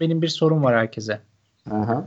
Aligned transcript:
benim 0.00 0.22
bir 0.22 0.28
sorum 0.28 0.64
var 0.64 0.76
herkese. 0.76 1.20
Aha. 1.70 2.04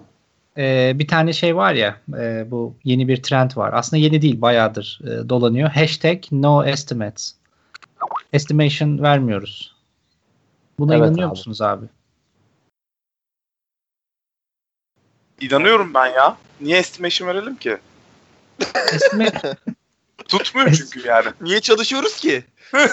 Ee, 0.57 0.91
bir 0.95 1.07
tane 1.07 1.33
şey 1.33 1.55
var 1.55 1.73
ya 1.73 1.97
e, 2.17 2.51
bu 2.51 2.75
yeni 2.83 3.07
bir 3.07 3.23
trend 3.23 3.51
var. 3.57 3.73
Aslında 3.73 4.01
yeni 4.01 4.21
değil 4.21 4.41
bayağıdır 4.41 4.99
e, 5.03 5.29
dolanıyor. 5.29 5.69
Hashtag 5.69 6.23
no 6.31 6.63
estimates. 6.65 7.35
Estimation 8.33 8.99
vermiyoruz. 8.99 9.75
Buna 10.79 10.95
Evet 10.95 11.07
inanıyor 11.07 11.27
abi. 11.27 11.29
musunuz 11.29 11.61
abi? 11.61 11.85
İnanıyorum 15.41 15.93
ben 15.93 16.07
ya. 16.07 16.37
Niye 16.61 16.77
estimation 16.77 17.27
verelim 17.27 17.55
ki? 17.55 17.77
Estimate 18.93 19.55
Tutmuyor 20.27 20.71
çünkü 20.71 21.07
yani. 21.07 21.27
Niye 21.41 21.59
çalışıyoruz 21.61 22.15
ki? 22.15 22.43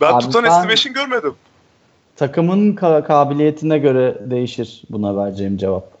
Ben 0.00 0.12
Abi 0.12 0.24
tutan 0.24 0.44
ben- 0.44 0.50
estimation 0.50 0.94
görmedim. 0.94 1.34
Takımın 2.18 2.72
ka- 2.76 3.04
kabiliyetine 3.04 3.78
göre 3.78 4.18
değişir 4.30 4.82
buna 4.90 5.16
vereceğim 5.16 5.56
cevap. 5.56 5.97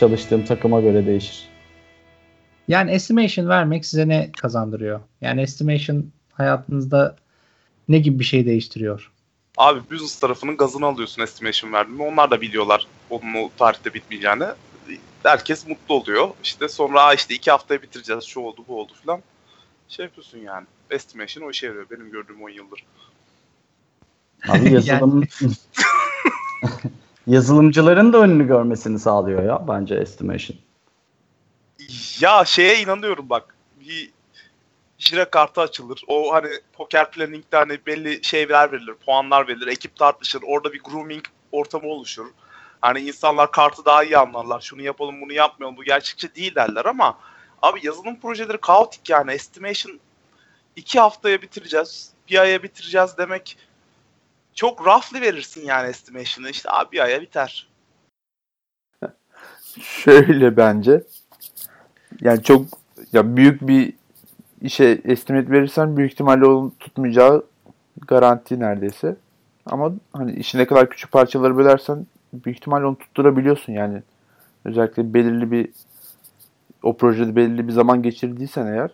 Çalıştığım 0.00 0.44
takıma 0.44 0.80
göre 0.80 1.06
değişir. 1.06 1.48
yani 2.68 2.90
estimation 2.90 3.48
vermek 3.48 3.86
size 3.86 4.08
ne 4.08 4.30
kazandırıyor? 4.40 5.00
Yani 5.20 5.40
estimation 5.40 6.06
hayatınızda 6.32 7.16
ne 7.88 7.98
gibi 7.98 8.18
bir 8.18 8.24
şey 8.24 8.46
değiştiriyor? 8.46 9.12
Abi 9.56 9.80
business 9.90 10.20
tarafının 10.20 10.56
gazını 10.56 10.86
alıyorsun 10.86 11.22
estimation 11.22 11.72
verdiğinde. 11.72 12.02
Onlar 12.02 12.30
da 12.30 12.40
biliyorlar 12.40 12.86
onun 13.10 13.34
o 13.34 13.50
tarihte 13.58 13.94
bitmeyeceğini. 13.94 14.44
Herkes 15.22 15.66
mutlu 15.68 15.94
oluyor. 15.94 16.28
İşte 16.42 16.68
sonra 16.68 17.02
"Aa 17.02 17.14
işte 17.14 17.34
iki 17.34 17.50
haftaya 17.50 17.82
bitireceğiz. 17.82 18.24
Şu 18.24 18.40
oldu 18.40 18.64
bu 18.68 18.80
oldu 18.80 18.92
falan. 19.06 19.20
Şey 19.88 20.04
yapıyorsun 20.04 20.38
yani. 20.38 20.66
Estimation 20.90 21.44
o 21.46 21.50
işe 21.50 21.66
yarıyor. 21.66 21.86
Benim 21.90 22.10
gördüğüm 22.10 22.42
10 22.42 22.48
yıldır. 22.50 22.84
Abi 24.48 24.72
yazılım 24.88 25.24
yazılımcıların 27.28 28.12
da 28.12 28.18
önünü 28.18 28.46
görmesini 28.46 28.98
sağlıyor 28.98 29.42
ya 29.42 29.68
bence 29.68 29.94
estimation. 29.94 30.56
Ya 32.20 32.44
şeye 32.44 32.80
inanıyorum 32.80 33.30
bak. 33.30 33.54
Bir 33.80 34.10
Jira 34.98 35.30
kartı 35.30 35.60
açılır. 35.60 36.02
O 36.06 36.32
hani 36.34 36.48
poker 36.72 37.10
planning'de 37.10 37.56
hani 37.56 37.78
belli 37.86 38.24
şeyler 38.24 38.72
verilir, 38.72 38.94
puanlar 38.94 39.48
verilir, 39.48 39.66
ekip 39.66 39.96
tartışır. 39.96 40.42
Orada 40.46 40.72
bir 40.72 40.80
grooming 40.80 41.24
ortamı 41.52 41.86
oluşur. 41.88 42.26
Hani 42.80 43.00
insanlar 43.00 43.52
kartı 43.52 43.84
daha 43.84 44.04
iyi 44.04 44.18
anlarlar. 44.18 44.60
Şunu 44.60 44.82
yapalım, 44.82 45.20
bunu 45.20 45.32
yapmayalım. 45.32 45.76
Bu 45.76 45.84
gerçekçi 45.84 46.34
değil 46.34 46.54
derler 46.54 46.84
ama 46.84 47.18
abi 47.62 47.80
yazılım 47.82 48.20
projeleri 48.20 48.58
kaotik 48.58 49.10
yani. 49.10 49.32
Estimation 49.32 50.00
iki 50.76 51.00
haftaya 51.00 51.42
bitireceğiz, 51.42 52.10
bir 52.30 52.38
aya 52.38 52.62
bitireceğiz 52.62 53.18
demek 53.18 53.56
çok 54.58 54.86
roughly 54.86 55.20
verirsin 55.20 55.64
yani 55.64 55.88
estimation'ı. 55.88 56.50
İşte 56.50 56.70
abi 56.70 56.92
bir 56.92 57.00
aya 57.00 57.22
biter. 57.22 57.68
Şöyle 59.80 60.56
bence. 60.56 61.02
Yani 62.20 62.42
çok 62.42 62.64
ya 63.12 63.36
büyük 63.36 63.68
bir 63.68 63.92
işe 64.60 65.00
estimate 65.04 65.50
verirsen 65.50 65.96
büyük 65.96 66.12
ihtimalle 66.12 66.46
onun 66.46 66.70
tutmayacağı 66.70 67.46
garanti 68.06 68.60
neredeyse. 68.60 69.16
Ama 69.66 69.92
hani 70.12 70.32
işi 70.32 70.58
ne 70.58 70.66
kadar 70.66 70.90
küçük 70.90 71.12
parçaları 71.12 71.56
bölersen 71.56 72.06
büyük 72.32 72.58
ihtimalle 72.58 72.86
onu 72.86 72.98
tutturabiliyorsun 72.98 73.72
yani. 73.72 74.02
Özellikle 74.64 75.14
belirli 75.14 75.50
bir 75.50 75.68
o 76.82 76.96
projede 76.96 77.36
belirli 77.36 77.68
bir 77.68 77.72
zaman 77.72 78.02
geçirdiysen 78.02 78.66
eğer 78.66 78.90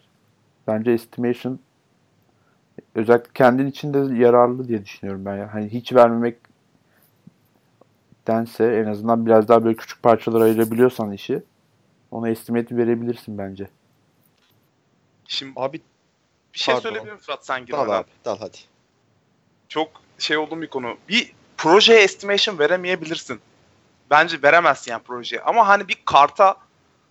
bence 0.67 0.93
estimation 0.93 1.59
özellikle 2.95 3.31
kendin 3.35 3.67
için 3.67 3.95
de 3.95 4.15
yararlı 4.23 4.69
diye 4.69 4.85
düşünüyorum 4.85 5.25
ben 5.25 5.37
ya. 5.37 5.55
Hani 5.55 5.69
hiç 5.69 5.93
vermemek 5.93 6.37
dense 8.27 8.65
en 8.65 8.87
azından 8.87 9.27
biraz 9.27 9.49
daha 9.49 9.65
böyle 9.65 9.77
küçük 9.77 10.03
parçalara 10.03 10.45
ayırabiliyorsan 10.45 11.13
işi 11.13 11.43
ona 12.11 12.29
estimate 12.29 12.77
verebilirsin 12.77 13.39
bence. 13.39 13.69
Şimdi 15.27 15.53
Abi 15.57 15.81
bir 16.55 16.59
şey 16.59 16.75
Pardon. 16.75 16.83
söyleyebilir 16.83 17.13
miyim 17.13 17.21
Fırat 17.23 17.47
sen 17.47 17.63
dal 17.63 17.67
girmeden? 17.67 17.89
abi 18.01 18.09
dal 18.25 18.39
hadi. 18.39 18.57
çok 19.69 19.89
şey 20.19 20.37
olduğum 20.37 20.63
bir 20.63 20.67
konu. 20.69 20.97
Bir 21.09 21.33
projeye 21.57 22.01
estimation 22.03 22.59
veremeyebilirsin. 22.59 23.41
Bence 24.11 24.43
veremezsin 24.43 24.91
yani 24.93 25.03
projeye. 25.03 25.43
Ama 25.43 25.69
hani 25.69 25.89
bir 25.89 26.03
karta 26.05 26.57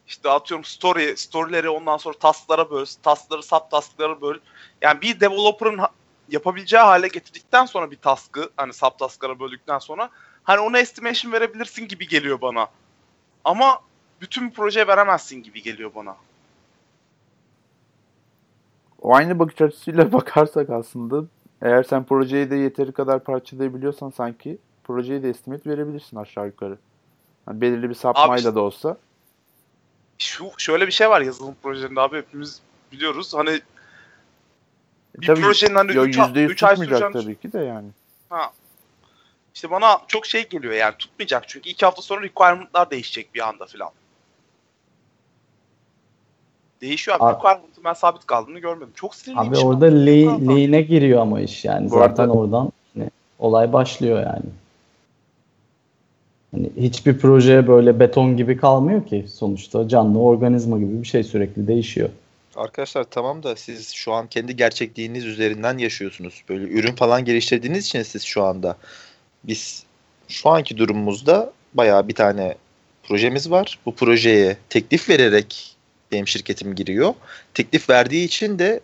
işte 0.08 0.30
atıyorum 0.30 0.64
story, 0.64 1.18
storyleri 1.18 1.70
ondan 1.70 1.98
sonra 1.98 2.18
tasklara 2.18 2.70
böl, 2.70 2.86
taskları 3.04 3.44
sub 3.44 3.72
tasklara 3.72 4.22
böl. 4.22 4.38
Yani 4.82 5.02
bir 5.02 5.20
developer'ın 5.20 5.80
yapabileceği 6.30 6.84
hale 6.84 7.08
getirdikten 7.08 7.66
sonra 7.66 7.92
bir 7.92 7.98
task'ı 7.98 8.50
hani 8.58 8.74
sub 8.74 9.00
tasklara 9.00 9.40
böldükten 9.40 9.80
sonra 9.80 10.10
hani 10.44 10.60
ona 10.60 10.80
estimation 10.80 11.32
verebilirsin 11.32 11.88
gibi 11.88 12.08
geliyor 12.08 12.42
bana. 12.42 12.68
Ama 13.44 13.80
bütün 14.22 14.50
projeye 14.50 14.88
veremezsin 14.88 15.44
gibi 15.44 15.62
geliyor 15.64 15.92
bana. 15.96 16.16
O 19.02 19.16
aynı 19.16 19.40
bakış 19.40 19.62
açısıyla 19.62 20.12
bakarsak 20.14 20.70
aslında 20.70 21.26
eğer 21.62 21.84
sen 21.84 22.04
projeyi 22.04 22.50
de 22.50 22.56
yeteri 22.56 22.92
kadar 22.92 23.24
parçalayabiliyorsan 23.24 24.10
sanki 24.10 24.58
projeye 24.84 25.24
de 25.24 25.30
estimate 25.30 25.70
verebilirsin 25.70 26.18
aşağı 26.18 26.46
yukarı. 26.46 26.78
Yani 27.48 27.62
belirli 27.62 27.90
bir 27.90 27.96
sapmayla 27.96 28.38
işte- 28.38 28.56
da 28.56 28.62
olsa. 28.62 28.98
Şu 30.18 30.52
şöyle 30.58 30.88
bir 30.88 30.92
şey 30.92 31.10
var 31.10 31.22
yazılım 31.22 31.56
projelerinde 31.64 32.02
abi 32.02 32.18
hepimiz 32.18 32.60
biliyoruz. 32.92 33.34
Hani 33.34 33.60
bir 35.18 35.28
Tabii 35.28 35.42
projenin 35.42 35.76
hani 35.76 35.96
yo, 35.96 36.06
üç 36.06 36.18
ay- 36.20 36.28
%100 36.28 36.50
üç 36.50 36.64
ay 36.64 36.76
süreceğini 36.78 37.14
tabii 37.14 37.36
ki 37.36 37.54
de 37.54 37.60
yani. 37.60 37.88
Ha. 38.30 38.52
İşte 39.56 39.72
bana 39.72 39.98
çok 40.08 40.26
şey 40.26 40.50
geliyor 40.50 40.74
yani 40.74 40.96
tutmayacak 41.00 41.44
çünkü 41.48 41.70
iki 41.70 41.86
hafta 41.86 42.02
sonra 42.02 42.22
requirement'lar 42.22 42.90
değişecek 42.92 43.36
bir 43.36 43.48
anda 43.48 43.66
filan. 43.66 43.90
Değişiyor 46.82 47.18
abi. 47.20 47.36
Requirement'ın 47.36 47.84
ben 47.84 47.94
sabit 47.94 48.26
kaldığını 48.26 48.60
görmedim. 48.60 48.94
Çok 48.96 49.16
sinirliyim. 49.16 49.50
Abi 49.54 49.58
orada 49.58 49.86
le- 49.86 50.26
Tamam. 50.26 50.48
lean'e 50.58 50.82
giriyor 50.82 51.22
ama 51.22 51.42
iş 51.42 51.66
yani. 51.66 51.86
Bu 51.92 51.96
Zaten 51.96 52.24
arada- 52.24 52.34
oradan 52.34 52.72
hani 52.94 53.10
olay 53.40 53.74
başlıyor 53.74 54.20
yani. 54.20 54.46
Hani 56.54 56.70
hiçbir 56.78 57.18
proje 57.18 57.68
böyle 57.68 58.00
beton 58.00 58.38
gibi 58.38 58.58
kalmıyor 58.58 59.08
ki. 59.08 59.26
Sonuçta 59.34 59.88
canlı 59.88 60.20
organizma 60.20 60.78
gibi 60.80 61.02
bir 61.02 61.08
şey 61.08 61.24
sürekli 61.24 61.68
değişiyor. 61.68 62.10
Arkadaşlar 62.56 63.04
tamam 63.04 63.44
da 63.44 63.56
siz 63.56 63.92
şu 63.92 64.14
an 64.14 64.28
kendi 64.28 64.56
gerçekliğiniz 64.56 65.26
üzerinden 65.26 65.78
yaşıyorsunuz. 65.78 66.44
Böyle 66.50 66.64
ürün 66.64 66.96
falan 66.96 67.26
geliştirdiğiniz 67.26 67.86
için 67.86 68.04
siz 68.04 68.24
şu 68.24 68.44
anda. 68.44 68.78
Biz 69.44 69.84
şu 70.28 70.50
anki 70.50 70.78
durumumuzda 70.78 71.52
bayağı 71.74 72.08
bir 72.08 72.16
tane 72.16 72.56
projemiz 73.04 73.52
var. 73.52 73.80
Bu 73.86 73.96
projeye 73.96 74.58
teklif 74.70 75.10
vererek 75.10 75.76
benim 76.12 76.28
şirketim 76.28 76.76
giriyor. 76.76 77.14
Teklif 77.54 77.90
verdiği 77.90 78.26
için 78.26 78.60
de 78.60 78.80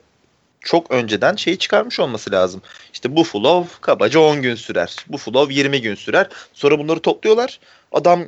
çok 0.62 0.92
önceden 0.92 1.36
şeyi 1.36 1.58
çıkarmış 1.58 2.00
olması 2.00 2.32
lazım. 2.32 2.62
İşte 2.94 3.16
bu 3.16 3.24
flow 3.24 3.70
kabaca 3.82 4.20
10 4.20 4.42
gün 4.42 4.56
sürer. 4.56 4.96
Bu 5.08 5.18
flow 5.18 5.54
20 5.54 5.82
gün 5.82 5.96
sürer. 5.96 6.28
Sonra 6.54 6.80
bunları 6.80 7.00
topluyorlar. 7.00 7.60
Adam 7.92 8.24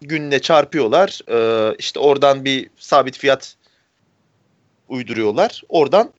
günle 0.00 0.42
çarpıyorlar. 0.42 1.20
Ee, 1.30 1.74
işte 1.78 2.00
oradan 2.00 2.44
bir 2.44 2.70
sabit 2.78 3.18
fiyat 3.18 3.54
uyduruyorlar. 4.88 5.62
Oradan 5.68 6.10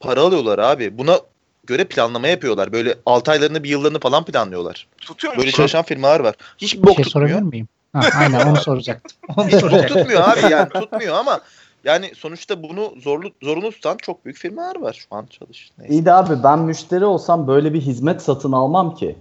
para 0.00 0.20
alıyorlar 0.20 0.58
abi. 0.58 0.98
Buna 0.98 1.20
göre 1.66 1.84
planlama 1.84 2.28
yapıyorlar. 2.28 2.72
Böyle 2.72 2.94
6 3.06 3.30
aylarını 3.30 3.64
bir 3.64 3.68
yıllarını 3.68 4.00
falan 4.00 4.24
planlıyorlar. 4.24 4.86
Tutuyor 5.00 5.32
Böyle 5.36 5.46
musun? 5.46 5.56
çalışan 5.56 5.82
firmalar 5.84 6.20
var. 6.20 6.34
Hiç 6.58 6.76
Bir 6.76 6.82
bok 6.82 6.96
şey 6.96 7.04
sorabilir 7.04 7.34
tutmuyor. 7.34 7.52
miyim? 7.52 7.68
Ha, 7.92 8.00
aynen 8.18 8.46
onu 8.46 8.56
soracaktım. 8.56 9.16
Onu 9.36 9.46
Hiç 9.46 9.52
bok 9.54 9.60
soracaktım. 9.60 9.96
tutmuyor 9.98 10.22
abi 10.28 10.52
yani 10.52 10.68
tutmuyor 10.72 11.14
ama 11.16 11.40
yani 11.84 12.10
sonuçta 12.14 12.62
bunu 12.62 12.92
zorlu, 13.00 13.30
zorunlu 13.42 13.70
tutan 13.70 13.96
çok 13.96 14.24
büyük 14.24 14.38
firmalar 14.38 14.80
var 14.80 14.92
şu 15.10 15.16
an 15.16 15.26
çalış. 15.26 15.70
Neyse. 15.78 15.94
İyi 15.94 16.04
de 16.04 16.12
abi 16.12 16.42
ben 16.44 16.58
müşteri 16.58 17.04
olsam 17.04 17.46
böyle 17.46 17.74
bir 17.74 17.80
hizmet 17.80 18.22
satın 18.22 18.52
almam 18.52 18.94
ki. 18.94 19.16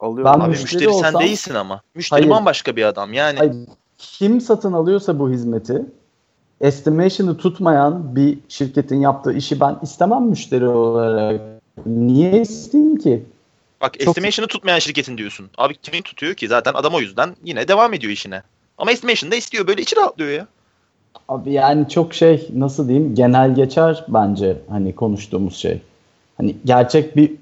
Alıyor. 0.00 0.24
Ben 0.24 0.40
Abi 0.40 0.48
müşteri 0.48 0.62
müşteri, 0.62 0.84
sen 0.84 1.08
olsam- 1.08 1.22
değilsin 1.22 1.54
ama. 1.54 1.82
Müşteri 1.94 2.20
Hayır. 2.20 2.30
bambaşka 2.30 2.76
bir 2.76 2.84
adam 2.84 3.12
yani. 3.12 3.38
Hayır, 3.38 3.54
kim 3.98 4.40
satın 4.40 4.72
alıyorsa 4.72 5.18
bu 5.18 5.30
hizmeti 5.30 5.82
estimation'ı 6.60 7.36
tutmayan 7.36 8.16
bir 8.16 8.38
şirketin 8.48 9.00
yaptığı 9.00 9.32
işi 9.32 9.60
ben 9.60 9.78
istemem 9.82 10.22
müşteri 10.22 10.68
olarak. 10.68 11.40
Niye 11.86 12.40
isteyeyim 12.40 12.96
ki? 12.98 13.22
Bak 13.80 13.92
Çok- 13.98 14.08
estimation'ı 14.08 14.46
tutmayan 14.46 14.78
şirketin 14.78 15.18
diyorsun. 15.18 15.50
Abi 15.58 15.74
kimin 15.76 16.02
tutuyor 16.02 16.34
ki? 16.34 16.48
Zaten 16.48 16.72
adam 16.74 16.94
o 16.94 17.00
yüzden 17.00 17.36
yine 17.44 17.68
devam 17.68 17.94
ediyor 17.94 18.12
işine. 18.12 18.42
Ama 18.78 18.92
estimation'da 18.92 19.36
istiyor. 19.36 19.66
Böyle 19.66 19.82
içi 19.82 19.96
rahatlıyor 19.96 20.30
ya. 20.30 20.46
Abi 21.28 21.52
yani 21.52 21.88
çok 21.88 22.14
şey 22.14 22.48
nasıl 22.54 22.88
diyeyim 22.88 23.14
genel 23.14 23.54
geçer 23.54 24.04
bence 24.08 24.56
hani 24.68 24.94
konuştuğumuz 24.94 25.56
şey. 25.56 25.80
Hani 26.36 26.56
gerçek 26.64 27.16
bir 27.16 27.32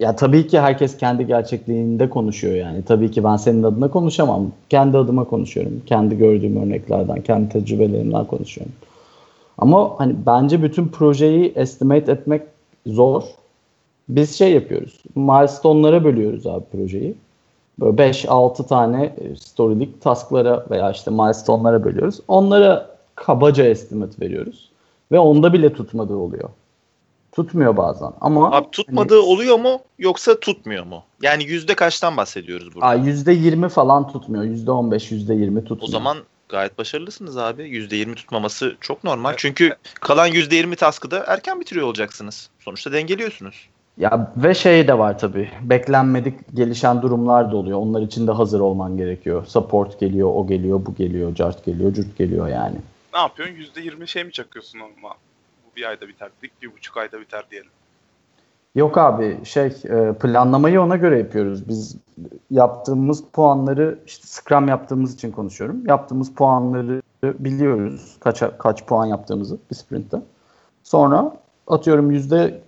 ya 0.00 0.16
tabii 0.16 0.46
ki 0.46 0.60
herkes 0.60 0.96
kendi 0.96 1.26
gerçekliğinde 1.26 2.10
konuşuyor 2.10 2.54
yani. 2.54 2.82
Tabii 2.84 3.10
ki 3.10 3.24
ben 3.24 3.36
senin 3.36 3.62
adına 3.62 3.88
konuşamam. 3.90 4.52
Kendi 4.68 4.98
adıma 4.98 5.24
konuşuyorum. 5.24 5.82
Kendi 5.86 6.18
gördüğüm 6.18 6.62
örneklerden, 6.62 7.20
kendi 7.20 7.48
tecrübelerimden 7.48 8.24
konuşuyorum. 8.24 8.72
Ama 9.58 9.94
hani 9.98 10.14
bence 10.26 10.62
bütün 10.62 10.88
projeyi 10.88 11.52
estimate 11.56 12.12
etmek 12.12 12.42
zor. 12.86 13.22
Biz 14.08 14.38
şey 14.38 14.52
yapıyoruz. 14.52 15.02
Milestone'lara 15.14 16.04
bölüyoruz 16.04 16.46
abi 16.46 16.64
projeyi. 16.72 17.14
Böyle 17.80 18.10
5-6 18.10 18.66
tane 18.66 19.04
e, 19.04 19.36
storylik 19.36 20.02
task'lara 20.02 20.66
veya 20.70 20.90
işte 20.90 21.10
milestone'lara 21.10 21.84
bölüyoruz. 21.84 22.20
Onlara 22.28 22.97
kabaca 23.26 23.64
estimate 23.64 24.26
veriyoruz. 24.26 24.70
Ve 25.12 25.18
onda 25.18 25.52
bile 25.52 25.72
tutmadığı 25.72 26.16
oluyor. 26.16 26.48
Tutmuyor 27.32 27.76
bazen. 27.76 28.12
Ama 28.20 28.50
Abi 28.52 28.70
tutmadığı 28.70 29.20
oluyor 29.20 29.58
mu 29.58 29.80
yoksa 29.98 30.40
tutmuyor 30.40 30.86
mu? 30.86 31.02
Yani 31.22 31.44
yüzde 31.44 31.74
kaçtan 31.74 32.16
bahsediyoruz 32.16 32.74
burada? 32.74 32.86
hani, 32.86 33.08
%20 33.08 33.68
falan 33.68 34.12
tutmuyor. 34.12 34.44
%15, 34.44 35.12
%20 35.12 35.64
tutmuyor. 35.64 35.82
O 35.82 35.86
zaman 35.86 36.18
gayet 36.48 36.78
başarılısınız 36.78 37.36
abi. 37.36 37.62
%20 37.62 38.14
tutmaması 38.14 38.76
çok 38.80 39.04
normal. 39.04 39.34
Çünkü 39.36 39.76
kalan 40.00 40.28
%20 40.28 40.76
task'ı 40.76 41.10
da 41.10 41.24
erken 41.26 41.60
bitiriyor 41.60 41.86
olacaksınız. 41.86 42.50
Sonuçta 42.60 42.92
dengeliyorsunuz. 42.92 43.68
Ya 43.98 44.32
ve 44.36 44.54
şey 44.54 44.88
de 44.88 44.98
var 44.98 45.18
tabii. 45.18 45.48
Beklenmedik 45.62 46.34
gelişen 46.54 47.02
durumlar 47.02 47.52
da 47.52 47.56
oluyor. 47.56 47.78
Onlar 47.78 48.02
için 48.02 48.26
de 48.26 48.32
hazır 48.32 48.60
olman 48.60 48.96
gerekiyor. 48.96 49.46
Support 49.46 50.00
geliyor, 50.00 50.30
o 50.34 50.46
geliyor, 50.46 50.86
bu 50.86 50.94
geliyor, 50.94 51.34
cart 51.34 51.64
geliyor, 51.64 51.94
cürt 51.94 52.18
geliyor 52.18 52.48
yani. 52.48 52.76
Ne 53.18 53.22
yapıyorsun? 53.22 53.54
%20 53.54 54.06
şey 54.06 54.24
mi 54.24 54.32
çakıyorsun 54.32 54.78
ama? 54.78 55.14
Bu 55.66 55.76
bir 55.76 55.88
ayda 55.88 56.08
biter 56.08 56.28
bir 56.62 56.72
buçuk 56.72 56.96
ayda 56.96 57.20
biter 57.20 57.44
diyelim. 57.50 57.70
Yok 58.74 58.98
abi 58.98 59.38
şey 59.44 59.66
e, 59.66 60.12
planlamayı 60.20 60.80
ona 60.82 60.96
göre 60.96 61.18
yapıyoruz. 61.18 61.68
Biz 61.68 61.96
yaptığımız 62.50 63.24
puanları 63.32 63.98
işte 64.06 64.26
Scrum 64.26 64.68
yaptığımız 64.68 65.14
için 65.14 65.30
konuşuyorum. 65.30 65.86
Yaptığımız 65.86 66.34
puanları 66.34 67.02
biliyoruz. 67.24 68.16
Kaç 68.20 68.42
kaç 68.58 68.86
puan 68.86 69.06
yaptığımızı 69.06 69.58
bir 69.70 69.76
sprintte. 69.76 70.16
Sonra 70.84 71.36
atıyorum 71.66 72.10
yüzde 72.10 72.60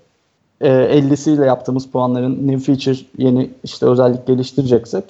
e, 0.61 0.69
50'siyle 0.69 1.47
yaptığımız 1.47 1.91
puanların 1.91 2.49
new 2.49 2.75
feature 2.75 3.06
yeni 3.19 3.50
işte 3.64 3.87
özellik 3.87 4.26
geliştireceksek 4.26 5.05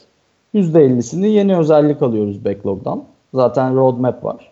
yüzde 0.53 0.87
50'sini 0.87 1.27
yeni 1.27 1.59
özellik 1.59 2.03
alıyoruz 2.03 2.45
backlog'dan. 2.45 3.05
Zaten 3.35 3.77
roadmap 3.77 4.25
var. 4.25 4.50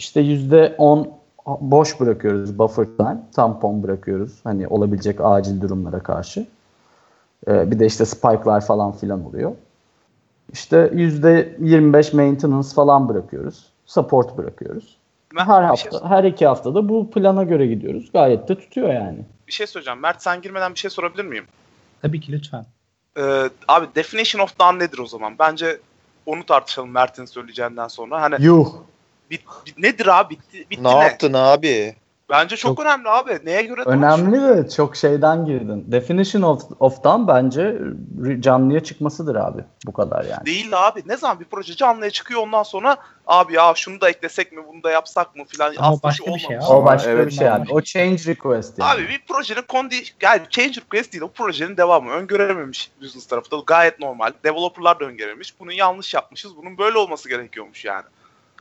İşte 0.00 0.20
yüzde 0.20 0.74
10 0.78 1.10
boş 1.46 2.00
bırakıyoruz 2.00 2.58
buffer 2.58 2.84
time. 2.84 3.20
Tampon 3.34 3.82
bırakıyoruz. 3.82 4.32
Hani 4.44 4.68
olabilecek 4.68 5.20
acil 5.20 5.60
durumlara 5.60 6.02
karşı. 6.02 6.46
Ee, 7.48 7.70
bir 7.70 7.78
de 7.78 7.86
işte 7.86 8.04
spike'lar 8.04 8.66
falan 8.66 8.92
filan 8.92 9.26
oluyor. 9.26 9.52
İşte 10.52 10.90
yüzde 10.94 11.56
25 11.60 12.12
maintenance 12.12 12.68
falan 12.74 13.08
bırakıyoruz. 13.08 13.66
Support 13.86 14.38
bırakıyoruz. 14.38 14.96
Ben 15.36 15.44
Her 15.44 15.76
şey, 15.76 15.90
hafta, 15.90 16.10
her 16.10 16.24
iki 16.24 16.46
haftada 16.46 16.88
bu 16.88 17.10
plana 17.10 17.42
göre 17.42 17.66
gidiyoruz. 17.66 18.10
Gayet 18.12 18.48
de 18.48 18.54
tutuyor 18.54 18.94
yani. 18.94 19.18
bir 19.46 19.52
şey 19.52 19.66
söyleyeceğim. 19.66 20.00
Mert 20.00 20.22
sen 20.22 20.42
girmeden 20.42 20.74
bir 20.74 20.78
şey 20.78 20.90
sorabilir 20.90 21.24
miyim? 21.24 21.44
Tabii 22.02 22.20
ki 22.20 22.32
lütfen. 22.32 22.66
Ee, 23.18 23.50
abi 23.68 23.86
definition 23.94 24.42
of 24.42 24.58
done 24.58 24.78
nedir 24.78 24.98
o 24.98 25.06
zaman? 25.06 25.34
Bence 25.38 25.78
onu 26.26 26.46
tartışalım 26.46 26.90
Mert'in 26.90 27.24
söyleyeceğinden 27.24 27.88
sonra. 27.88 28.22
Hani 28.22 28.36
Yuh. 28.38 28.68
Bit, 29.30 29.40
bit- 29.66 29.78
nedir 29.78 30.06
abi? 30.20 30.30
Bitti, 30.30 30.66
bitti 30.70 30.82
ne 30.84 30.98
ne? 30.98 31.04
yaptın 31.04 31.32
abi? 31.32 31.94
Bence 32.30 32.56
çok, 32.56 32.76
Çok- 32.76 32.86
önemli 32.86 33.08
abi. 33.08 33.38
Neye 33.44 33.62
göre 33.62 33.82
Önemli 33.86 34.42
de 34.42 34.68
çok 34.70 34.96
şeyden 34.96 35.44
girdin. 35.44 35.84
Definition 35.86 36.42
of, 36.42 36.62
of 36.80 37.04
done 37.04 37.28
bence 37.28 37.78
canlıya 38.40 38.80
çıkmasıdır 38.84 39.36
abi. 39.36 39.64
Bu 39.86 39.92
kadar 39.92 40.24
yani. 40.24 40.46
Değil 40.46 40.88
abi. 40.88 41.02
Ne 41.06 41.16
zaman 41.16 41.40
bir 41.40 41.44
proje 41.44 41.76
canlıya 41.76 42.10
çıkıyor 42.10 42.40
ondan 42.40 42.62
sonra 42.62 42.96
abi 43.26 43.54
ya 43.54 43.72
şunu 43.76 44.00
da 44.00 44.10
eklesek 44.10 44.52
mi 44.52 44.62
bunu 44.68 44.82
da 44.82 44.90
yapsak 44.90 45.36
mı 45.36 45.44
filan. 45.44 45.74
Ama 45.78 45.86
Aslında 45.86 46.02
başka 46.02 46.24
şu 46.26 46.34
bir 46.34 46.40
şey 46.40 46.56
abi. 46.56 46.64
O 46.64 46.84
başka 46.84 47.10
Evet, 47.10 47.26
bir 47.26 47.32
şey 47.32 47.50
abi. 47.50 47.72
O 47.72 47.80
change 47.80 48.24
request 48.26 48.78
yani. 48.78 48.90
Abi 48.90 49.08
bir 49.08 49.22
projenin 49.28 49.62
kondi 49.68 49.94
yani 50.22 50.42
change 50.50 50.80
request 50.80 51.12
değil 51.12 51.22
o 51.22 51.28
projenin 51.28 51.76
devamı. 51.76 52.10
Öngörememiş 52.10 52.90
business 53.02 53.26
tarafı 53.26 53.50
da 53.50 53.56
gayet 53.66 54.00
normal. 54.00 54.32
Developerlar 54.44 55.00
da 55.00 55.04
öngörememiş. 55.04 55.60
Bunu 55.60 55.72
yanlış 55.72 56.14
yapmışız. 56.14 56.56
Bunun 56.56 56.78
böyle 56.78 56.98
olması 56.98 57.28
gerekiyormuş 57.28 57.84
yani. 57.84 58.04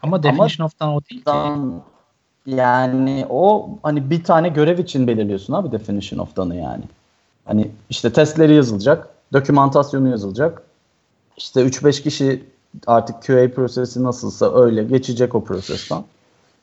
Ama 0.03 0.23
definition 0.23 0.65
of 0.65 0.79
done 0.79 0.89
o 0.91 1.01
değil 1.11 1.23
ki. 1.23 1.31
Yani 2.45 3.25
o 3.29 3.69
hani 3.83 4.09
bir 4.09 4.23
tane 4.23 4.49
görev 4.49 4.79
için 4.79 5.07
belirliyorsun 5.07 5.53
abi 5.53 5.71
definition 5.71 6.19
of 6.19 6.35
done'ı 6.35 6.55
yani. 6.55 6.83
Hani 7.45 7.71
işte 7.89 8.13
testleri 8.13 8.53
yazılacak, 8.55 9.09
dokümantasyonu 9.33 10.09
yazılacak. 10.09 10.61
İşte 11.37 11.61
3-5 11.61 12.03
kişi 12.03 12.43
artık 12.87 13.23
QA 13.23 13.51
prosesi 13.51 14.03
nasılsa 14.03 14.55
öyle 14.63 14.83
geçecek 14.83 15.35
o 15.35 15.43
prosesten. 15.43 16.03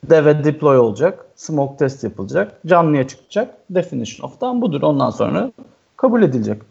Deve 0.09 0.43
deploy 0.43 0.77
olacak, 0.79 1.25
smoke 1.35 1.77
test 1.77 2.03
yapılacak, 2.03 2.59
canlıya 2.65 3.07
çıkacak. 3.07 3.55
Definition 3.69 4.27
of 4.29 4.41
done 4.41 4.61
budur. 4.61 4.81
Ondan 4.81 5.09
sonra 5.09 5.51
kabul 5.97 6.21
edilecek. 6.23 6.61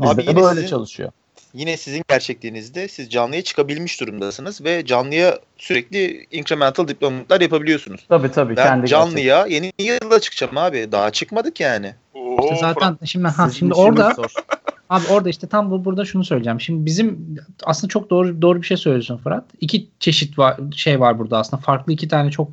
Bizde 0.00 0.12
Abi 0.12 0.26
de 0.26 0.36
böyle 0.36 0.54
sizin- 0.54 0.66
çalışıyor. 0.66 1.10
Yine 1.54 1.76
sizin 1.76 2.02
gerçekliğinizde 2.08 2.88
siz 2.88 3.10
canlıya 3.10 3.42
çıkabilmiş 3.42 4.00
durumdasınız 4.00 4.64
ve 4.64 4.86
canlıya 4.86 5.38
sürekli 5.58 6.26
incremental 6.30 6.88
deployment'lar 6.88 7.40
yapabiliyorsunuz. 7.40 8.06
Tabii 8.08 8.30
tabii. 8.30 8.56
Ben 8.56 8.66
kendi 8.66 8.86
canlıya 8.86 9.46
yeni 9.46 9.72
yılda 9.78 10.20
çıkacağım 10.20 10.58
abi. 10.58 10.92
Daha 10.92 11.10
çıkmadık 11.10 11.60
yani. 11.60 11.94
Oo, 12.14 12.36
İşte 12.42 12.56
zaten 12.60 12.98
şimdi 13.04 13.28
ha 13.28 13.50
şimdi 13.50 13.74
orada 13.74 14.16
abi 14.90 15.04
orada 15.10 15.28
işte 15.28 15.46
tam 15.46 15.70
bu 15.70 15.84
burada 15.84 16.04
şunu 16.04 16.24
söyleyeceğim. 16.24 16.60
Şimdi 16.60 16.86
bizim 16.86 17.36
aslında 17.64 17.88
çok 17.90 18.10
doğru 18.10 18.42
doğru 18.42 18.62
bir 18.62 18.66
şey 18.66 18.76
söylüyorsun 18.76 19.16
Fırat. 19.16 19.44
İki 19.60 19.88
çeşit 20.00 20.38
var 20.38 20.56
şey 20.76 21.00
var 21.00 21.18
burada 21.18 21.38
aslında. 21.38 21.62
Farklı 21.62 21.92
iki 21.92 22.08
tane 22.08 22.30
çok 22.30 22.50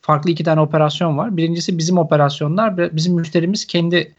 farklı 0.00 0.30
iki 0.30 0.44
tane 0.44 0.60
operasyon 0.60 1.18
var. 1.18 1.36
Birincisi 1.36 1.78
bizim 1.78 1.98
operasyonlar. 1.98 2.96
Bizim 2.96 3.14
müşterimiz 3.14 3.66
kendi 3.66 4.14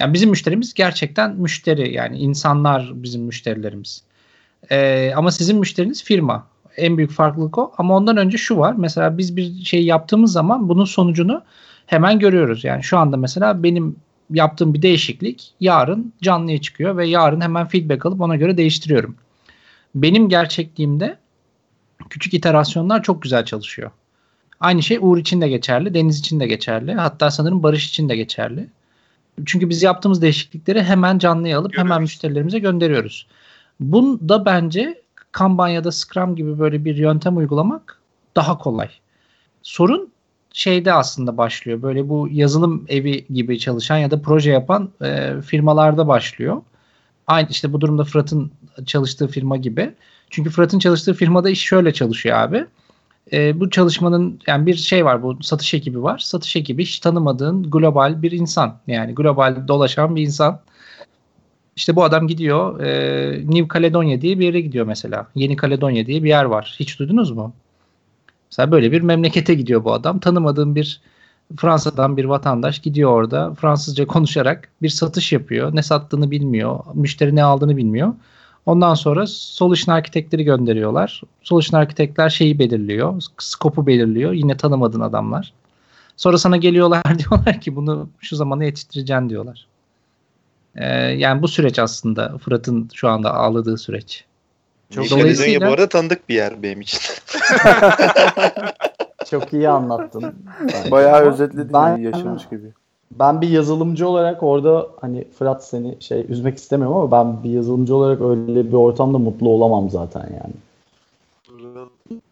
yani 0.00 0.14
bizim 0.14 0.30
müşterimiz 0.30 0.74
gerçekten 0.74 1.36
müşteri 1.36 1.94
yani 1.94 2.18
insanlar 2.18 2.90
bizim 2.94 3.22
müşterilerimiz. 3.22 4.02
Ee, 4.70 5.12
ama 5.16 5.30
sizin 5.30 5.58
müşteriniz 5.58 6.04
firma. 6.04 6.46
En 6.76 6.96
büyük 6.96 7.10
farklılık 7.10 7.58
o. 7.58 7.72
Ama 7.78 7.96
ondan 7.96 8.16
önce 8.16 8.38
şu 8.38 8.56
var. 8.56 8.74
Mesela 8.78 9.18
biz 9.18 9.36
bir 9.36 9.64
şey 9.64 9.84
yaptığımız 9.84 10.32
zaman 10.32 10.68
bunun 10.68 10.84
sonucunu 10.84 11.42
hemen 11.86 12.18
görüyoruz. 12.18 12.64
Yani 12.64 12.82
şu 12.82 12.98
anda 12.98 13.16
mesela 13.16 13.62
benim 13.62 13.96
yaptığım 14.30 14.74
bir 14.74 14.82
değişiklik 14.82 15.52
yarın 15.60 16.12
canlıya 16.22 16.60
çıkıyor 16.60 16.96
ve 16.96 17.06
yarın 17.06 17.40
hemen 17.40 17.66
feedback 17.66 18.06
alıp 18.06 18.20
ona 18.20 18.36
göre 18.36 18.56
değiştiriyorum. 18.56 19.16
Benim 19.94 20.28
gerçekliğimde 20.28 21.18
küçük 22.10 22.34
iterasyonlar 22.34 23.02
çok 23.02 23.22
güzel 23.22 23.44
çalışıyor. 23.44 23.90
Aynı 24.60 24.82
şey 24.82 24.98
Uğur 25.00 25.18
için 25.18 25.40
de 25.40 25.48
geçerli, 25.48 25.94
Deniz 25.94 26.18
için 26.18 26.40
de 26.40 26.46
geçerli. 26.46 26.94
Hatta 26.94 27.30
sanırım 27.30 27.62
Barış 27.62 27.88
için 27.88 28.08
de 28.08 28.16
geçerli. 28.16 28.68
Çünkü 29.46 29.68
biz 29.68 29.82
yaptığımız 29.82 30.22
değişiklikleri 30.22 30.82
hemen 30.82 31.18
canlıya 31.18 31.58
alıp 31.58 31.72
hemen 31.72 31.84
Görüyoruz. 31.84 32.02
müşterilerimize 32.02 32.58
gönderiyoruz. 32.58 33.26
Bunda 33.80 34.44
bence 34.44 35.02
Kanban 35.32 35.68
ya 35.68 35.84
da 35.84 35.92
Scrum 35.92 36.36
gibi 36.36 36.58
böyle 36.58 36.84
bir 36.84 36.96
yöntem 36.96 37.36
uygulamak 37.36 38.00
daha 38.36 38.58
kolay. 38.58 38.88
Sorun 39.62 40.12
şeyde 40.52 40.92
aslında 40.92 41.36
başlıyor. 41.36 41.82
Böyle 41.82 42.08
bu 42.08 42.28
yazılım 42.30 42.84
evi 42.88 43.26
gibi 43.30 43.58
çalışan 43.58 43.96
ya 43.96 44.10
da 44.10 44.22
proje 44.22 44.50
yapan 44.50 44.90
e, 45.02 45.34
firmalarda 45.46 46.08
başlıyor. 46.08 46.62
Aynı 47.26 47.48
işte 47.48 47.72
bu 47.72 47.80
durumda 47.80 48.04
Fırat'ın 48.04 48.52
çalıştığı 48.86 49.28
firma 49.28 49.56
gibi. 49.56 49.94
Çünkü 50.30 50.50
Fırat'ın 50.50 50.78
çalıştığı 50.78 51.14
firmada 51.14 51.50
iş 51.50 51.60
şöyle 51.60 51.92
çalışıyor 51.92 52.38
abi. 52.38 52.66
E, 53.32 53.60
bu 53.60 53.70
çalışmanın 53.70 54.40
yani 54.46 54.66
bir 54.66 54.74
şey 54.74 55.04
var 55.04 55.22
bu 55.22 55.42
satış 55.42 55.74
ekibi 55.74 56.02
var. 56.02 56.18
Satış 56.18 56.56
ekibi 56.56 56.82
hiç 56.82 56.98
tanımadığın 56.98 57.70
global 57.70 58.22
bir 58.22 58.32
insan. 58.32 58.78
Yani 58.86 59.14
global 59.14 59.68
dolaşan 59.68 60.16
bir 60.16 60.22
insan. 60.22 60.60
İşte 61.76 61.96
bu 61.96 62.04
adam 62.04 62.28
gidiyor 62.28 62.80
e, 62.80 63.48
New 63.48 63.78
Caledonia 63.78 64.20
diye 64.20 64.38
bir 64.38 64.44
yere 64.44 64.60
gidiyor 64.60 64.86
mesela. 64.86 65.26
Yeni 65.34 65.56
Kaledonya 65.56 66.06
diye 66.06 66.22
bir 66.24 66.28
yer 66.28 66.44
var. 66.44 66.76
Hiç 66.80 66.98
duydunuz 66.98 67.30
mu? 67.30 67.52
Mesela 68.50 68.70
böyle 68.70 68.92
bir 68.92 69.00
memlekete 69.00 69.54
gidiyor 69.54 69.84
bu 69.84 69.92
adam. 69.92 70.18
Tanımadığım 70.18 70.74
bir 70.74 71.00
Fransa'dan 71.56 72.16
bir 72.16 72.24
vatandaş 72.24 72.78
gidiyor 72.78 73.10
orada 73.10 73.54
Fransızca 73.54 74.06
konuşarak 74.06 74.68
bir 74.82 74.88
satış 74.88 75.32
yapıyor. 75.32 75.76
Ne 75.76 75.82
sattığını 75.82 76.30
bilmiyor. 76.30 76.80
Müşteri 76.94 77.36
ne 77.36 77.44
aldığını 77.44 77.76
bilmiyor. 77.76 78.12
Ondan 78.66 78.94
sonra 78.94 79.26
solution 79.26 79.94
architect'leri 79.94 80.44
gönderiyorlar. 80.44 81.22
Solution 81.42 81.80
architect'ler 81.80 82.28
şeyi 82.30 82.58
belirliyor. 82.58 83.22
Skopu 83.38 83.86
belirliyor. 83.86 84.32
Yine 84.32 84.56
tanımadığın 84.56 85.00
adamlar. 85.00 85.52
Sonra 86.16 86.38
sana 86.38 86.56
geliyorlar 86.56 87.02
diyorlar 87.18 87.60
ki 87.60 87.76
bunu 87.76 88.08
şu 88.20 88.36
zamana 88.36 88.64
yetiştireceksin 88.64 89.30
diyorlar. 89.30 89.66
Ee, 90.76 90.86
yani 90.96 91.42
bu 91.42 91.48
süreç 91.48 91.78
aslında 91.78 92.38
Fırat'ın 92.38 92.88
şu 92.94 93.08
anda 93.08 93.34
ağladığı 93.34 93.78
süreç. 93.78 94.24
Çok 94.90 95.10
Dolayısıyla- 95.10 95.68
bu 95.68 95.72
arada 95.72 95.88
tanıdık 95.88 96.28
bir 96.28 96.34
yer 96.34 96.62
benim 96.62 96.80
için. 96.80 97.00
Çok 99.30 99.52
iyi 99.52 99.68
anlattın. 99.68 100.34
Bayağı 100.90 101.20
özetledin 101.20 101.72
ben- 101.72 101.96
yaşamış 101.96 102.48
gibi. 102.48 102.72
Ben 103.10 103.40
bir 103.40 103.48
yazılımcı 103.48 104.08
olarak 104.08 104.42
orada 104.42 104.88
hani 105.00 105.30
Fırat 105.38 105.64
seni 105.64 106.02
şey 106.02 106.26
üzmek 106.28 106.58
istemiyorum 106.58 106.96
ama 106.96 107.10
ben 107.10 107.44
bir 107.44 107.50
yazılımcı 107.50 107.96
olarak 107.96 108.20
öyle 108.20 108.68
bir 108.68 108.72
ortamda 108.72 109.18
mutlu 109.18 109.48
olamam 109.48 109.90
zaten 109.90 110.20
yani. 110.20 110.54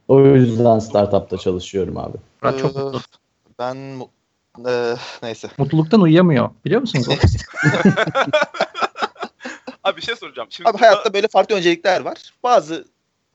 O 0.09 0.21
yüzden 0.21 0.79
startupta 0.79 1.39
çalışıyorum 1.39 1.97
abi. 1.97 2.17
Fırat 2.41 2.59
çok 2.59 2.77
Ee, 2.77 2.81
mutlu. 2.81 3.01
Ben 3.59 3.77
Ee, 4.67 4.95
neyse. 5.23 5.49
Mutluluktan 5.59 6.01
uyuyamıyor. 6.01 6.51
Biliyor 6.65 6.81
musunuz? 6.81 7.09
Abi 9.85 9.97
bir 9.97 10.03
şey 10.03 10.17
soracağım. 10.17 10.49
Şimdi 10.51 10.71
Abi 10.71 10.79
hayatta 10.79 11.13
böyle 11.15 11.29
farklı 11.29 11.55
öncelikler 11.55 12.01
var. 12.01 12.33
Bazı 12.43 12.85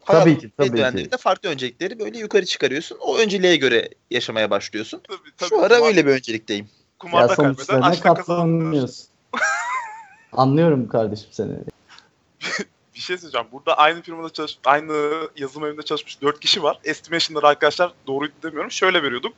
Tabii 0.06 0.38
ki, 0.38 0.52
tabii 0.58 0.78
dönemlerinde 0.78 1.18
farklı 1.18 1.50
öncelikleri 1.50 2.00
böyle 2.00 2.18
yukarı 2.18 2.46
çıkarıyorsun. 2.46 2.98
O 3.02 3.18
önceliğe 3.18 3.56
göre 3.56 3.90
yaşamaya 4.12 4.50
başlıyorsun. 4.50 5.02
Tabii, 5.08 5.18
tabii, 5.38 5.50
Şu 5.50 5.62
ara 5.62 5.86
öyle 5.86 6.06
bir 6.06 6.12
öncelikteyim. 6.12 6.70
Ya 6.94 7.10
Kumarda 7.10 7.36
kaybeden 7.36 7.54
sonuçlarına 7.54 7.86
aşkta 7.86 8.14
kazanır. 8.14 8.50
katlanıyorsun. 8.60 9.08
Anlıyorum 10.32 10.88
kardeşim 10.88 11.28
seni. 11.32 11.52
Bir 12.96 13.00
şey 13.00 13.18
söyleyeceğim. 13.18 13.48
Burada 13.52 13.78
aynı 13.78 14.02
firmada 14.02 14.30
çalış, 14.30 14.58
aynı 14.66 14.94
yazılım 15.38 15.68
evinde 15.68 15.82
çalışmış 15.82 16.22
4 16.22 16.40
kişi 16.40 16.64
var. 16.64 16.80
Estimation'ları 16.84 17.48
arkadaşlar 17.48 17.94
doğruydu 18.08 18.34
demiyorum. 18.44 18.72
Şöyle 18.72 19.04
veriyorduk. 19.04 19.34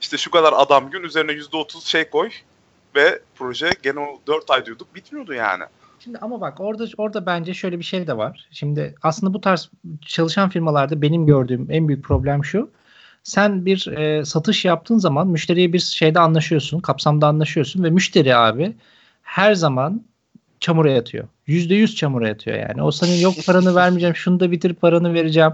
İşte 0.00 0.16
şu 0.16 0.30
kadar 0.30 0.52
adam 0.56 0.90
gün 0.90 1.02
üzerine 1.02 1.32
%30 1.32 1.88
şey 1.88 2.10
koy 2.10 2.30
ve 2.94 3.20
proje 3.34 3.70
gene 3.82 4.00
o 4.00 4.20
4 4.26 4.50
ay 4.50 4.66
diyorduk. 4.66 4.94
Bitmiyordu 4.94 5.34
yani. 5.34 5.64
Şimdi 5.98 6.18
ama 6.18 6.40
bak 6.40 6.60
orada 6.60 6.84
orada 6.98 7.26
bence 7.26 7.54
şöyle 7.54 7.78
bir 7.78 7.84
şey 7.84 8.06
de 8.06 8.16
var. 8.16 8.48
Şimdi 8.50 8.94
aslında 9.02 9.34
bu 9.34 9.40
tarz 9.40 9.70
çalışan 10.06 10.48
firmalarda 10.48 11.02
benim 11.02 11.26
gördüğüm 11.26 11.66
en 11.70 11.88
büyük 11.88 12.04
problem 12.04 12.44
şu. 12.44 12.70
Sen 13.30 13.66
bir 13.66 13.86
e, 13.86 14.24
satış 14.24 14.64
yaptığın 14.64 14.98
zaman 14.98 15.28
müşteriye 15.28 15.72
bir 15.72 15.78
şeyde 15.78 16.20
anlaşıyorsun, 16.20 16.80
kapsamda 16.80 17.26
anlaşıyorsun 17.26 17.84
ve 17.84 17.90
müşteri 17.90 18.36
abi 18.36 18.72
her 19.22 19.54
zaman 19.54 20.02
çamura 20.60 20.90
yatıyor. 20.90 21.28
Yüzde 21.46 21.74
yüz 21.74 21.96
çamura 21.96 22.28
yatıyor 22.28 22.56
yani. 22.68 22.82
O 22.82 22.90
senin 22.90 23.20
yok 23.20 23.34
paranı 23.46 23.74
vermeyeceğim, 23.74 24.16
şunu 24.16 24.40
da 24.40 24.50
bitir 24.50 24.74
paranı 24.74 25.14
vereceğim 25.14 25.52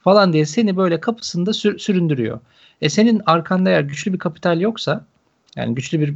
falan 0.00 0.32
diye 0.32 0.46
seni 0.46 0.76
böyle 0.76 1.00
kapısında 1.00 1.52
sür- 1.52 1.78
süründürüyor. 1.78 2.40
E 2.82 2.88
senin 2.88 3.22
arkanda 3.26 3.70
eğer 3.70 3.80
güçlü 3.80 4.12
bir 4.12 4.18
kapital 4.18 4.60
yoksa 4.60 5.04
yani 5.56 5.74
güçlü 5.74 6.00
bir 6.00 6.14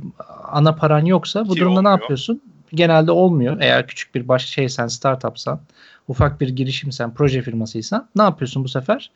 ana 0.52 0.74
paran 0.74 1.04
yoksa 1.04 1.48
bu 1.48 1.54
Ki 1.54 1.60
durumda 1.60 1.72
ne 1.82 1.88
olmuyor. 1.88 2.00
yapıyorsun? 2.00 2.42
Genelde 2.74 3.10
olmuyor. 3.10 3.56
Eğer 3.60 3.86
küçük 3.86 4.14
bir 4.14 4.28
baş 4.28 4.46
şeysen, 4.46 4.86
startupsan, 4.86 5.60
ufak 6.08 6.40
bir 6.40 6.48
girişimsen, 6.48 7.14
proje 7.14 7.42
firmasıysan 7.42 8.08
ne 8.16 8.22
yapıyorsun 8.22 8.64
bu 8.64 8.68
sefer? 8.68 9.10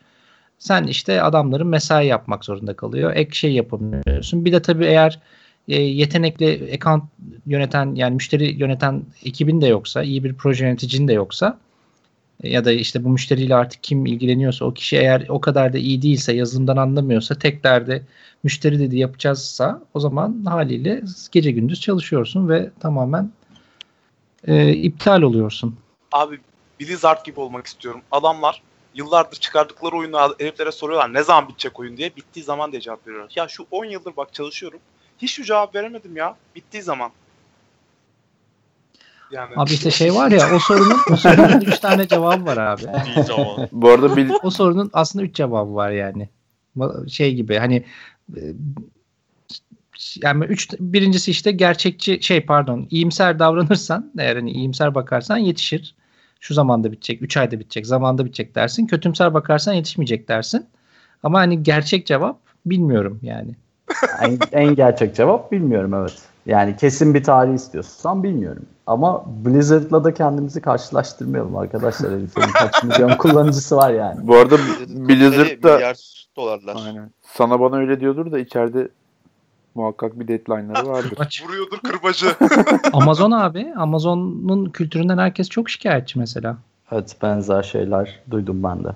Sen 0.63 0.83
işte 0.83 1.21
adamların 1.21 1.67
mesai 1.67 2.07
yapmak 2.07 2.45
zorunda 2.45 2.73
kalıyor. 2.75 3.15
Ek 3.15 3.35
şey 3.35 3.53
yapamıyorsun. 3.53 4.45
Bir 4.45 4.51
de 4.51 4.61
tabii 4.61 4.85
eğer 4.85 5.19
e, 5.67 5.81
yetenekli 5.81 6.71
account 6.75 7.03
yöneten 7.45 7.95
yani 7.95 8.13
müşteri 8.13 8.53
yöneten 8.53 9.03
ekibin 9.25 9.61
de 9.61 9.67
yoksa, 9.67 10.03
iyi 10.03 10.23
bir 10.23 10.33
proje 10.33 10.65
yöneticin 10.65 11.07
de 11.07 11.13
yoksa 11.13 11.59
e, 12.43 12.49
ya 12.49 12.65
da 12.65 12.71
işte 12.71 13.03
bu 13.03 13.09
müşteriyle 13.09 13.55
artık 13.55 13.83
kim 13.83 14.05
ilgileniyorsa 14.05 14.65
o 14.65 14.73
kişi 14.73 14.97
eğer 14.97 15.25
o 15.29 15.41
kadar 15.41 15.73
da 15.73 15.77
iyi 15.77 16.01
değilse, 16.01 16.33
yazılımdan 16.33 16.77
anlamıyorsa, 16.77 17.35
tek 17.35 17.63
derdi 17.63 18.05
müşteri 18.43 18.79
dedi 18.79 18.97
yapacağızsa 18.97 19.81
o 19.93 19.99
zaman 19.99 20.43
haliyle 20.45 21.01
gece 21.31 21.51
gündüz 21.51 21.81
çalışıyorsun 21.81 22.49
ve 22.49 22.69
tamamen 22.79 23.31
e, 24.47 24.73
iptal 24.73 25.21
oluyorsun. 25.21 25.75
Abi 26.11 26.39
Blizzard 26.79 27.25
gibi 27.25 27.39
olmak 27.39 27.65
istiyorum. 27.65 28.01
Adamlar 28.11 28.61
yıllardır 28.95 29.37
çıkardıkları 29.37 29.95
oyunu 29.95 30.35
heriflere 30.39 30.71
soruyorlar 30.71 31.13
ne 31.13 31.23
zaman 31.23 31.49
bitecek 31.49 31.79
oyun 31.79 31.97
diye. 31.97 32.15
Bittiği 32.15 32.45
zaman 32.45 32.71
diye 32.71 32.81
cevap 32.81 33.07
veriyorlar. 33.07 33.31
Ya 33.35 33.47
şu 33.47 33.65
10 33.71 33.85
yıldır 33.85 34.15
bak 34.17 34.33
çalışıyorum. 34.33 34.79
Hiç 35.17 35.31
şu 35.31 35.43
cevap 35.43 35.75
veremedim 35.75 36.17
ya. 36.17 36.35
Bittiği 36.55 36.83
zaman. 36.83 37.11
Yani 39.31 39.53
Abi 39.55 39.73
işte 39.73 39.91
şey 39.91 40.13
var 40.13 40.31
ya 40.31 40.55
o 40.55 40.59
sorunun 40.59 40.99
o 41.11 41.15
sorunun 41.15 41.61
üç 41.65 41.79
tane 41.79 42.07
cevabı 42.07 42.45
var 42.45 42.57
abi. 42.57 42.83
Bu 43.71 43.89
arada 43.89 44.15
bil, 44.15 44.29
O 44.43 44.49
sorunun 44.49 44.89
aslında 44.93 45.25
üç 45.25 45.35
cevabı 45.35 45.75
var 45.75 45.91
yani. 45.91 46.29
Şey 47.07 47.35
gibi 47.35 47.57
hani 47.57 47.85
e, 48.37 48.41
yani 50.21 50.45
üç 50.45 50.73
birincisi 50.79 51.31
işte 51.31 51.51
gerçekçi 51.51 52.23
şey 52.23 52.41
pardon 52.41 52.87
iyimser 52.89 53.39
davranırsan 53.39 54.11
eğer 54.19 54.35
hani 54.35 54.51
iyimser 54.51 54.95
bakarsan 54.95 55.37
yetişir. 55.37 55.95
Şu 56.43 56.53
zamanda 56.53 56.91
bitecek, 56.91 57.21
3 57.21 57.37
ayda 57.37 57.59
bitecek, 57.59 57.87
zamanda 57.87 58.25
bitecek 58.25 58.55
dersin. 58.55 58.87
Kötümser 58.87 59.33
bakarsan 59.33 59.73
yetişmeyecek 59.73 60.27
dersin. 60.27 60.65
Ama 61.23 61.39
hani 61.39 61.63
gerçek 61.63 62.05
cevap 62.05 62.39
bilmiyorum 62.65 63.19
yani. 63.21 63.55
En, 64.21 64.39
en 64.51 64.75
gerçek 64.75 65.15
cevap 65.15 65.51
bilmiyorum 65.51 65.93
evet. 65.93 66.21
Yani 66.45 66.75
kesin 66.77 67.13
bir 67.13 67.23
tarih 67.23 67.53
istiyorsan 67.53 68.23
bilmiyorum. 68.23 68.65
Ama 68.87 69.25
Blizzard'la 69.45 70.03
da 70.03 70.13
kendimizi 70.13 70.61
karşılaştırmayalım 70.61 71.57
arkadaşlar. 71.57 72.11
Herifin 72.11 72.41
kaç 72.41 72.83
milyon 72.83 73.09
kullanıcısı 73.17 73.75
var 73.75 73.93
yani. 73.93 74.27
bu 74.27 74.35
arada 74.35 74.57
Blizzard'ın 74.57 75.09
Blizzard 75.09 75.63
da 75.63 75.75
milyar 75.75 76.25
dolarlar. 76.35 76.77
aynen. 76.85 77.11
Sana 77.21 77.59
bana 77.59 77.75
öyle 77.75 77.99
diyordur 77.99 78.31
da 78.31 78.39
içeride 78.39 78.87
muhakkak 79.75 80.19
bir 80.19 80.27
deadline'ları 80.27 80.87
vardır. 80.89 81.43
Vuruyordur 81.45 81.79
kırbacı. 81.79 82.35
Amazon 82.93 83.31
abi. 83.31 83.73
Amazon'un 83.77 84.65
kültüründen 84.65 85.17
herkes 85.17 85.49
çok 85.49 85.69
şikayetçi 85.69 86.19
mesela. 86.19 86.57
Evet 86.91 87.15
benzer 87.21 87.63
şeyler 87.63 88.19
duydum 88.31 88.63
ben 88.63 88.83
de. 88.83 88.89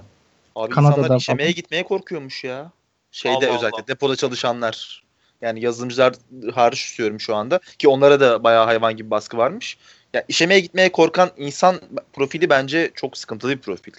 Abi 0.55 0.69
Kanada'da 0.73 0.99
insanlar 0.99 1.17
işemeye 1.17 1.51
gitmeye 1.51 1.83
korkuyormuş 1.83 2.43
ya. 2.43 2.71
Şeyde 3.11 3.35
Allah 3.35 3.55
özellikle 3.55 3.77
Allah. 3.81 3.87
depoda 3.87 4.15
çalışanlar. 4.15 5.03
Yani 5.41 5.61
yazılımcılar 5.61 6.13
hariç 6.53 6.89
tutuyorum 6.89 7.19
şu 7.19 7.35
anda. 7.35 7.59
Ki 7.79 7.87
onlara 7.87 8.19
da 8.19 8.43
bayağı 8.43 8.65
hayvan 8.65 8.97
gibi 8.97 9.11
baskı 9.11 9.37
varmış. 9.37 9.77
Ya 10.13 10.23
işemeye 10.27 10.59
gitmeye 10.59 10.91
korkan 10.91 11.29
insan 11.37 11.75
profili 12.13 12.49
bence 12.49 12.91
çok 12.95 13.17
sıkıntılı 13.17 13.51
bir 13.51 13.57
profil. 13.57 13.93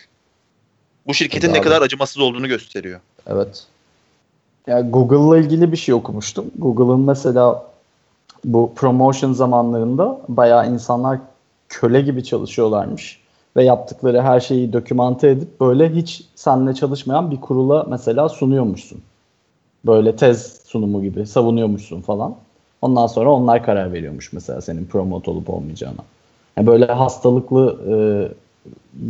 Bu 1.07 1.15
şirketin 1.15 1.47
Tabii 1.47 1.55
ne 1.55 1.59
abi. 1.61 1.65
kadar 1.65 1.83
acımasız 1.83 2.19
olduğunu 2.19 2.49
gösteriyor. 2.49 3.01
Evet. 3.27 3.67
Ya 4.69 4.81
Google'la 4.81 5.39
ilgili 5.39 5.73
bir 5.73 5.77
şey 5.77 5.95
okumuştum. 5.95 6.45
Google'ın 6.59 7.01
mesela 7.01 7.65
bu 8.45 8.73
promotion 8.77 9.33
zamanlarında 9.33 10.21
bayağı 10.29 10.71
insanlar 10.71 11.19
köle 11.69 12.01
gibi 12.01 12.25
çalışıyorlarmış 12.25 13.21
ve 13.57 13.65
yaptıkları 13.65 14.23
her 14.23 14.41
şeyi 14.41 14.73
dokümante 14.73 15.29
edip 15.29 15.61
böyle 15.61 15.95
hiç 15.95 16.25
seninle 16.35 16.75
çalışmayan 16.75 17.31
bir 17.31 17.41
kurula 17.41 17.87
mesela 17.89 18.29
sunuyormuşsun. 18.29 18.99
Böyle 19.87 20.17
tez 20.17 20.61
sunumu 20.65 21.03
gibi 21.03 21.27
savunuyormuşsun 21.27 22.01
falan. 22.01 22.35
Ondan 22.83 23.07
sonra 23.07 23.31
onlar 23.31 23.65
karar 23.65 23.93
veriyormuş 23.93 24.33
mesela 24.33 24.61
senin 24.61 24.85
promote 24.85 25.31
olup 25.31 25.51
olmayacağına. 25.51 26.01
Yani 26.57 26.67
böyle 26.67 26.87
hastalıklı 26.87 27.79
e, 27.89 27.95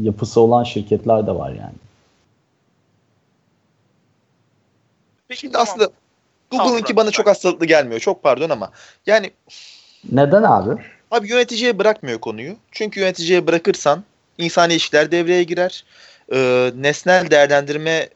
yapısı 0.02 0.40
olan 0.40 0.64
şirketler 0.64 1.26
de 1.26 1.34
var 1.34 1.50
yani. 1.50 1.87
Peki 5.28 5.40
Şimdi 5.40 5.52
tamam. 5.52 5.68
aslında 5.68 5.90
Google'ınki 6.50 6.96
bana 6.96 7.10
çok 7.10 7.26
hastalıklı 7.26 7.66
gelmiyor. 7.66 8.00
Çok 8.00 8.22
pardon 8.22 8.50
ama. 8.50 8.70
Yani 9.06 9.32
Neden 10.12 10.42
abi? 10.42 10.82
Abi 11.10 11.28
yöneticiye 11.28 11.78
bırakmıyor 11.78 12.20
konuyu. 12.20 12.56
Çünkü 12.72 13.00
yöneticiye 13.00 13.46
bırakırsan 13.46 14.04
insani 14.38 14.72
ilişkiler 14.72 15.12
devreye 15.12 15.42
girer. 15.42 15.84
Ee, 16.32 16.72
nesnel 16.76 17.30
değerlendirme 17.30 18.08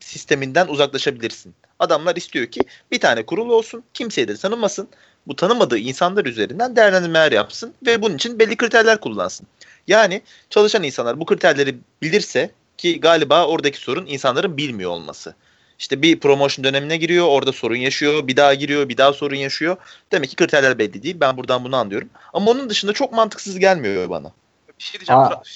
sisteminden 0.00 0.68
uzaklaşabilirsin. 0.68 1.54
Adamlar 1.78 2.16
istiyor 2.16 2.46
ki 2.46 2.60
bir 2.90 3.00
tane 3.00 3.26
kurul 3.26 3.50
olsun, 3.50 3.84
kimseyi 3.94 4.28
de 4.28 4.36
tanımasın. 4.36 4.88
Bu 5.26 5.36
tanımadığı 5.36 5.78
insanlar 5.78 6.26
üzerinden 6.26 6.76
değerlendirmeler 6.76 7.32
yapsın 7.32 7.74
ve 7.86 8.02
bunun 8.02 8.14
için 8.14 8.38
belli 8.38 8.56
kriterler 8.56 9.00
kullansın. 9.00 9.46
Yani 9.86 10.22
çalışan 10.50 10.82
insanlar 10.82 11.20
bu 11.20 11.26
kriterleri 11.26 11.78
bilirse 12.02 12.50
ki 12.78 13.00
galiba 13.00 13.46
oradaki 13.46 13.78
sorun 13.78 14.06
insanların 14.06 14.56
bilmiyor 14.56 14.90
olması. 14.90 15.34
İşte 15.82 16.02
bir 16.02 16.20
promotion 16.20 16.64
dönemine 16.64 16.96
giriyor, 16.96 17.26
orada 17.26 17.52
sorun 17.52 17.76
yaşıyor, 17.76 18.26
bir 18.26 18.36
daha 18.36 18.54
giriyor, 18.54 18.88
bir 18.88 18.96
daha 18.96 19.12
sorun 19.12 19.36
yaşıyor. 19.36 19.76
Demek 20.12 20.30
ki 20.30 20.36
kriterler 20.36 20.78
belli 20.78 21.02
değil. 21.02 21.16
Ben 21.20 21.36
buradan 21.36 21.64
bunu 21.64 21.76
anlıyorum. 21.76 22.08
Ama 22.32 22.50
onun 22.50 22.70
dışında 22.70 22.92
çok 22.92 23.12
mantıksız 23.12 23.58
gelmiyor 23.58 24.10
bana. 24.10 24.32
Bir 24.78 24.84
şey 24.84 25.00
diyeceğim. 25.00 25.20
Aa. 25.20 25.28
Fırat. 25.28 25.46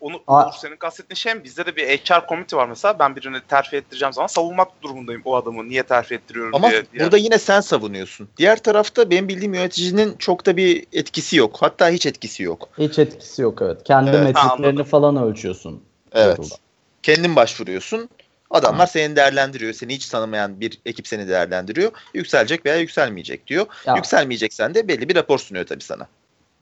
Onu 0.00 0.22
Aa. 0.26 0.46
Uğur, 0.48 0.52
senin 0.52 0.76
kastettiğin 0.76 1.16
şey 1.16 1.34
mi? 1.34 1.44
Bizde 1.44 1.66
de 1.66 1.76
bir 1.76 1.98
HR 1.98 2.26
komite 2.26 2.56
var 2.56 2.68
mesela. 2.68 2.98
Ben 2.98 3.16
birini 3.16 3.40
terfi 3.48 3.76
ettireceğim 3.76 4.12
zaman 4.12 4.26
savunmak 4.26 4.82
durumundayım 4.82 5.22
o 5.24 5.36
adamı. 5.36 5.68
Niye 5.68 5.82
terfi 5.82 6.14
ettiriyorum 6.14 6.54
Ama 6.54 6.70
diye. 6.70 6.86
diye. 6.92 7.02
burada 7.02 7.16
yine 7.16 7.38
sen 7.38 7.60
savunuyorsun. 7.60 8.28
Diğer 8.36 8.62
tarafta 8.62 9.10
benim 9.10 9.28
bildiğim 9.28 9.54
yöneticinin 9.54 10.16
çok 10.18 10.46
da 10.46 10.56
bir 10.56 10.86
etkisi 10.92 11.36
yok. 11.36 11.56
Hatta 11.60 11.88
hiç 11.88 12.06
etkisi 12.06 12.42
yok. 12.42 12.68
Hiç 12.78 12.98
etkisi 12.98 13.42
yok 13.42 13.62
evet. 13.62 13.84
Kendi 13.84 14.10
Evet, 14.10 14.22
metriklerini 14.22 14.84
falan 14.84 15.16
ölçüyorsun. 15.16 15.82
Evet. 16.12 16.58
Kendin 17.02 17.36
başvuruyorsun. 17.36 18.08
Adamlar 18.50 18.86
seni 18.86 19.16
değerlendiriyor. 19.16 19.72
Seni 19.72 19.94
hiç 19.94 20.08
tanımayan 20.08 20.60
bir 20.60 20.78
ekip 20.86 21.06
seni 21.08 21.28
değerlendiriyor. 21.28 21.90
Yükselecek 22.14 22.66
veya 22.66 22.76
yükselmeyecek 22.76 23.46
diyor. 23.46 23.66
Ya. 23.86 23.96
Yükselmeyeceksen 23.96 24.74
de 24.74 24.88
belli 24.88 25.08
bir 25.08 25.16
rapor 25.16 25.38
sunuyor 25.38 25.66
tabii 25.66 25.84
sana. 25.84 26.06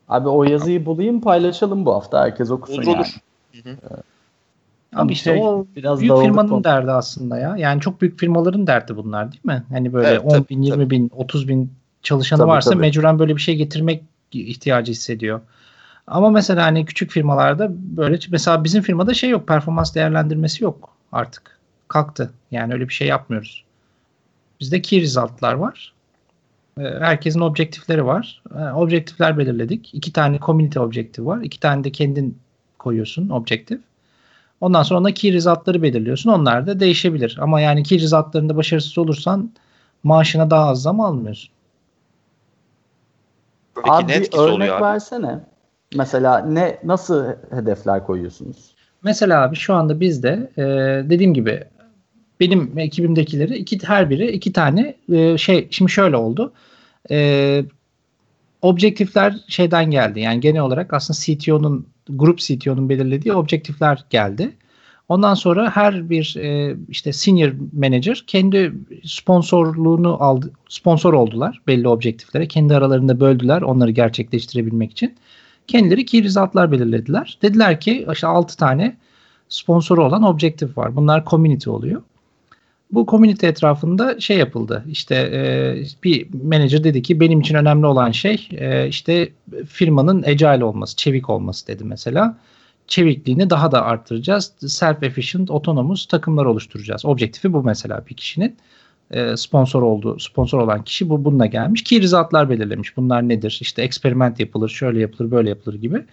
Abi 0.08 0.28
o 0.28 0.44
yazıyı 0.44 0.86
bulayım 0.86 1.20
paylaşalım 1.20 1.86
bu 1.86 1.94
hafta. 1.94 2.20
Herkes 2.20 2.50
okusun 2.50 2.82
Olur 2.82 2.86
yani. 2.86 2.96
olur. 2.96 3.14
Abi 4.96 5.12
işte 5.12 5.30
Şey, 5.30 5.42
o 5.42 5.66
biraz 5.76 6.00
büyük 6.00 6.16
firmanın 6.18 6.48
konu. 6.48 6.64
derdi 6.64 6.90
aslında 6.90 7.38
ya. 7.38 7.56
Yani 7.58 7.80
çok 7.80 8.00
büyük 8.00 8.18
firmaların 8.18 8.66
derdi 8.66 8.96
bunlar 8.96 9.32
değil 9.32 9.44
mi? 9.44 9.64
Hani 9.68 9.92
böyle 9.92 10.08
Evet, 10.08 10.20
10 10.24 10.30
tabii, 10.30 10.48
bin, 10.48 10.62
20 10.62 10.90
bin, 10.90 11.10
30 11.16 11.48
bin 11.48 11.72
çalışanı 12.02 12.38
Tabii, 12.38 12.48
varsa 12.48 12.70
tabii. 12.70 12.80
mecburen 12.80 13.18
böyle 13.18 13.36
bir 13.36 13.40
şey 13.40 13.56
getirmek 13.56 14.04
ihtiyacı 14.32 14.92
hissediyor. 14.92 15.40
Ama 16.06 16.30
mesela 16.30 16.64
hani 16.64 16.86
küçük 16.86 17.10
firmalarda 17.10 17.68
böyle 17.70 18.18
mesela 18.30 18.64
bizim 18.64 18.82
firmada 18.82 19.14
şey 19.14 19.30
yok. 19.30 19.48
Performans 19.48 19.94
değerlendirmesi 19.94 20.64
yok 20.64 20.88
artık. 21.12 21.53
Kalktı. 21.94 22.30
Yani 22.50 22.72
öyle 22.72 22.88
bir 22.88 22.92
şey 22.94 23.08
yapmıyoruz. 23.08 23.64
Bizde 24.60 24.82
key 24.82 25.00
result'lar 25.02 25.54
var. 25.54 25.92
Ee, 26.78 26.82
Herkesin 26.82 27.40
objektifleri 27.40 28.06
var. 28.06 28.42
Ee, 28.54 28.58
Objektifler 28.58 29.38
belirledik. 29.38 29.94
İki 29.94 30.12
tane 30.12 30.38
community 30.38 30.78
objektif 30.78 31.24
var. 31.26 31.40
İki 31.42 31.60
tane 31.60 31.84
de 31.84 31.92
kendin 31.92 32.38
koyuyorsun 32.78 33.28
objektif. 33.28 33.80
Ondan 34.60 34.82
sonra 34.82 35.00
ona 35.00 35.10
key 35.10 35.32
result'ları 35.32 35.82
belirliyorsun. 35.82 36.30
Onlar 36.30 36.66
da 36.66 36.80
değişebilir. 36.80 37.36
Ama 37.40 37.60
yani 37.60 37.82
key 37.82 38.00
result'larında 38.00 38.56
başarısız 38.56 38.98
olursan 38.98 39.50
maaşına 40.02 40.50
daha 40.50 40.68
az 40.68 40.82
zam 40.82 41.00
almıyorsun. 41.00 41.50
Peki 43.74 43.90
Abi 43.90 44.02
ne 44.04 44.08
bir 44.08 44.14
etkisi 44.20 44.42
örnek 44.42 44.54
oluyor 44.54 44.76
abi? 44.76 44.84
versene. 44.84 45.40
Mesela 45.96 46.38
ne 46.38 46.78
nasıl 46.84 47.26
hedefler 47.50 48.04
koyuyorsunuz? 48.06 48.74
Mesela 49.02 49.42
abi 49.42 49.56
şu 49.56 49.74
anda 49.74 50.00
bizde 50.00 50.50
e, 50.56 50.62
dediğim 51.10 51.34
gibi 51.34 51.64
benim 52.44 52.78
ekibimdekileri 52.78 53.56
iki 53.56 53.78
her 53.84 54.10
biri 54.10 54.30
iki 54.30 54.52
tane 54.52 54.94
e, 55.12 55.38
şey 55.38 55.68
şimdi 55.70 55.92
şöyle 55.92 56.16
oldu. 56.16 56.52
E, 57.10 57.64
objektifler 58.62 59.36
şeyden 59.48 59.90
geldi. 59.90 60.20
Yani 60.20 60.40
genel 60.40 60.62
olarak 60.62 60.92
aslında 60.94 61.18
CTO'nun 61.20 61.86
grup 62.08 62.38
CTO'nun 62.38 62.88
belirlediği 62.88 63.34
objektifler 63.34 64.04
geldi. 64.10 64.50
Ondan 65.08 65.34
sonra 65.34 65.70
her 65.76 66.10
bir 66.10 66.36
e, 66.36 66.76
işte 66.88 67.12
senior 67.12 67.52
manager 67.72 68.24
kendi 68.26 68.72
sponsorluğunu 69.04 70.22
aldı, 70.22 70.50
sponsor 70.68 71.12
oldular 71.12 71.60
belli 71.66 71.88
objektiflere. 71.88 72.48
Kendi 72.48 72.74
aralarında 72.74 73.20
böldüler 73.20 73.62
onları 73.62 73.90
gerçekleştirebilmek 73.90 74.92
için. 74.92 75.14
Kendileri 75.66 76.06
key 76.06 76.24
result'lar 76.24 76.72
belirlediler. 76.72 77.38
Dediler 77.42 77.80
ki 77.80 78.06
işte 78.12 78.26
6 78.26 78.56
tane 78.56 78.96
sponsoru 79.48 80.04
olan 80.04 80.22
objektif 80.22 80.78
var. 80.78 80.96
Bunlar 80.96 81.24
community 81.26 81.70
oluyor. 81.70 82.02
Bu 82.94 83.06
community 83.06 83.46
etrafında 83.46 84.20
şey 84.20 84.38
yapıldı. 84.38 84.84
İşte 84.88 85.14
e, 85.14 85.42
bir 86.04 86.28
manager 86.44 86.84
dedi 86.84 87.02
ki 87.02 87.20
benim 87.20 87.40
için 87.40 87.54
önemli 87.54 87.86
olan 87.86 88.10
şey 88.10 88.48
e, 88.52 88.88
işte 88.88 89.28
firmanın 89.68 90.22
agile 90.22 90.64
olması, 90.64 90.96
çevik 90.96 91.30
olması 91.30 91.66
dedi 91.66 91.84
mesela. 91.84 92.38
Çevikliğini 92.86 93.50
daha 93.50 93.72
da 93.72 93.82
arttıracağız. 93.82 94.52
Self-efficient, 94.62 95.50
autonomous 95.50 96.06
takımlar 96.06 96.44
oluşturacağız. 96.44 97.04
Objektifi 97.04 97.52
bu 97.52 97.62
mesela 97.62 98.04
bir 98.10 98.14
kişinin 98.14 98.56
e, 99.10 99.36
sponsor 99.36 99.82
olduğu, 99.82 100.18
sponsor 100.18 100.58
olan 100.58 100.84
kişi 100.84 101.08
bu 101.08 101.24
bununla 101.24 101.46
gelmiş. 101.46 101.84
Key 101.84 102.02
result'lar 102.02 102.50
belirlemiş. 102.50 102.96
Bunlar 102.96 103.28
nedir? 103.28 103.58
İşte 103.60 103.82
eksperiment 103.82 104.40
yapılır, 104.40 104.68
şöyle 104.68 105.00
yapılır, 105.00 105.30
böyle 105.30 105.48
yapılır 105.48 105.74
gibi. 105.74 106.04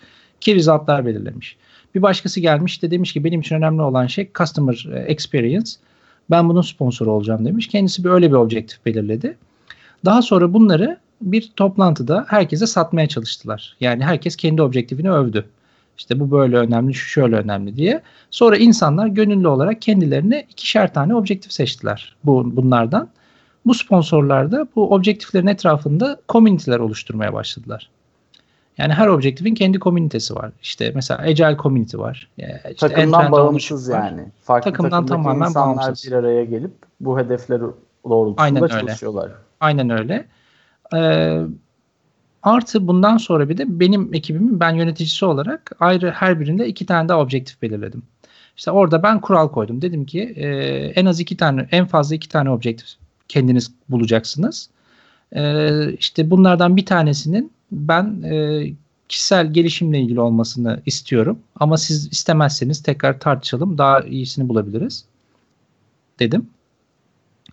Key 0.42 0.56
result'lar 0.56 1.06
belirlemiş. 1.06 1.58
Bir 1.96 2.02
başkası 2.02 2.40
gelmiş 2.40 2.84
de 2.84 2.92
demiş 2.92 3.14
ki 3.14 3.24
benim 3.24 3.42
için 3.42 3.56
önemli 3.56 3.82
olan 3.82 4.08
şey 4.08 4.30
customer 4.36 4.88
e, 4.94 5.00
experience. 5.00 5.72
Ben 6.32 6.50
bunun 6.50 6.62
sponsoru 6.62 7.12
olacağım 7.12 7.46
demiş. 7.46 7.68
Kendisi 7.68 8.04
bir 8.04 8.10
öyle 8.10 8.30
bir 8.32 8.36
objektif 8.36 8.86
belirledi. 8.86 9.38
Daha 10.06 10.22
sonra 10.22 10.54
bunları 10.54 10.98
bir 11.22 11.52
toplantıda 11.56 12.26
herkese 12.28 12.68
satmaya 12.68 13.08
çalıştılar. 13.08 13.76
Yani 13.80 14.04
herkes 14.04 14.36
kendi 14.36 14.62
objektifini 14.62 15.12
övdü. 15.12 15.46
İşte 15.98 16.20
bu 16.20 16.32
böyle 16.32 16.58
önemli, 16.58 16.94
şu 16.94 17.10
şöyle 17.10 17.36
önemli 17.36 17.76
diye. 17.76 18.02
Sonra 18.32 18.58
insanlar 18.58 19.08
gönüllü 19.08 19.48
olarak 19.48 19.82
kendilerine 19.82 20.46
ikişer 20.50 20.94
tane 20.94 21.16
objektif 21.16 21.52
seçtiler 21.52 22.16
bu 22.24 22.56
bunlardan. 22.56 23.10
Bu 23.66 23.74
sponsorlar 23.74 24.52
da 24.52 24.68
bu 24.76 24.94
objektiflerin 24.94 25.48
etrafında 25.48 26.22
komüniteler 26.28 26.80
oluşturmaya 26.80 27.34
başladılar. 27.34 27.90
Yani 28.82 28.94
her 28.94 29.08
objektifin 29.08 29.54
kendi 29.56 29.80
komünitesi 29.80 30.36
var. 30.36 30.52
İşte 30.62 30.92
mesela 30.96 31.22
Agile 31.22 31.58
Community 31.58 31.98
var. 31.98 32.30
İşte 32.38 32.88
Takımdan 32.88 33.32
bağımsız 33.32 33.90
var. 33.92 34.06
yani. 34.06 34.22
Farklı 34.44 34.72
Takımdan 34.72 35.06
tamamen 35.06 35.48
insanlar 35.48 35.78
bağımsız. 35.86 36.08
bir 36.12 36.16
araya 36.16 36.46
gelip 36.46 36.72
bu 37.00 37.20
hedefleri 37.20 37.62
doğrultusunda 38.10 38.42
Aynen 38.42 38.64
öyle. 38.64 38.74
çalışıyorlar. 38.74 39.32
Aynen 39.60 39.90
öyle. 39.90 40.26
Ee, 40.96 41.42
artı 42.44 42.88
bundan 42.88 43.18
sonra 43.18 43.50
bir 43.50 43.58
de 43.58 43.80
benim 43.80 44.14
ekibimin 44.14 44.60
ben 44.60 44.72
yöneticisi 44.76 45.26
olarak 45.26 45.72
ayrı 45.80 46.12
her 46.12 46.40
birinde 46.40 46.68
iki 46.68 46.86
tane 46.86 47.10
daha 47.10 47.20
objektif 47.20 47.62
belirledim. 47.62 48.04
İşte 48.58 48.72
orada 48.72 49.04
ben 49.04 49.22
kural 49.22 49.48
koydum. 49.50 49.82
Dedim 49.82 50.06
ki 50.06 50.22
e, 50.36 50.48
en 50.96 51.06
az 51.06 51.20
iki 51.20 51.38
tane, 51.38 51.68
en 51.72 51.86
fazla 51.86 52.16
iki 52.16 52.30
tane 52.30 52.50
objektif 52.50 52.88
kendiniz 53.28 53.72
bulacaksınız. 53.90 54.70
E, 55.36 55.94
işte 55.94 56.30
bunlardan 56.30 56.78
bir 56.78 56.86
tanesinin 56.86 57.52
ben 57.72 58.22
e, 58.22 58.66
kişisel 59.10 59.54
gelişimle 59.54 60.00
ilgili 60.00 60.20
olmasını 60.20 60.82
istiyorum. 60.86 61.40
Ama 61.56 61.78
siz 61.78 62.08
istemezseniz 62.12 62.84
tekrar 62.84 63.20
tartışalım. 63.20 63.78
Daha 63.78 64.02
iyisini 64.02 64.50
bulabiliriz. 64.50 65.06
Dedim. 66.20 66.50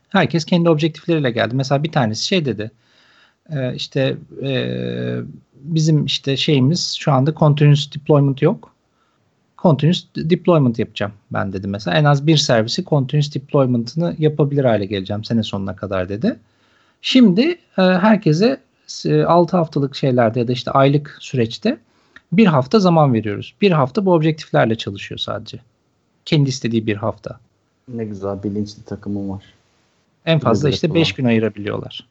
Herkes 0.08 0.44
kendi 0.44 0.70
objektifleriyle 0.70 1.30
geldi. 1.30 1.54
Mesela 1.56 1.82
bir 1.82 1.92
tanesi 1.92 2.26
şey 2.26 2.44
dedi. 2.44 2.70
E, 3.50 3.74
işte 3.74 4.16
e, 4.42 5.20
bizim 5.54 6.04
işte 6.04 6.36
şeyimiz 6.36 6.96
şu 6.98 7.12
anda 7.12 7.34
continuous 7.34 7.94
deployment 7.94 8.42
yok. 8.42 8.74
Continuous 9.58 10.06
deployment 10.16 10.78
yapacağım 10.78 11.12
ben 11.30 11.52
dedi 11.52 11.68
mesela. 11.68 11.96
En 11.96 12.04
az 12.04 12.26
bir 12.26 12.36
servisi 12.36 12.84
continuous 12.84 13.34
deployment'ını 13.34 14.16
yapabilir 14.18 14.64
hale 14.64 14.86
geleceğim 14.86 15.24
sene 15.24 15.42
sonuna 15.42 15.76
kadar 15.76 16.08
dedi. 16.08 16.38
Şimdi 17.02 17.42
e, 17.78 17.82
herkese 17.82 18.60
6 19.26 19.56
haftalık 19.56 19.96
şeylerde 19.96 20.40
ya 20.40 20.48
da 20.48 20.52
işte 20.52 20.70
aylık 20.70 21.16
süreçte 21.20 21.78
bir 22.32 22.46
hafta 22.46 22.80
zaman 22.80 23.14
veriyoruz. 23.14 23.54
Bir 23.60 23.70
hafta 23.70 24.06
bu 24.06 24.12
objektiflerle 24.12 24.74
çalışıyor 24.74 25.18
sadece. 25.18 25.60
Kendi 26.24 26.48
istediği 26.48 26.86
bir 26.86 26.96
hafta. 26.96 27.40
Ne 27.88 28.04
güzel 28.04 28.42
bilinçli 28.42 28.82
takımım 28.82 29.30
var. 29.30 29.44
En 30.26 30.38
fazla 30.38 30.68
işte 30.68 30.86
yapılan. 30.86 31.00
5 31.00 31.12
gün 31.12 31.24
ayırabiliyorlar. 31.24 32.06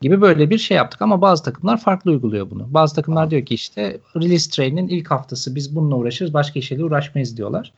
Gibi 0.00 0.20
böyle 0.20 0.50
bir 0.50 0.58
şey 0.58 0.76
yaptık 0.76 1.02
ama 1.02 1.20
bazı 1.20 1.42
takımlar 1.42 1.80
farklı 1.80 2.10
uyguluyor 2.10 2.50
bunu. 2.50 2.66
Bazı 2.70 2.94
takımlar 2.94 3.26
Aa. 3.26 3.30
diyor 3.30 3.44
ki 3.44 3.54
işte 3.54 3.98
release 4.16 4.50
train'in 4.50 4.88
ilk 4.88 5.10
haftası 5.10 5.54
biz 5.54 5.76
bununla 5.76 5.96
uğraşırız 5.96 6.34
başka 6.34 6.58
işle 6.58 6.84
uğraşmayız 6.84 7.36
diyorlar. 7.36 7.72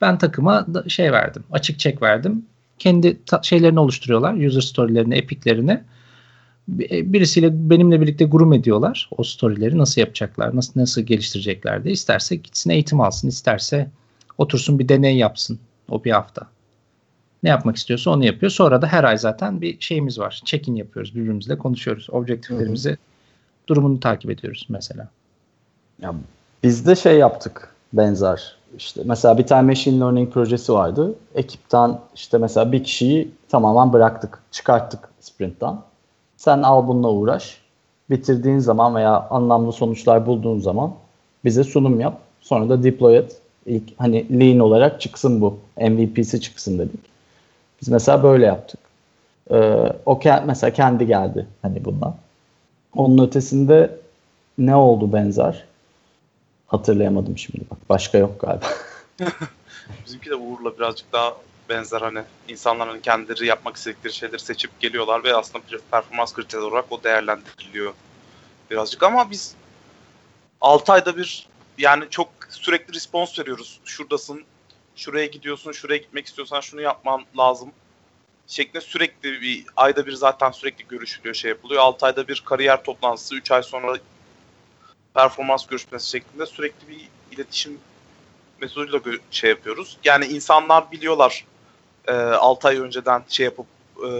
Ben 0.00 0.18
takıma 0.18 0.66
şey 0.88 1.12
verdim. 1.12 1.44
Açık 1.52 1.78
çek 1.78 2.02
verdim. 2.02 2.46
Kendi 2.78 3.18
şeylerini 3.42 3.80
oluşturuyorlar. 3.80 4.34
User 4.34 4.60
story'lerini, 4.60 5.14
epic'lerini. 5.14 5.80
Bir- 6.68 7.12
Birisiyle 7.12 7.70
benimle 7.70 8.00
birlikte 8.00 8.24
gurum 8.24 8.52
ediyorlar. 8.52 9.10
O 9.18 9.22
story'leri 9.24 9.78
nasıl 9.78 10.00
yapacaklar, 10.00 10.56
nasıl 10.56 10.72
nasıl 10.80 11.00
geliştirecekler 11.02 11.84
diye. 11.84 11.94
İsterse 11.94 12.36
gitsin 12.36 12.70
eğitim 12.70 13.00
alsın, 13.00 13.28
isterse 13.28 13.90
otursun 14.38 14.78
bir 14.78 14.88
deney 14.88 15.16
yapsın 15.16 15.58
o 15.90 16.04
bir 16.04 16.10
hafta. 16.10 16.46
Ne 17.42 17.50
yapmak 17.50 17.76
istiyorsa 17.76 18.10
onu 18.10 18.24
yapıyor. 18.24 18.52
Sonra 18.52 18.82
da 18.82 18.86
her 18.86 19.04
ay 19.04 19.18
zaten 19.18 19.60
bir 19.60 19.80
şeyimiz 19.80 20.18
var. 20.18 20.42
Check-in 20.44 20.74
yapıyoruz. 20.74 21.14
Birbirimizle 21.14 21.58
konuşuyoruz. 21.58 22.08
Objektiflerimizi 22.10 22.96
durumunu 23.66 24.00
takip 24.00 24.30
ediyoruz 24.30 24.66
mesela. 24.68 25.08
Ya 26.02 26.14
bizde 26.62 26.96
şey 26.96 27.18
yaptık 27.18 27.68
benzer. 27.92 28.56
İşte 28.78 29.02
mesela 29.04 29.38
bir 29.38 29.46
tane 29.46 29.66
machine 29.66 30.00
learning 30.00 30.32
projesi 30.32 30.72
vardı. 30.72 31.14
Ekipten 31.34 31.98
işte 32.14 32.38
mesela 32.38 32.72
bir 32.72 32.84
kişiyi 32.84 33.28
tamamen 33.48 33.92
bıraktık. 33.92 34.38
Çıkarttık 34.50 35.00
sprint'ten. 35.20 35.76
Sen 36.42 36.62
al 36.62 36.88
bununla 36.88 37.10
uğraş. 37.10 37.58
Bitirdiğin 38.10 38.58
zaman 38.58 38.94
veya 38.94 39.28
anlamlı 39.30 39.72
sonuçlar 39.72 40.26
bulduğun 40.26 40.58
zaman 40.58 40.94
bize 41.44 41.64
sunum 41.64 42.00
yap. 42.00 42.18
Sonra 42.40 42.68
da 42.68 42.82
deploy 42.82 43.16
et. 43.16 43.40
İlk 43.66 44.00
hani 44.00 44.40
lean 44.40 44.58
olarak 44.58 45.00
çıksın 45.00 45.40
bu. 45.40 45.58
MVP'si 45.80 46.40
çıksın 46.40 46.78
dedik. 46.78 47.00
Biz 47.82 47.88
mesela 47.88 48.22
böyle 48.22 48.46
yaptık. 48.46 48.80
Ee, 49.50 49.56
o 50.06 50.12
ke- 50.14 50.44
mesela 50.46 50.72
kendi 50.72 51.06
geldi 51.06 51.46
hani 51.62 51.84
bundan. 51.84 52.14
Onun 52.96 53.26
ötesinde 53.26 53.98
ne 54.58 54.76
oldu 54.76 55.12
benzer? 55.12 55.64
Hatırlayamadım 56.66 57.38
şimdi 57.38 57.64
bak. 57.70 57.78
Başka 57.88 58.18
yok 58.18 58.40
galiba. 58.40 58.66
Bizimki 60.06 60.30
de 60.30 60.34
Uğur'la 60.34 60.78
birazcık 60.78 61.12
daha 61.12 61.32
benzer 61.68 62.00
hani 62.00 62.22
insanların 62.48 63.00
kendileri 63.00 63.46
yapmak 63.46 63.76
istedikleri 63.76 64.12
şeyleri 64.12 64.40
seçip 64.40 64.80
geliyorlar 64.80 65.24
ve 65.24 65.34
aslında 65.34 65.64
performans 65.90 66.32
kriteri 66.32 66.60
olarak 66.60 66.92
o 66.92 67.04
değerlendiriliyor 67.04 67.94
birazcık 68.70 69.02
ama 69.02 69.30
biz 69.30 69.54
6 70.60 70.92
ayda 70.92 71.16
bir 71.16 71.48
yani 71.78 72.04
çok 72.10 72.28
sürekli 72.50 72.94
respons 72.94 73.38
veriyoruz. 73.38 73.80
Şuradasın 73.84 74.44
şuraya 74.96 75.26
gidiyorsun, 75.26 75.72
şuraya 75.72 75.96
gitmek 75.96 76.26
istiyorsan 76.26 76.60
şunu 76.60 76.80
yapman 76.80 77.24
lazım 77.38 77.72
şeklinde 78.46 78.80
sürekli 78.80 79.40
bir 79.40 79.64
ayda 79.76 80.06
bir 80.06 80.12
zaten 80.12 80.50
sürekli 80.50 80.88
görüşülüyor 80.88 81.34
şey 81.34 81.48
yapılıyor. 81.48 81.82
6 81.82 82.06
ayda 82.06 82.28
bir 82.28 82.42
kariyer 82.46 82.84
toplantısı, 82.84 83.34
3 83.34 83.50
ay 83.50 83.62
sonra 83.62 83.98
performans 85.14 85.66
görüşmesi 85.66 86.10
şeklinde 86.10 86.46
sürekli 86.46 86.88
bir 86.88 87.08
iletişim 87.32 87.78
metoduyla 88.60 89.00
şey 89.30 89.50
yapıyoruz. 89.50 89.98
Yani 90.04 90.26
insanlar 90.26 90.90
biliyorlar 90.92 91.44
e, 92.08 92.12
6 92.12 92.68
ay 92.68 92.78
önceden 92.78 93.22
şey 93.28 93.44
yapıp 93.44 93.66
e, 93.98 94.10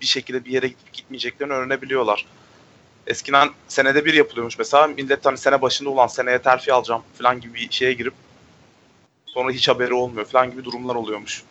bir 0.00 0.06
şekilde 0.06 0.44
bir 0.44 0.50
yere 0.50 0.68
gidip 0.68 0.92
gitmeyeceklerini 0.92 1.52
öğrenebiliyorlar. 1.52 2.26
Eskiden 3.06 3.48
senede 3.68 4.04
bir 4.04 4.14
yapılıyormuş 4.14 4.58
mesela. 4.58 4.86
Millet 4.86 5.26
hani 5.26 5.38
sene 5.38 5.62
başında 5.62 5.90
olan 5.90 6.06
seneye 6.06 6.38
terfi 6.38 6.72
alacağım 6.72 7.02
falan 7.14 7.40
gibi 7.40 7.54
bir 7.54 7.70
şeye 7.70 7.92
girip 7.92 8.14
sonra 9.26 9.50
hiç 9.50 9.68
haberi 9.68 9.94
olmuyor 9.94 10.26
falan 10.26 10.50
gibi 10.50 10.64
durumlar 10.64 10.94
oluyormuş. 10.94 11.42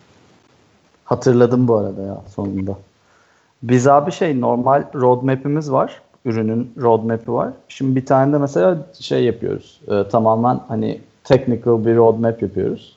Hatırladım 1.04 1.68
bu 1.68 1.76
arada 1.76 2.02
ya 2.02 2.22
sonunda. 2.34 2.78
Biz 3.62 3.86
abi 3.86 4.12
şey 4.12 4.40
normal 4.40 4.84
roadmap'imiz 4.94 5.72
var. 5.72 6.02
Ürünün 6.24 6.72
roadmap'i 6.78 7.32
var. 7.32 7.52
Şimdi 7.68 7.96
bir 7.96 8.06
tane 8.06 8.32
de 8.32 8.38
mesela 8.38 8.86
şey 9.00 9.24
yapıyoruz. 9.24 9.80
E, 9.88 10.08
tamamen 10.08 10.60
hani 10.68 11.00
technical 11.24 11.84
bir 11.84 11.96
roadmap 11.96 12.42
yapıyoruz. 12.42 12.96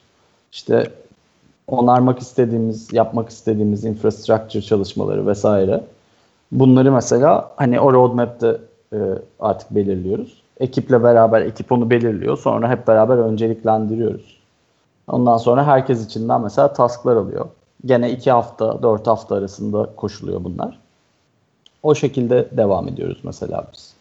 İşte 0.52 0.92
onarmak 1.72 2.18
istediğimiz, 2.18 2.92
yapmak 2.92 3.28
istediğimiz 3.28 3.84
infrastructure 3.84 4.62
çalışmaları 4.62 5.26
vesaire. 5.26 5.84
Bunları 6.52 6.92
mesela 6.92 7.50
hani 7.56 7.80
o 7.80 7.92
roadmap'te 7.92 8.58
e, 8.92 8.98
artık 9.40 9.70
belirliyoruz. 9.70 10.42
Ekiple 10.60 11.02
beraber 11.02 11.40
ekip 11.40 11.72
onu 11.72 11.90
belirliyor. 11.90 12.38
Sonra 12.38 12.70
hep 12.70 12.88
beraber 12.88 13.16
önceliklendiriyoruz. 13.16 14.40
Ondan 15.08 15.36
sonra 15.36 15.66
herkes 15.66 16.06
içinden 16.06 16.40
mesela 16.40 16.72
tasklar 16.72 17.16
alıyor. 17.16 17.46
Gene 17.86 18.10
2 18.10 18.30
hafta, 18.30 18.82
4 18.82 19.06
hafta 19.06 19.34
arasında 19.34 19.90
koşuluyor 19.96 20.44
bunlar. 20.44 20.78
O 21.82 21.94
şekilde 21.94 22.48
devam 22.52 22.88
ediyoruz 22.88 23.18
mesela 23.22 23.64
biz. 23.72 23.94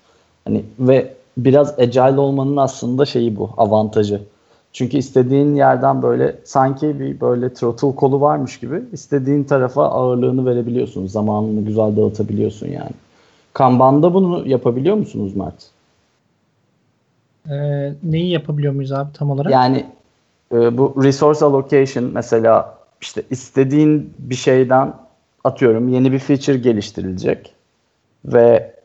Hani 0.46 0.66
ve 0.80 1.14
biraz 1.38 1.80
agile 1.80 2.20
olmanın 2.20 2.58
aslında 2.58 3.06
şeyi 3.06 3.38
bu, 3.38 3.50
avantajı. 3.58 4.22
Çünkü 4.80 4.98
istediğin 4.98 5.56
yerden 5.56 6.02
böyle 6.02 6.36
sanki 6.44 7.00
bir 7.00 7.22
böyle 7.22 7.54
throttle 7.54 7.96
kolu 7.96 8.22
varmış 8.22 8.60
gibi 8.60 8.82
istediğin 8.92 9.44
tarafa 9.44 9.90
ağırlığını 9.90 10.46
verebiliyorsun. 10.46 11.08
Zamanını 11.08 11.66
güzel 11.66 11.98
dağıtabiliyorsun 11.98 12.68
yani. 12.68 12.92
Kanban'da 13.54 14.14
bunu 14.14 14.48
yapabiliyor 14.48 14.96
musunuz 14.96 15.36
Mert? 15.36 15.68
Ee, 17.50 17.94
neyi 18.04 18.32
yapabiliyor 18.32 18.74
muyuz 18.74 18.92
abi 18.92 19.14
tam 19.14 19.32
olarak? 19.32 19.52
Yani 19.52 19.86
e, 20.52 20.78
bu 20.78 21.04
resource 21.04 21.46
allocation 21.46 22.06
mesela 22.14 22.78
işte 23.02 23.24
istediğin 23.30 24.14
bir 24.20 24.36
şeyden 24.36 24.94
atıyorum 25.44 25.88
yeni 25.88 26.12
bir 26.12 26.20
feature 26.20 26.58
geliştirilecek 26.58 27.54
ve 28.26 28.76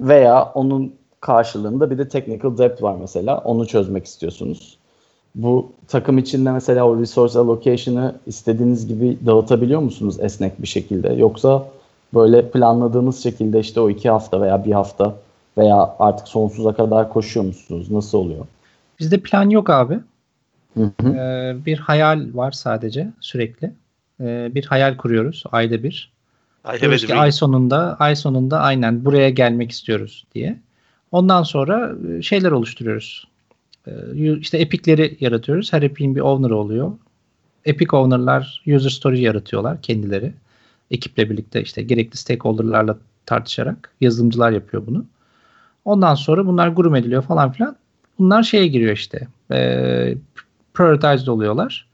veya 0.00 0.44
onun 0.44 0.94
karşılığında 1.20 1.90
bir 1.90 1.98
de 1.98 2.08
technical 2.08 2.58
debt 2.58 2.82
var 2.82 2.96
mesela. 3.00 3.38
Onu 3.38 3.66
çözmek 3.66 4.04
istiyorsunuz. 4.04 4.83
Bu 5.34 5.72
takım 5.88 6.18
içinde 6.18 6.52
mesela 6.52 6.84
o 6.88 7.00
resource 7.00 7.38
allocation'ı 7.38 8.14
istediğiniz 8.26 8.86
gibi 8.88 9.18
dağıtabiliyor 9.26 9.80
musunuz 9.80 10.16
esnek 10.20 10.62
bir 10.62 10.66
şekilde? 10.66 11.12
Yoksa 11.12 11.68
böyle 12.14 12.50
planladığınız 12.50 13.22
şekilde 13.22 13.60
işte 13.60 13.80
o 13.80 13.90
iki 13.90 14.10
hafta 14.10 14.40
veya 14.40 14.64
bir 14.64 14.72
hafta 14.72 15.16
veya 15.58 15.94
artık 15.98 16.28
sonsuza 16.28 16.72
kadar 16.72 17.08
koşuyor 17.08 17.46
musunuz? 17.46 17.90
Nasıl 17.90 18.18
oluyor? 18.18 18.46
Bizde 19.00 19.20
plan 19.20 19.50
yok 19.50 19.70
abi. 19.70 19.98
Hı 20.74 20.90
hı. 21.00 21.08
Ee, 21.08 21.56
bir 21.66 21.78
hayal 21.78 22.26
var 22.34 22.52
sadece 22.52 23.08
sürekli. 23.20 23.72
Ee, 24.20 24.50
bir 24.54 24.64
hayal 24.64 24.96
kuruyoruz 24.96 25.44
ayda 25.52 25.82
bir. 25.82 26.12
Ay, 26.64 26.80
Diyoruz 26.80 27.06
ki 27.06 27.14
ay 27.14 27.32
sonunda 27.32 27.96
ay 27.98 28.16
sonunda 28.16 28.60
aynen 28.60 29.04
buraya 29.04 29.30
gelmek 29.30 29.70
istiyoruz 29.70 30.24
diye. 30.34 30.58
Ondan 31.12 31.42
sonra 31.42 31.92
e, 32.18 32.22
şeyler 32.22 32.50
oluşturuyoruz. 32.50 33.28
Ee, 33.86 34.36
işte 34.38 34.58
epic'leri 34.58 35.16
yaratıyoruz. 35.20 35.72
Her 35.72 35.82
epic'in 35.82 36.16
bir 36.16 36.20
owner'ı 36.20 36.56
oluyor. 36.56 36.92
Epic 37.64 37.96
owner'lar 37.96 38.62
user 38.66 38.90
story 38.90 39.20
yaratıyorlar 39.20 39.82
kendileri. 39.82 40.32
Ekiple 40.90 41.30
birlikte 41.30 41.62
işte 41.62 41.82
gerekli 41.82 42.16
stakeholder'larla 42.16 42.98
tartışarak 43.26 43.90
yazılımcılar 44.00 44.52
yapıyor 44.52 44.86
bunu. 44.86 45.04
Ondan 45.84 46.14
sonra 46.14 46.46
bunlar 46.46 46.68
grup 46.68 46.96
ediliyor 46.96 47.22
falan 47.22 47.52
filan. 47.52 47.76
Bunlar 48.18 48.42
şeye 48.42 48.66
giriyor 48.66 48.92
işte. 48.92 49.28
E, 49.52 49.58
prioritized 50.74 51.26
oluyorlar. 51.26 51.86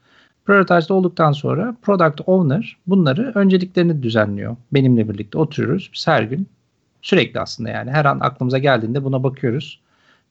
Prioritized 0.45 0.89
olduktan 0.89 1.31
sonra 1.31 1.75
product 1.81 2.21
owner 2.25 2.77
bunları 2.87 3.31
önceliklerini 3.35 4.03
düzenliyor. 4.03 4.55
Benimle 4.73 5.09
birlikte 5.09 5.37
oturuyoruz. 5.37 5.89
Biz 5.93 6.07
her 6.07 6.23
gün 6.23 6.47
sürekli 7.01 7.39
aslında 7.39 7.69
yani 7.69 7.91
her 7.91 8.05
an 8.05 8.19
aklımıza 8.19 8.57
geldiğinde 8.57 9.03
buna 9.03 9.23
bakıyoruz. 9.23 9.79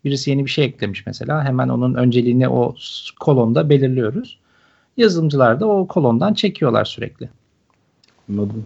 Birisi 0.05 0.31
yeni 0.31 0.45
bir 0.45 0.51
şey 0.51 0.65
eklemiş 0.65 1.07
mesela. 1.07 1.45
Hemen 1.45 1.69
onun 1.69 1.95
önceliğini 1.95 2.49
o 2.49 2.75
kolonda 3.21 3.69
belirliyoruz. 3.71 4.39
Yazılımcılar 4.97 5.61
da 5.61 5.67
o 5.69 5.87
kolondan 5.87 6.35
çekiyorlar 6.35 6.85
sürekli. 6.85 7.29
Anladım. 8.31 8.65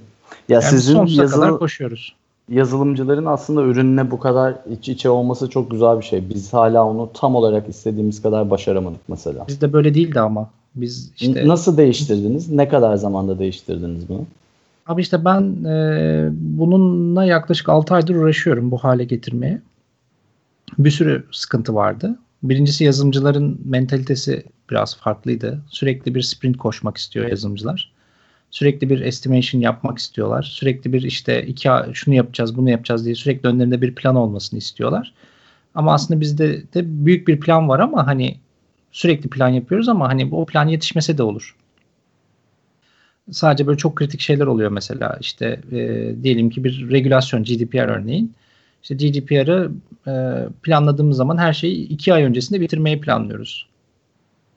Ya 0.49 0.55
Yani 0.55 0.65
sizin 0.65 1.07
yazılı, 1.07 1.41
kadar 1.41 1.59
koşuyoruz. 1.59 2.15
yazılımcıların 2.49 3.25
aslında 3.27 3.63
ürününe 3.63 4.11
bu 4.11 4.19
kadar 4.19 4.55
iç 4.71 4.89
içe 4.89 5.11
olması 5.11 5.51
çok 5.51 5.71
güzel 5.71 5.99
bir 5.99 6.05
şey. 6.05 6.31
Biz 6.31 6.53
hala 6.53 6.85
onu 6.87 7.11
tam 7.15 7.35
olarak 7.35 7.69
istediğimiz 7.69 8.23
kadar 8.23 8.51
başaramadık 8.51 9.01
mesela. 9.09 9.45
Bizde 9.49 9.73
böyle 9.73 9.95
değildi 9.95 10.21
ama. 10.21 10.51
Biz 10.75 11.11
işte 11.17 11.49
Nasıl 11.49 11.77
değiştirdiniz? 11.77 12.51
Ne 12.51 12.69
kadar 12.69 12.97
zamanda 12.97 13.39
değiştirdiniz 13.39 14.09
bunu? 14.09 14.25
Abi 14.87 15.01
işte 15.01 15.25
ben 15.25 15.65
e, 15.65 16.29
bununla 16.33 17.25
yaklaşık 17.25 17.69
6 17.69 17.95
aydır 17.95 18.15
uğraşıyorum 18.15 18.71
bu 18.71 18.79
hale 18.79 19.05
getirmeye. 19.05 19.61
Bir 20.79 20.91
sürü 20.91 21.27
sıkıntı 21.33 21.75
vardı. 21.75 22.19
Birincisi 22.43 22.85
yazılımcıların 22.85 23.61
mentalitesi 23.65 24.45
biraz 24.71 24.97
farklıydı. 24.97 25.63
Sürekli 25.69 26.15
bir 26.15 26.23
sprint 26.23 26.57
koşmak 26.57 26.97
istiyor 26.97 27.29
yazılımcılar. 27.29 27.93
Sürekli 28.51 28.91
bir 28.91 29.01
estimation 29.01 29.61
yapmak 29.61 29.99
istiyorlar. 29.99 30.43
Sürekli 30.43 30.93
bir 30.93 31.03
işte 31.03 31.47
iki 31.47 31.69
şunu 31.93 32.15
yapacağız, 32.15 32.57
bunu 32.57 32.71
yapacağız 32.71 33.05
diye 33.05 33.15
sürekli 33.15 33.49
önlerinde 33.49 33.83
bir 33.83 33.95
plan 33.95 34.17
olmasını 34.17 34.59
istiyorlar. 34.59 35.15
Ama 35.75 35.95
aslında 35.95 36.21
bizde 36.21 36.63
de 36.75 37.07
büyük 37.07 37.29
bir 37.29 37.41
plan 37.41 37.69
var 37.69 37.81
ama 37.81 38.07
hani 38.07 38.37
sürekli 38.93 39.31
plan 39.31 39.49
yapıyoruz 39.49 39.89
ama 39.89 40.09
hani 40.09 40.29
o 40.33 40.47
plan 40.47 40.69
yetişmese 40.69 41.19
de 41.19 41.23
olur 41.23 41.57
sadece 43.31 43.67
böyle 43.67 43.79
çok 43.79 43.97
kritik 43.97 44.21
şeyler 44.21 44.47
oluyor 44.47 44.71
mesela 44.71 45.19
işte 45.21 45.61
e, 45.73 46.13
diyelim 46.23 46.51
ki 46.51 46.65
bir 46.65 46.91
regülasyon 46.91 47.45
GDPR 47.45 47.89
örneğin 47.89 48.35
işte 48.85 48.95
GDPR'ı 48.95 49.71
e, 50.07 50.13
planladığımız 50.63 51.17
zaman 51.17 51.37
her 51.37 51.53
şeyi 51.53 51.89
iki 51.89 52.15
ay 52.15 52.23
öncesinde 52.23 52.61
bitirmeyi 52.61 53.01
planlıyoruz. 53.01 53.69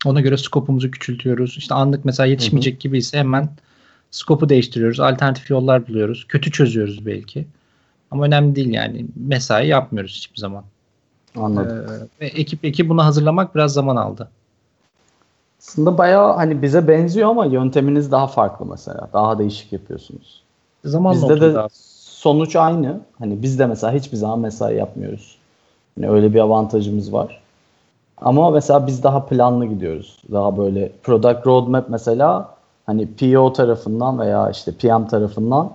Ona 0.06 0.22
göre 0.22 0.38
skopumuzu 0.38 0.92
küçültüyoruz. 0.92 1.58
İşte 1.58 1.76
anlık 1.76 2.06
mesela 2.06 2.28
yetişmeyecek 2.28 2.80
gibi 2.80 2.98
ise 2.98 3.18
hemen 3.18 3.50
skopu 4.12 4.50
değiştiriyoruz. 4.50 5.00
Alternatif 5.00 5.50
yollar 5.50 5.88
buluyoruz. 5.88 6.26
Kötü 6.28 6.52
çözüyoruz 6.52 7.06
belki. 7.06 7.48
Ama 8.12 8.26
önemli 8.26 8.56
değil 8.56 8.74
yani. 8.74 9.06
Mesai 9.16 9.68
yapmıyoruz 9.68 10.16
hiçbir 10.16 10.38
zaman. 10.38 10.63
Anladım. 11.36 11.78
Ee, 11.78 12.22
ve 12.22 12.28
ekip 12.28 12.66
ekip 12.66 12.90
bunu 12.90 13.06
hazırlamak 13.06 13.56
biraz 13.56 13.74
zaman 13.74 13.96
aldı. 13.96 14.30
Aslında 15.60 15.98
bayağı 15.98 16.36
hani 16.36 16.62
bize 16.62 16.88
benziyor 16.88 17.30
ama 17.30 17.46
yönteminiz 17.46 18.12
daha 18.12 18.28
farklı 18.28 18.66
mesela. 18.66 19.10
Daha 19.13 19.40
değişik 19.40 19.74
yapıyorsunuz. 19.74 20.44
Zamanla 20.86 21.30
Bizde 21.30 21.54
de 21.54 21.60
abi. 21.60 21.70
Sonuç 22.28 22.56
aynı. 22.56 23.00
Hani 23.20 23.42
biz 23.42 23.60
de 23.60 23.66
mesela 23.66 23.94
hiçbir 23.94 24.18
zaman 24.18 24.40
mesai 24.40 24.76
yapmıyoruz. 24.76 25.38
Hani 25.96 26.10
öyle 26.10 26.34
bir 26.34 26.40
avantajımız 26.40 27.13
var. 27.13 27.42
Ama 28.18 28.50
mesela 28.50 28.88
biz 28.88 29.04
daha 29.04 29.26
planlı 29.26 29.66
gidiyoruz. 29.66 30.20
Daha 30.32 30.58
böyle 30.58 30.92
product 31.04 31.48
roadmap 31.48 31.90
mesela 31.90 32.56
hani 32.86 33.08
PO 33.08 33.54
tarafından 33.54 34.20
veya 34.20 34.50
işte 34.50 34.72
PM 34.72 35.08
tarafından 35.08 35.72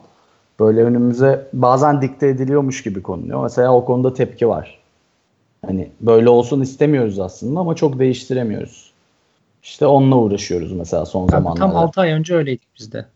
böyle 0.61 0.85
önümüze 0.85 1.49
bazen 1.53 2.03
dikte 2.03 2.29
ediliyormuş 2.29 2.83
gibi 2.83 3.03
konuluyor. 3.03 3.43
Mesela 3.43 3.75
o 3.75 3.85
konuda 3.85 4.15
tepki 4.15 4.49
var. 4.49 4.79
Hani 5.67 5.88
böyle 6.01 6.29
olsun 6.29 6.61
istemiyoruz 6.61 7.19
aslında 7.19 7.61
ama 7.61 7.75
çok 7.75 7.99
değiştiremiyoruz. 7.99 8.93
İşte 9.62 9.87
onunla 9.87 10.17
uğraşıyoruz 10.17 10.73
mesela 10.73 11.07
son 11.07 11.29
zamanlarda. 11.29 11.61
tam 11.61 11.77
6 11.77 12.01
ay 12.01 12.11
önce 12.11 12.35
öyleydik 12.35 12.69
biz 12.79 12.93
de. 12.93 13.07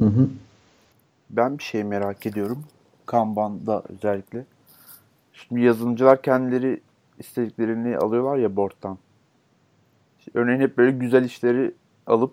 Hı 0.00 0.06
hı. 0.06 0.28
Ben 1.30 1.58
bir 1.58 1.62
şey 1.62 1.84
merak 1.84 2.26
ediyorum. 2.26 2.64
Kanban'da 3.06 3.82
özellikle. 3.88 4.44
Şimdi 5.32 5.60
yazılımcılar 5.60 6.22
kendileri 6.22 6.80
istediklerini 7.18 7.98
alıyorlar 7.98 8.36
ya 8.36 8.56
board'dan. 8.56 8.98
İşte 10.18 10.30
örneğin 10.34 10.60
hep 10.60 10.78
böyle 10.78 10.90
güzel 10.90 11.24
işleri 11.24 11.74
alıp 12.06 12.32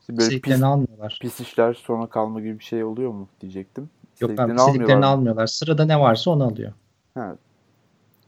işte 0.00 0.18
böyle 0.18 0.40
pis, 0.40 0.62
almıyorlar. 0.62 1.18
pis 1.22 1.40
işler 1.40 1.74
sona 1.74 2.06
kalma 2.06 2.40
gibi 2.40 2.58
bir 2.58 2.64
şey 2.64 2.84
oluyor 2.84 3.10
mu 3.10 3.28
diyecektim. 3.40 3.90
Yok 4.20 4.30
abi 4.30 4.32
İstediklerini 4.32 4.60
istediklerini 4.60 4.82
almıyorlar 4.82 5.08
mı? 5.08 5.12
almıyorlar. 5.12 5.46
Sırada 5.46 5.84
ne 5.84 6.00
varsa 6.00 6.30
onu 6.30 6.44
alıyor. 6.44 6.72
Ha, 7.14 7.36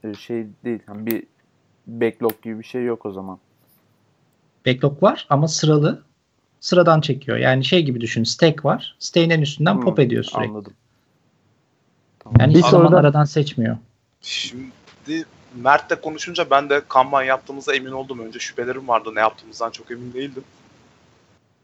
e, 0.03 0.13
şey 0.13 0.47
değil. 0.63 0.79
Hani 0.85 1.05
bir 1.05 1.23
backlog 1.87 2.41
gibi 2.41 2.59
bir 2.59 2.63
şey 2.63 2.83
yok 2.83 3.05
o 3.05 3.11
zaman. 3.11 3.39
Backlog 4.65 5.03
var 5.03 5.27
ama 5.29 5.47
sıralı. 5.47 6.03
Sıradan 6.67 7.01
çekiyor. 7.01 7.37
Yani 7.37 7.65
şey 7.65 7.83
gibi 7.83 8.01
düşün. 8.01 8.23
Stack 8.23 8.65
var. 8.65 8.95
Stack'in 8.99 9.29
en 9.29 9.41
üstünden 9.41 9.73
Hmm, 9.73 9.81
pop 9.81 9.99
ediyor 9.99 10.23
sürekli. 10.23 10.49
Anladım. 10.49 10.73
Yani 12.39 12.53
Bir 12.53 12.59
hiç 12.59 12.65
zaman 12.65 12.85
soruda- 12.85 12.97
aradan 12.99 13.25
seçmiyor. 13.25 13.77
Şimdi 14.21 15.25
Mert'le 15.55 16.01
konuşunca 16.01 16.49
ben 16.49 16.69
de 16.69 16.81
Kanban 16.89 17.23
yaptığımıza 17.23 17.75
emin 17.75 17.91
oldum. 17.91 18.19
Önce 18.19 18.39
şüphelerim 18.39 18.87
vardı. 18.87 19.09
Ne 19.15 19.19
yaptığımızdan 19.19 19.71
çok 19.71 19.91
emin 19.91 20.13
değildim. 20.13 20.43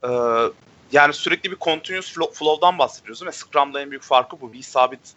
Ee, 0.03 0.09
yani 0.91 1.13
sürekli 1.13 1.51
bir 1.51 1.57
continuous 1.61 2.13
flow- 2.17 2.33
flow'dan 2.33 2.77
bahsediyoruz 2.79 3.25
ve 3.25 3.31
Scrum'da 3.31 3.81
en 3.81 3.89
büyük 3.91 4.03
farkı 4.03 4.41
bu. 4.41 4.53
Bir 4.53 4.61
sabit 4.61 5.13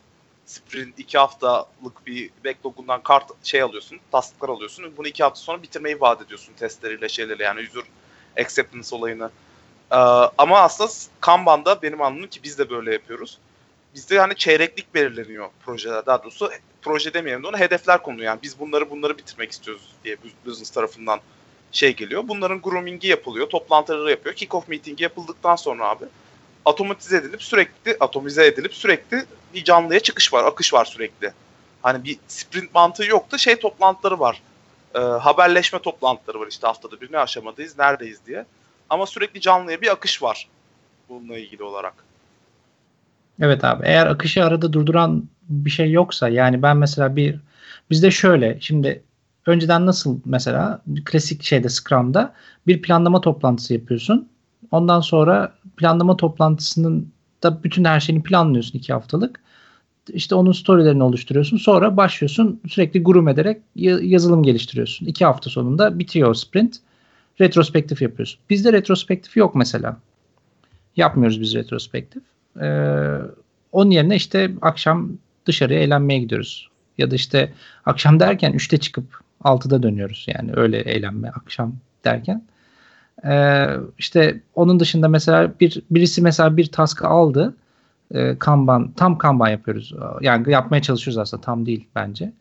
sprint 0.47 0.99
iki 0.99 1.19
haftalık 1.19 2.07
bir 2.07 2.31
backlogundan 2.45 3.03
kart 3.03 3.25
şey 3.43 3.63
alıyorsun, 3.63 3.99
tasklar 4.13 4.49
alıyorsun. 4.49 4.85
Bunu 4.97 5.09
iki 5.09 5.23
hafta 5.23 5.41
sonra 5.41 5.63
bitirmeyi 5.63 6.01
vaat 6.01 6.23
ediyorsun 6.23 6.53
testleriyle 6.59 7.09
şeylerle 7.09 7.45
yani 7.45 7.61
user 7.61 7.83
acceptance 8.45 8.97
olayını. 8.97 9.31
Ee, 9.93 9.97
ama 10.39 10.61
aslında 10.61 10.91
Kanban'da 11.21 11.83
benim 11.83 12.03
anladığım 12.03 12.29
ki 12.29 12.41
biz 12.43 12.59
de 12.59 12.71
böyle 12.71 12.93
yapıyoruz. 12.93 13.39
Bizde 13.95 14.19
hani 14.19 14.37
çeyreklik 14.37 14.95
belirleniyor 14.95 15.49
projeler. 15.65 16.07
Daha 16.07 16.23
doğrusu 16.23 16.51
proje 16.83 17.15
demeyelim 17.15 17.43
de 17.43 17.47
ona 17.47 17.59
hedefler 17.59 18.03
konuluyor. 18.03 18.27
Yani 18.27 18.43
biz 18.43 18.61
bunları 18.61 18.91
bunları 18.91 19.19
bitirmek 19.19 19.53
istiyoruz 19.53 19.93
diye 20.05 20.17
business 20.47 20.71
tarafından 20.71 21.21
şey 21.73 21.97
geliyor. 21.97 22.23
Bunların 22.29 22.61
groomingi 22.61 23.09
yapılıyor, 23.09 23.49
toplantıları 23.49 24.11
yapıyor. 24.11 24.35
Kick-off 24.35 24.63
meetingi 24.69 25.03
yapıldıktan 25.03 25.57
sonra 25.57 25.89
abi 25.89 26.05
otomatize 26.65 27.17
edilip 27.17 27.43
sürekli 27.43 27.97
atomize 28.01 28.47
edilip 28.47 28.75
sürekli 28.75 29.25
bir 29.55 29.65
canlıya 29.65 30.01
çıkış 30.01 30.33
var, 30.33 30.45
akış 30.45 30.75
var 30.75 30.85
sürekli. 30.85 31.33
Hani 31.83 32.05
bir 32.05 32.19
sprint 32.29 32.75
mantığı 32.75 33.05
yok 33.05 33.33
da 33.33 33.39
şey 33.39 33.57
toplantıları 33.57 34.21
var. 34.21 34.43
Ee, 34.95 34.99
haberleşme 34.99 35.79
toplantıları 35.79 36.41
var 36.41 36.47
işte 36.47 36.67
haftada 36.67 37.01
bir 37.01 37.13
ne 37.13 37.19
aşamadayız, 37.19 37.79
neredeyiz 37.79 38.27
diye. 38.27 38.45
Ama 38.91 39.07
sürekli 39.07 39.41
canlıya 39.41 39.81
bir 39.81 39.93
akış 39.93 40.23
var 40.23 40.49
bununla 41.09 41.39
ilgili 41.39 41.63
olarak. 41.63 41.95
Evet 43.41 43.65
abi 43.65 43.83
eğer 43.87 44.07
akışı 44.07 44.45
arada 44.45 44.73
durduran 44.73 45.29
bir 45.49 45.71
şey 45.71 45.91
yoksa 45.93 46.29
yani 46.29 46.63
ben 46.63 46.77
mesela 46.77 47.17
bir 47.17 47.41
bizde 47.91 48.11
şöyle 48.11 48.59
şimdi 48.61 49.03
önceden 49.47 49.87
nasıl 49.87 50.21
mesela 50.25 50.83
klasik 51.05 51.43
şeyde 51.43 51.69
Scrum'da 51.69 52.35
bir 52.67 52.83
planlama 52.83 53.21
toplantısı 53.21 53.75
yapıyorsun. 53.75 54.29
Ondan 54.71 55.01
sonra 55.01 55.55
planlama 55.77 56.17
toplantısının 56.17 57.13
da 57.43 57.63
bütün 57.63 57.85
her 57.85 58.01
şeyini 58.01 58.23
planlıyorsun 58.23 58.79
iki 58.79 58.93
haftalık. 58.93 59.41
İşte 60.09 60.35
onun 60.35 60.53
storylerini 60.53 61.03
oluşturuyorsun. 61.03 61.57
Sonra 61.57 61.97
başlıyorsun 61.97 62.61
sürekli 62.69 63.03
groom 63.03 63.29
ederek 63.29 63.63
ya- 63.77 63.99
yazılım 64.03 64.43
geliştiriyorsun. 64.43 65.07
İki 65.07 65.25
hafta 65.25 65.51
sonunda 65.51 65.99
bitiyor 65.99 66.35
sprint. 66.35 66.77
Retrospektif 67.41 68.03
yapıyorsun. 68.03 68.41
Bizde 68.51 68.73
retrospektif 68.73 69.37
yok 69.37 69.55
mesela. 69.55 69.97
Yapmıyoruz 70.97 71.41
biz 71.41 71.55
retrospektif. 71.55 72.23
Ee, 72.61 73.19
onun 73.73 73.91
yerine 73.91 74.17
işte 74.17 74.51
akşam 74.63 75.13
dışarıya 75.47 75.81
eğlenmeye 75.81 76.21
gidiyoruz. 76.21 76.71
Ya 76.99 77.11
da 77.11 77.15
işte 77.15 77.53
akşam 77.85 78.21
derken 78.21 78.53
3'te 78.53 78.79
çıkıp 78.79 79.21
6'da 79.45 79.83
dönüyoruz. 79.83 80.27
Yani 80.29 80.51
öyle 80.55 80.79
eğlenme 80.79 81.29
akşam 81.29 81.75
derken. 82.05 82.43
Ee, 83.25 83.67
işte 83.99 84.41
onun 84.55 84.81
dışında 84.81 85.09
mesela 85.09 85.53
bir 85.61 85.83
birisi 85.91 86.23
mesela 86.23 86.57
bir 86.57 86.67
task'ı 86.67 87.07
aldı. 87.07 87.55
Ee, 88.15 88.37
kanban 88.39 88.93
tam 88.93 89.19
kanban 89.19 89.49
yapıyoruz. 89.49 89.95
Yani 90.21 90.51
yapmaya 90.53 90.83
çalışıyoruz 90.83 91.19
aslında 91.19 91.41
tam 91.41 91.67
değil 91.67 91.87
bence. 91.95 92.33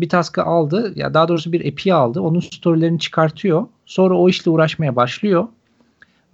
Bir 0.00 0.08
task'ı 0.08 0.42
aldı. 0.42 0.92
Ya 0.96 1.14
daha 1.14 1.28
doğrusu 1.28 1.52
bir 1.52 1.72
API 1.72 1.94
aldı. 1.94 2.20
Onun 2.20 2.40
storylerini 2.40 2.98
çıkartıyor. 2.98 3.66
Sonra 3.86 4.14
o 4.14 4.28
işle 4.28 4.50
uğraşmaya 4.50 4.96
başlıyor. 4.96 5.48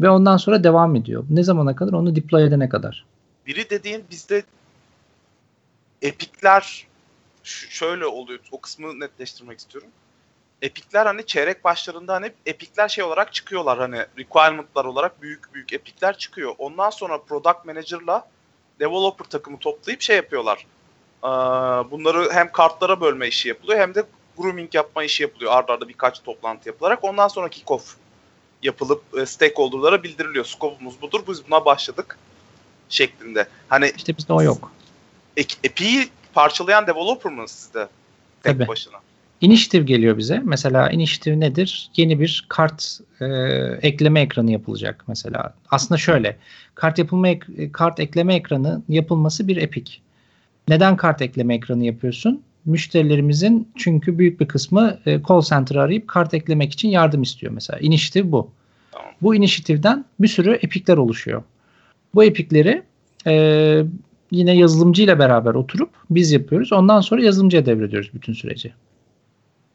Ve 0.00 0.10
ondan 0.10 0.36
sonra 0.36 0.64
devam 0.64 0.96
ediyor. 0.96 1.24
Ne 1.30 1.42
zamana 1.42 1.76
kadar? 1.76 1.92
Onu 1.92 2.16
deploy 2.16 2.44
edene 2.44 2.68
kadar. 2.68 3.04
Biri 3.46 3.70
dediğin 3.70 4.04
bizde 4.10 4.42
epikler 6.02 6.86
şöyle 7.42 8.06
oluyor. 8.06 8.38
O 8.52 8.60
kısmı 8.60 9.00
netleştirmek 9.00 9.58
istiyorum. 9.58 9.90
Epikler 10.62 11.06
hani 11.06 11.26
çeyrek 11.26 11.64
başlarında 11.64 12.14
hani 12.14 12.32
epikler 12.46 12.88
şey 12.88 13.04
olarak 13.04 13.32
çıkıyorlar 13.32 13.78
hani 13.78 14.06
requirement'lar 14.18 14.84
olarak 14.84 15.22
büyük 15.22 15.54
büyük 15.54 15.72
epikler 15.72 16.18
çıkıyor. 16.18 16.54
Ondan 16.58 16.90
sonra 16.90 17.22
product 17.22 17.64
manager'la 17.64 18.28
developer 18.80 19.24
takımı 19.24 19.58
toplayıp 19.58 20.00
şey 20.00 20.16
yapıyorlar. 20.16 20.66
Ee, 21.26 21.28
Bunları 21.90 22.32
hem 22.32 22.52
kartlara 22.52 23.00
bölme 23.00 23.28
işi 23.28 23.48
yapılıyor 23.48 23.78
hem 23.80 23.94
de 23.94 24.04
grooming 24.38 24.74
yapma 24.74 25.04
işi 25.04 25.22
yapılıyor. 25.22 25.52
Arda 25.52 25.72
arda 25.72 25.88
birkaç 25.88 26.22
toplantı 26.22 26.68
yapılarak. 26.68 27.04
Ondan 27.04 27.28
sonra 27.28 27.46
kick-off 27.46 27.80
yapılıp 28.62 29.02
e, 29.20 29.26
stakeholder'lara 29.26 30.02
bildiriliyor. 30.02 30.44
Scope'umuz 30.44 31.02
budur. 31.02 31.20
Biz 31.28 31.50
buna 31.50 31.64
başladık 31.64 32.18
şeklinde. 32.88 33.46
Hani 33.68 33.92
İşte 33.96 34.16
bizde 34.16 34.32
o 34.32 34.42
yok. 34.42 34.72
API'yi 35.66 36.08
parçalayan 36.34 36.86
developer 36.86 37.32
mı 37.32 37.48
sizde? 37.48 37.88
Tek 38.42 38.52
Tabii. 38.58 38.68
başına. 38.68 38.96
Initiative 39.40 39.82
geliyor 39.84 40.18
bize. 40.18 40.40
Mesela 40.44 40.90
initiative 40.90 41.40
nedir? 41.40 41.90
Yeni 41.96 42.20
bir 42.20 42.46
kart 42.48 43.00
e, 43.20 43.26
ekleme 43.82 44.20
ekranı 44.20 44.50
yapılacak 44.52 45.04
mesela. 45.08 45.54
Aslında 45.70 45.98
şöyle. 45.98 46.36
Kart 46.74 46.98
yapılma 46.98 47.28
ek- 47.28 47.72
kart 47.72 48.00
ekleme 48.00 48.34
ekranı 48.34 48.82
yapılması 48.88 49.48
bir 49.48 49.56
epic. 49.56 49.92
Neden 50.68 50.96
kart 50.96 51.22
ekleme 51.22 51.54
ekranı 51.54 51.84
yapıyorsun? 51.84 52.42
Müşterilerimizin 52.64 53.68
çünkü 53.76 54.18
büyük 54.18 54.40
bir 54.40 54.48
kısmı 54.48 54.98
e, 55.06 55.20
call 55.28 55.40
center 55.40 55.76
arayıp 55.76 56.08
kart 56.08 56.34
eklemek 56.34 56.72
için 56.72 56.88
yardım 56.88 57.22
istiyor 57.22 57.52
mesela. 57.52 57.78
Initiative 57.78 58.32
bu. 58.32 58.50
Bu 59.22 59.34
initiative'den 59.34 60.04
bir 60.20 60.28
sürü 60.28 60.52
epikler 60.52 60.96
oluşuyor. 60.96 61.42
Bu 62.14 62.24
epikleri 62.24 62.82
e, 63.26 63.82
yine 64.30 64.56
yazılımcıyla 64.56 65.18
beraber 65.18 65.54
oturup 65.54 65.90
biz 66.10 66.32
yapıyoruz. 66.32 66.72
Ondan 66.72 67.00
sonra 67.00 67.22
yazılımcıya 67.22 67.66
devrediyoruz 67.66 68.14
bütün 68.14 68.32
süreci. 68.32 68.72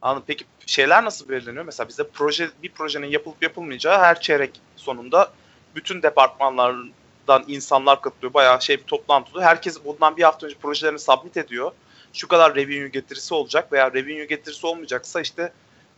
Anladım. 0.01 0.23
Peki 0.27 0.45
şeyler 0.65 1.06
nasıl 1.06 1.30
belirleniyor? 1.30 1.65
Mesela 1.65 1.89
bizde 1.89 2.04
proje 2.13 2.49
bir 2.63 2.69
projenin 2.69 3.08
yapılıp 3.08 3.43
yapılmayacağı 3.43 3.99
her 3.99 4.21
çeyrek 4.21 4.51
sonunda 4.75 5.32
bütün 5.75 6.04
departmanlardan 7.32 7.54
insanlar 7.54 8.02
katılıyor. 8.02 8.34
Bayağı 8.34 8.62
şey 8.62 8.78
bir 8.78 8.84
toplantı 8.84 9.32
oluyor. 9.32 9.46
Herkes 9.46 9.86
bundan 9.86 10.17
bir 10.17 10.24
hafta 10.24 10.46
önce 10.48 10.56
projelerini 10.56 11.00
submit 11.00 11.38
ediyor. 11.38 11.72
Şu 12.13 12.28
kadar 12.28 12.56
revenue 12.56 12.89
getirisi 12.89 13.34
olacak 13.34 13.72
veya 13.72 13.91
revenue 13.94 14.26
getirisi 14.26 14.67
olmayacaksa 14.67 15.22
işte 15.22 15.54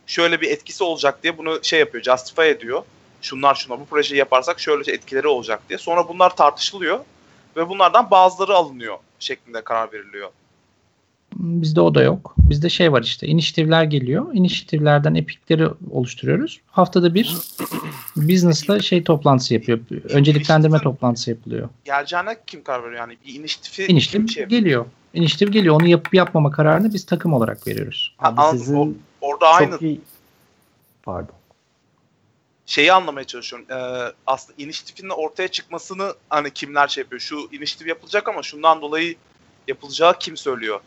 şöyle 0.06 0.40
bir 0.40 0.50
etkisi 0.50 0.84
olacak 0.84 1.22
diye 1.22 1.38
bunu 1.38 1.58
şey 1.62 1.80
yapıyor, 1.80 2.04
justify 2.04 2.50
ediyor. 2.50 2.82
Şunlar 3.22 3.54
şunlar 3.54 3.80
bu 3.80 3.86
projeyi 3.86 4.18
yaparsak 4.18 4.60
şöyle 4.60 4.92
etkileri 4.92 5.28
olacak 5.28 5.60
diye. 5.68 5.78
Sonra 5.78 6.08
bunlar 6.08 6.36
tartışılıyor 6.36 7.00
ve 7.56 7.68
bunlardan 7.68 8.10
bazıları 8.10 8.54
alınıyor 8.54 8.98
şeklinde 9.18 9.64
karar 9.64 9.92
veriliyor. 9.92 10.30
Bizde 11.36 11.80
o 11.80 11.94
da 11.94 12.02
yok. 12.02 12.34
Bizde 12.38 12.68
şey 12.68 12.92
var 12.92 13.02
işte 13.02 13.26
inisiyatifler 13.26 13.84
geliyor. 13.84 14.26
İnisiyatiflerden 14.34 15.14
epikleri 15.14 15.68
oluşturuyoruz. 15.90 16.60
Haftada 16.70 17.14
bir 17.14 17.36
business'la 18.16 18.80
şey 18.80 19.04
toplantısı 19.04 19.54
yapıyor. 19.54 19.78
Önceliklendirme 20.08 20.78
toplantısı 20.78 21.30
yapılıyor. 21.30 21.68
Geleceğine 21.84 22.36
kim 22.46 22.62
karar 22.64 22.82
veriyor? 22.84 22.98
Yani 23.00 23.16
bir 23.26 23.34
iniştifi 23.34 23.82
İnisiyatif 23.86 24.12
kim 24.12 24.28
şey 24.28 24.44
geliyor. 24.44 24.86
İnisiyatif 25.14 25.52
geliyor. 25.52 25.74
Onu 25.80 25.86
yapıp 25.86 26.14
yapmama 26.14 26.50
kararını 26.50 26.94
biz 26.94 27.06
takım 27.06 27.32
olarak 27.32 27.66
veriyoruz. 27.66 28.14
Ha, 28.18 28.28
Abi 28.28 28.40
anladım. 28.40 28.58
sizin 28.58 28.76
O- 28.76 28.92
orada 29.20 29.48
aynı 29.48 29.78
iyi 29.80 30.00
pardon. 31.02 31.34
şeyi 32.66 32.92
anlamaya 32.92 33.24
çalışıyorum. 33.26 33.68
Ee, 33.70 34.12
aslında 34.26 34.62
iniştifinin 34.62 35.10
ortaya 35.10 35.48
çıkmasını 35.48 36.14
hani 36.28 36.50
kimler 36.50 36.88
şey 36.88 37.02
yapıyor? 37.02 37.20
Şu 37.20 37.48
iniştif 37.52 37.86
yapılacak 37.88 38.28
ama 38.28 38.42
şundan 38.42 38.80
dolayı 38.82 39.14
yapılacağı 39.68 40.18
kim 40.18 40.36
söylüyor? 40.36 40.80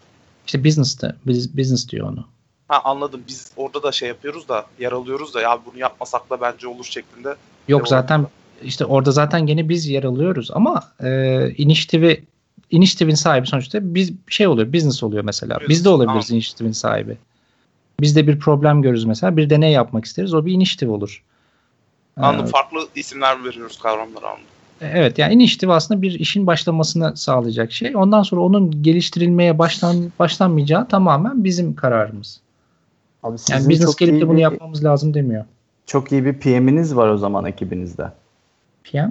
İşte 0.47 0.63
business'ta. 0.63 1.15
Biz, 1.27 1.57
business 1.57 1.89
diyor 1.89 2.07
onu. 2.09 2.27
Ha 2.67 2.81
anladım. 2.83 3.21
Biz 3.27 3.51
orada 3.55 3.83
da 3.83 3.91
şey 3.91 4.07
yapıyoruz 4.09 4.47
da 4.47 4.65
yer 4.79 4.91
alıyoruz 4.91 5.33
da 5.33 5.41
ya 5.41 5.59
bunu 5.65 5.79
yapmasak 5.79 6.29
da 6.29 6.41
bence 6.41 6.67
olur 6.67 6.85
şeklinde. 6.85 7.35
Yok 7.67 7.87
zaten 7.87 8.27
işte 8.63 8.85
orada 8.85 9.11
zaten 9.11 9.45
gene 9.45 9.69
biz 9.69 9.87
yer 9.87 10.03
alıyoruz 10.03 10.49
ama 10.53 10.83
e, 11.03 11.49
iniştifi 11.51 12.23
iniştifin 12.71 13.15
sahibi 13.15 13.47
sonuçta 13.47 13.79
biz 13.95 14.11
şey 14.27 14.47
oluyor 14.47 14.73
business 14.73 15.03
oluyor 15.03 15.23
mesela. 15.23 15.55
Business, 15.55 15.69
Biz 15.69 15.85
de 15.85 15.89
olabiliriz 15.89 16.15
anladım. 16.15 16.35
iniştifin 16.35 16.71
sahibi. 16.71 17.17
Biz 17.99 18.15
de 18.15 18.27
bir 18.27 18.39
problem 18.39 18.81
görürüz 18.81 19.05
mesela. 19.05 19.37
Bir 19.37 19.49
deney 19.49 19.71
yapmak 19.71 20.05
isteriz. 20.05 20.33
O 20.33 20.45
bir 20.45 20.51
iniştif 20.51 20.89
olur. 20.89 21.23
Anladım. 22.17 22.45
Ee, 22.45 22.49
Farklı 22.49 22.87
isimler 22.95 23.43
veriyoruz 23.45 23.79
kavramlara 23.79 24.27
anladım. 24.27 24.45
Evet 24.81 25.17
yani 25.19 25.33
iniştif 25.33 25.69
aslında 25.69 26.01
bir 26.01 26.19
işin 26.19 26.47
başlamasını 26.47 27.17
sağlayacak 27.17 27.71
şey. 27.71 27.95
Ondan 27.95 28.23
sonra 28.23 28.41
onun 28.41 28.83
geliştirilmeye 28.83 29.59
başlan 29.59 29.95
başlanmayacağı 30.19 30.87
tamamen 30.87 31.43
bizim 31.43 31.75
kararımız. 31.75 32.39
Abi 33.23 33.37
sizin 33.37 33.53
Yani 33.53 33.69
business 33.69 33.85
çok 33.91 33.97
gelip 33.97 34.21
de 34.21 34.27
bunu 34.27 34.37
bir- 34.37 34.41
yapmamız 34.41 34.83
lazım 34.83 35.13
demiyor. 35.13 35.45
Çok 35.85 36.11
iyi 36.11 36.25
bir 36.25 36.33
PM'iniz 36.33 36.95
var 36.95 37.07
o 37.09 37.17
zaman 37.17 37.45
ekibinizde. 37.45 38.11
PM. 38.83 39.09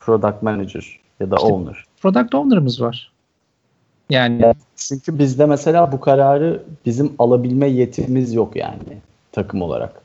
Product 0.00 0.42
Manager 0.42 1.00
ya 1.20 1.30
da 1.30 1.36
İşte- 1.36 1.48
Owner. 1.48 1.84
Product 2.02 2.34
owner'ımız 2.34 2.80
var. 2.80 3.12
Yani 4.10 4.42
Yani 4.42 4.54
çünkü 4.76 5.18
bizde 5.18 5.46
mesela 5.46 5.92
bu 5.92 6.00
kararı 6.00 6.62
bizim 6.86 7.12
alabilme 7.18 7.66
yetimiz 7.66 8.34
yok 8.34 8.56
yani 8.56 8.78
takım 9.32 9.62
olarak. 9.62 10.02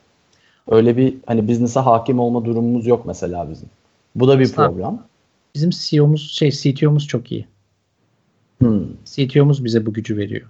Öyle 0.71 0.98
bir 0.98 1.15
hani 1.26 1.48
business'a 1.48 1.86
hakim 1.86 2.19
olma 2.19 2.45
durumumuz 2.45 2.88
yok 2.88 3.06
mesela 3.06 3.50
bizim. 3.52 3.69
Bu 4.15 4.28
da 4.28 4.39
bir 4.39 4.43
Aslında- 4.45 4.67
problem. 4.67 5.04
Bizim 5.56 5.69
CEO'muz 5.69 6.32
şey 6.34 6.51
CTO'muz 6.51 7.08
çok 7.08 7.32
iyi. 7.32 7.47
Hmm. 8.60 8.88
CTO'muz 9.06 9.65
bize 9.65 9.86
bu 9.86 9.93
gücü 9.93 10.17
veriyor. 10.17 10.49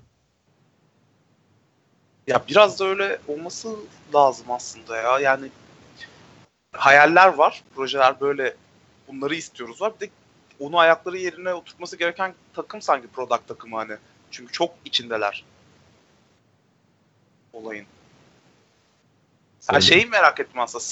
Ya 2.28 2.44
biraz 2.50 2.80
da 2.80 2.86
öyle 2.86 3.20
olması 3.28 3.76
lazım 4.14 4.46
aslında 4.52 4.98
ya. 4.98 5.20
Yani 5.20 5.48
hayaller 6.72 7.28
var, 7.34 7.64
projeler 7.76 8.20
böyle 8.22 8.56
bunları 9.08 9.36
istiyoruz 9.36 9.82
var. 9.82 9.94
Bir 10.02 10.08
de 10.08 10.12
onu 10.60 10.78
ayakları 10.78 11.18
yerine 11.18 11.54
oturtması 11.54 11.98
gereken 11.98 12.34
takım 12.54 12.82
sanki 12.82 13.08
product 13.08 13.48
takımı 13.48 13.76
hani. 13.76 13.94
Çünkü 14.32 14.52
çok 14.54 14.72
içindeler 14.86 15.44
olayın. 17.54 17.86
Ha 19.68 19.82
şeyi 19.82 20.06
merak 20.06 20.40
ettim 20.40 20.60
aslında. 20.60 20.84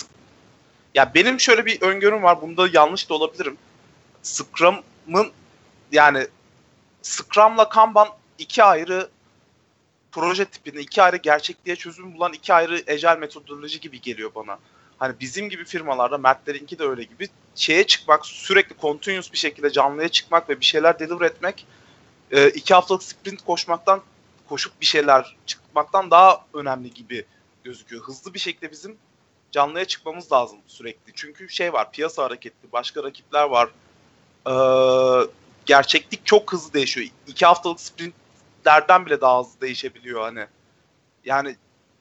Ya 0.95 1.13
benim 1.13 1.39
şöyle 1.39 1.65
bir 1.65 1.82
öngörüm 1.82 2.23
var. 2.23 2.41
Bunda 2.41 2.67
yanlış 2.73 3.10
da 3.10 3.13
olabilirim. 3.13 3.58
Scrum'ın 4.21 5.32
yani 5.91 6.27
Scrum'la 7.01 7.69
Kanban 7.69 8.08
iki 8.38 8.63
ayrı 8.63 9.10
proje 10.12 10.45
tipinde 10.45 10.82
iki 10.82 11.01
ayrı 11.01 11.17
gerçekliğe 11.17 11.75
çözüm 11.75 12.13
bulan 12.13 12.34
iki 12.34 12.53
ayrı 12.53 12.84
ecel 12.88 13.17
metodoloji 13.17 13.79
gibi 13.79 14.01
geliyor 14.01 14.32
bana. 14.36 14.60
Hani 14.97 15.19
bizim 15.19 15.49
gibi 15.49 15.65
firmalarda 15.65 16.17
Mert'lerinki 16.17 16.79
de 16.79 16.84
öyle 16.84 17.03
gibi 17.03 17.27
şeye 17.56 17.88
çıkmak 17.88 18.25
sürekli 18.25 18.75
continuous 18.82 19.32
bir 19.32 19.38
şekilde 19.38 19.69
canlıya 19.69 20.10
çıkmak 20.10 20.49
ve 20.49 20.60
bir 20.60 20.65
şeyler 20.65 20.99
deliver 20.99 21.25
etmek 21.25 21.65
e, 22.32 22.49
iki 22.49 22.73
haftalık 22.73 23.03
sprint 23.03 23.45
koşmaktan 23.45 24.01
koşup 24.49 24.82
bir 24.82 24.86
şeyler 24.86 25.36
çıkmaktan 25.45 26.12
daha 26.12 26.45
önemli 26.53 26.93
gibi 26.93 27.25
gözüküyor. 27.63 28.03
Hızlı 28.03 28.34
bir 28.34 28.39
şekilde 28.39 28.71
bizim 28.71 28.97
canlıya 29.54 29.86
çıkmamız 29.86 30.32
lazım 30.32 30.60
sürekli. 30.68 31.13
Çünkü 31.16 31.50
şey 31.50 31.74
var 31.74 31.92
piyasa 31.92 32.24
hareketli 32.24 32.72
başka 32.74 33.04
rakipler 33.04 33.44
var. 33.44 33.70
Ee, 34.48 35.28
gerçeklik 35.66 36.26
çok 36.26 36.54
hızlı 36.54 36.74
değişiyor. 36.74 37.08
İki 37.28 37.46
haftalık 37.46 37.80
sprintlerden 37.80 39.06
bile 39.06 39.22
daha 39.22 39.39
hızlı 39.39 39.62
değişebiliyor 39.62 40.22
hani. 40.22 40.46
Yani 41.26 41.56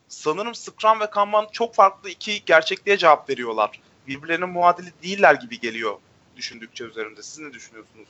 sanırım 0.09 0.55
Scrum 0.55 1.01
ve 1.01 1.11
Kanban 1.11 1.47
çok 1.53 1.75
farklı 1.75 2.11
iki 2.11 2.45
gerçekliğe 2.45 2.99
cevap 2.99 3.31
veriyorlar. 3.31 3.81
Birbirlerinin 4.09 4.49
muadili 4.49 4.93
değiller 5.03 5.35
gibi 5.35 5.61
geliyor 5.61 5.97
düşündükçe 6.37 6.85
üzerinde. 6.85 7.23
Siz 7.23 7.39
ne 7.39 7.53
düşünüyorsunuz? 7.53 8.09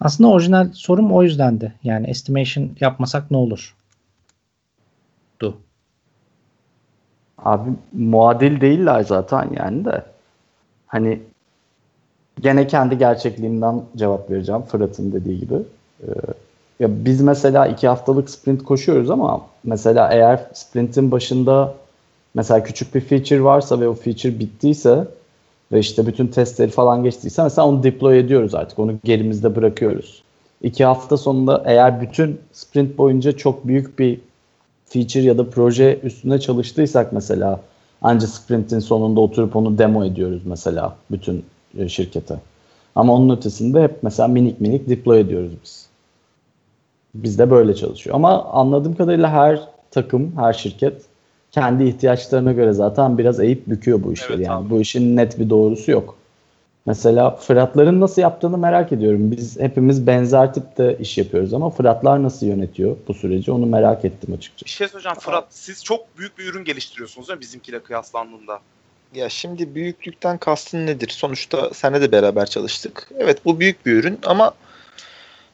Aslında 0.00 0.30
orijinal 0.30 0.72
sorum 0.72 1.12
o 1.12 1.22
yüzdendi. 1.22 1.74
Yani 1.84 2.10
estimation 2.10 2.76
yapmasak 2.80 3.30
ne 3.30 3.36
olur? 3.36 3.76
Du. 5.40 5.60
Abi 7.44 7.70
muadil 7.92 8.60
değiller 8.60 9.02
zaten 9.02 9.50
yani 9.56 9.84
de. 9.84 10.02
Hani 10.86 11.20
gene 12.40 12.66
kendi 12.66 12.98
gerçekliğimden 12.98 13.82
cevap 13.96 14.30
vereceğim 14.30 14.62
Fırat'ın 14.62 15.12
dediği 15.12 15.40
gibi. 15.40 15.54
Ee, 16.02 16.06
ya 16.80 16.88
biz 17.04 17.20
mesela 17.20 17.66
iki 17.66 17.88
haftalık 17.88 18.30
sprint 18.30 18.64
koşuyoruz 18.64 19.10
ama 19.10 19.40
mesela 19.64 20.08
eğer 20.12 20.40
sprintin 20.52 21.10
başında 21.10 21.74
mesela 22.34 22.62
küçük 22.64 22.94
bir 22.94 23.00
feature 23.00 23.44
varsa 23.44 23.80
ve 23.80 23.88
o 23.88 23.94
feature 23.94 24.38
bittiyse 24.38 25.04
ve 25.72 25.78
işte 25.78 26.06
bütün 26.06 26.26
testleri 26.26 26.70
falan 26.70 27.04
geçtiyse 27.04 27.42
mesela 27.42 27.68
onu 27.68 27.82
deploy 27.82 28.18
ediyoruz 28.18 28.54
artık. 28.54 28.78
Onu 28.78 28.94
gerimizde 29.04 29.56
bırakıyoruz. 29.56 30.22
İki 30.62 30.84
hafta 30.84 31.16
sonunda 31.16 31.62
eğer 31.66 32.00
bütün 32.00 32.40
sprint 32.52 32.98
boyunca 32.98 33.32
çok 33.32 33.66
büyük 33.66 33.98
bir 33.98 34.20
feature 34.88 35.24
ya 35.24 35.38
da 35.38 35.50
proje 35.50 36.00
üstüne 36.02 36.40
çalıştıysak 36.40 37.12
mesela 37.12 37.60
ancak 38.02 38.30
sprintin 38.30 38.78
sonunda 38.78 39.20
oturup 39.20 39.56
onu 39.56 39.78
demo 39.78 40.04
ediyoruz 40.04 40.42
mesela 40.44 40.96
bütün 41.10 41.44
e, 41.78 41.88
şirkete. 41.88 42.40
Ama 42.94 43.14
onun 43.14 43.36
ötesinde 43.36 43.82
hep 43.82 44.02
mesela 44.02 44.28
minik 44.28 44.60
minik 44.60 44.88
deploy 44.88 45.20
ediyoruz 45.20 45.52
biz. 45.64 45.88
Bizde 47.14 47.50
böyle 47.50 47.74
çalışıyor. 47.74 48.16
Ama 48.16 48.44
anladığım 48.44 48.94
kadarıyla 48.94 49.30
her 49.30 49.60
takım, 49.90 50.32
her 50.36 50.52
şirket 50.52 51.02
kendi 51.52 51.84
ihtiyaçlarına 51.84 52.52
göre 52.52 52.72
zaten 52.72 53.18
biraz 53.18 53.40
eğip 53.40 53.66
büküyor 53.66 54.02
bu 54.02 54.12
işleri. 54.12 54.32
Evet 54.32 54.46
yani 54.46 54.64
abi. 54.64 54.70
bu 54.70 54.80
işin 54.80 55.16
net 55.16 55.38
bir 55.38 55.50
doğrusu 55.50 55.90
yok. 55.90 56.17
Mesela 56.88 57.36
Fıratların 57.36 58.00
nasıl 58.00 58.22
yaptığını 58.22 58.58
merak 58.58 58.92
ediyorum. 58.92 59.30
Biz 59.30 59.60
hepimiz 59.60 60.06
benzer 60.06 60.54
tipte 60.54 60.96
iş 61.00 61.18
yapıyoruz 61.18 61.54
ama 61.54 61.70
Fıratlar 61.70 62.22
nasıl 62.22 62.46
yönetiyor 62.46 62.96
bu 63.08 63.14
süreci 63.14 63.52
onu 63.52 63.66
merak 63.66 64.04
ettim 64.04 64.34
açıkçası. 64.34 64.64
Bir 64.64 64.70
şey 64.70 64.88
söyleyeceğim 64.88 65.18
Fırat. 65.18 65.46
Siz 65.50 65.84
çok 65.84 66.18
büyük 66.18 66.38
bir 66.38 66.44
ürün 66.44 66.64
geliştiriyorsunuz 66.64 67.28
değil 67.28 67.36
mi 67.36 67.40
bizimkiyle 67.40 67.78
kıyaslandığında? 67.78 68.60
Ya 69.14 69.28
şimdi 69.28 69.74
büyüklükten 69.74 70.38
kastın 70.38 70.86
nedir? 70.86 71.08
Sonuçta 71.08 71.70
seninle 71.74 72.00
de 72.00 72.12
beraber 72.12 72.46
çalıştık. 72.46 73.10
Evet 73.18 73.44
bu 73.44 73.60
büyük 73.60 73.86
bir 73.86 73.92
ürün 73.92 74.18
ama 74.26 74.52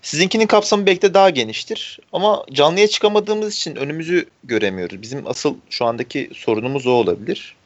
sizinkinin 0.02 0.46
kapsamı 0.46 0.86
belki 0.86 1.02
de 1.02 1.14
daha 1.14 1.30
geniştir. 1.30 1.98
Ama 2.12 2.44
canlıya 2.52 2.88
çıkamadığımız 2.88 3.54
için 3.54 3.76
önümüzü 3.76 4.26
göremiyoruz. 4.44 5.02
Bizim 5.02 5.26
asıl 5.26 5.54
şu 5.70 5.84
andaki 5.84 6.30
sorunumuz 6.34 6.86
o 6.86 6.90
olabilir. 6.90 7.56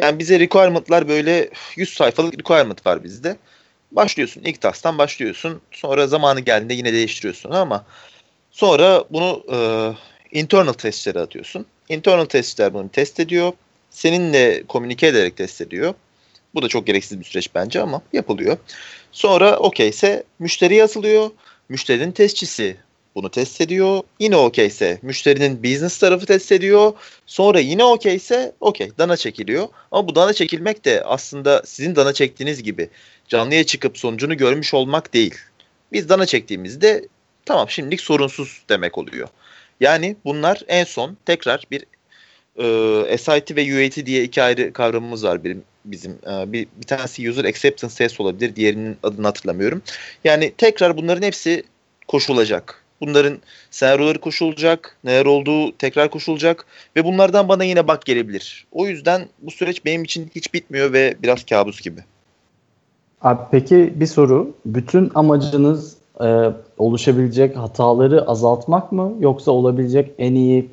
Yani 0.00 0.18
bize 0.18 0.40
requirement'lar 0.40 1.08
böyle 1.08 1.50
100 1.76 1.94
sayfalık 1.94 2.38
requirement 2.38 2.86
var 2.86 3.04
bizde. 3.04 3.36
Başlıyorsun 3.92 4.42
ilk 4.44 4.60
task'tan 4.60 4.98
başlıyorsun. 4.98 5.60
Sonra 5.70 6.06
zamanı 6.06 6.40
geldiğinde 6.40 6.74
yine 6.74 6.92
değiştiriyorsun 6.92 7.50
ama 7.50 7.84
sonra 8.50 9.04
bunu 9.10 9.44
e, 9.52 9.58
internal 10.38 10.72
testlere 10.72 11.20
atıyorsun. 11.20 11.66
Internal 11.88 12.24
testler 12.24 12.74
bunu 12.74 12.88
test 12.88 13.20
ediyor. 13.20 13.52
Seninle 13.90 14.62
komünike 14.66 15.06
ederek 15.06 15.36
test 15.36 15.60
ediyor. 15.60 15.94
Bu 16.54 16.62
da 16.62 16.68
çok 16.68 16.86
gereksiz 16.86 17.20
bir 17.20 17.24
süreç 17.24 17.54
bence 17.54 17.80
ama 17.80 18.02
yapılıyor. 18.12 18.56
Sonra 19.12 19.56
okeyse 19.56 20.24
müşteriye 20.38 20.84
atılıyor. 20.84 21.30
Müşterinin 21.68 22.12
testçisi 22.12 22.76
bunu 23.16 23.30
test 23.30 23.60
ediyor. 23.60 24.00
Yine 24.20 24.36
okeyse 24.36 24.98
müşterinin 25.02 25.62
business 25.62 25.98
tarafı 25.98 26.26
test 26.26 26.52
ediyor. 26.52 26.92
Sonra 27.26 27.60
yine 27.60 27.84
okeyse 27.84 28.52
okey 28.60 28.90
dana 28.98 29.16
çekiliyor. 29.16 29.68
Ama 29.90 30.08
bu 30.08 30.14
dana 30.14 30.32
çekilmek 30.32 30.84
de 30.84 31.02
aslında 31.04 31.62
sizin 31.64 31.96
dana 31.96 32.12
çektiğiniz 32.12 32.62
gibi 32.62 32.88
canlıya 33.28 33.64
çıkıp 33.64 33.98
sonucunu 33.98 34.36
görmüş 34.36 34.74
olmak 34.74 35.14
değil. 35.14 35.34
Biz 35.92 36.08
dana 36.08 36.26
çektiğimizde 36.26 37.08
tamam 37.44 37.70
şimdilik 37.70 38.00
sorunsuz 38.00 38.62
demek 38.68 38.98
oluyor. 38.98 39.28
Yani 39.80 40.16
bunlar 40.24 40.62
en 40.68 40.84
son 40.84 41.16
tekrar 41.26 41.64
bir 41.70 41.84
e, 43.12 43.18
SIT 43.18 43.56
ve 43.56 43.84
UAT 43.84 44.06
diye 44.06 44.22
iki 44.22 44.42
ayrı 44.42 44.72
kavramımız 44.72 45.24
var 45.24 45.44
benim 45.44 45.64
bizim. 45.84 46.12
E, 46.12 46.52
bir, 46.52 46.66
bir 46.76 46.86
tanesi 46.86 47.30
user 47.30 47.44
acceptance 47.44 47.94
test 47.94 48.20
olabilir. 48.20 48.56
Diğerinin 48.56 48.96
adını 49.02 49.26
hatırlamıyorum. 49.26 49.82
Yani 50.24 50.52
tekrar 50.58 50.96
bunların 50.96 51.22
hepsi 51.22 51.64
koşulacak. 52.08 52.85
Bunların 53.00 53.38
senaryoları 53.70 54.20
koşulacak, 54.20 54.96
neler 55.04 55.26
olduğu 55.26 55.76
tekrar 55.76 56.10
koşulacak 56.10 56.66
ve 56.96 57.04
bunlardan 57.04 57.48
bana 57.48 57.64
yine 57.64 57.88
bak 57.88 58.04
gelebilir. 58.04 58.66
O 58.72 58.86
yüzden 58.86 59.28
bu 59.42 59.50
süreç 59.50 59.84
benim 59.84 60.04
için 60.04 60.30
hiç 60.34 60.54
bitmiyor 60.54 60.92
ve 60.92 61.14
biraz 61.22 61.46
kabus 61.46 61.80
gibi. 61.80 62.00
Abi 63.22 63.40
peki 63.50 63.92
bir 63.96 64.06
soru. 64.06 64.54
Bütün 64.66 65.10
amacınız 65.14 65.96
e, 66.20 66.50
oluşabilecek 66.78 67.56
hataları 67.56 68.28
azaltmak 68.28 68.92
mı 68.92 69.12
yoksa 69.20 69.50
olabilecek 69.50 70.10
en 70.18 70.34
iyi 70.34 70.68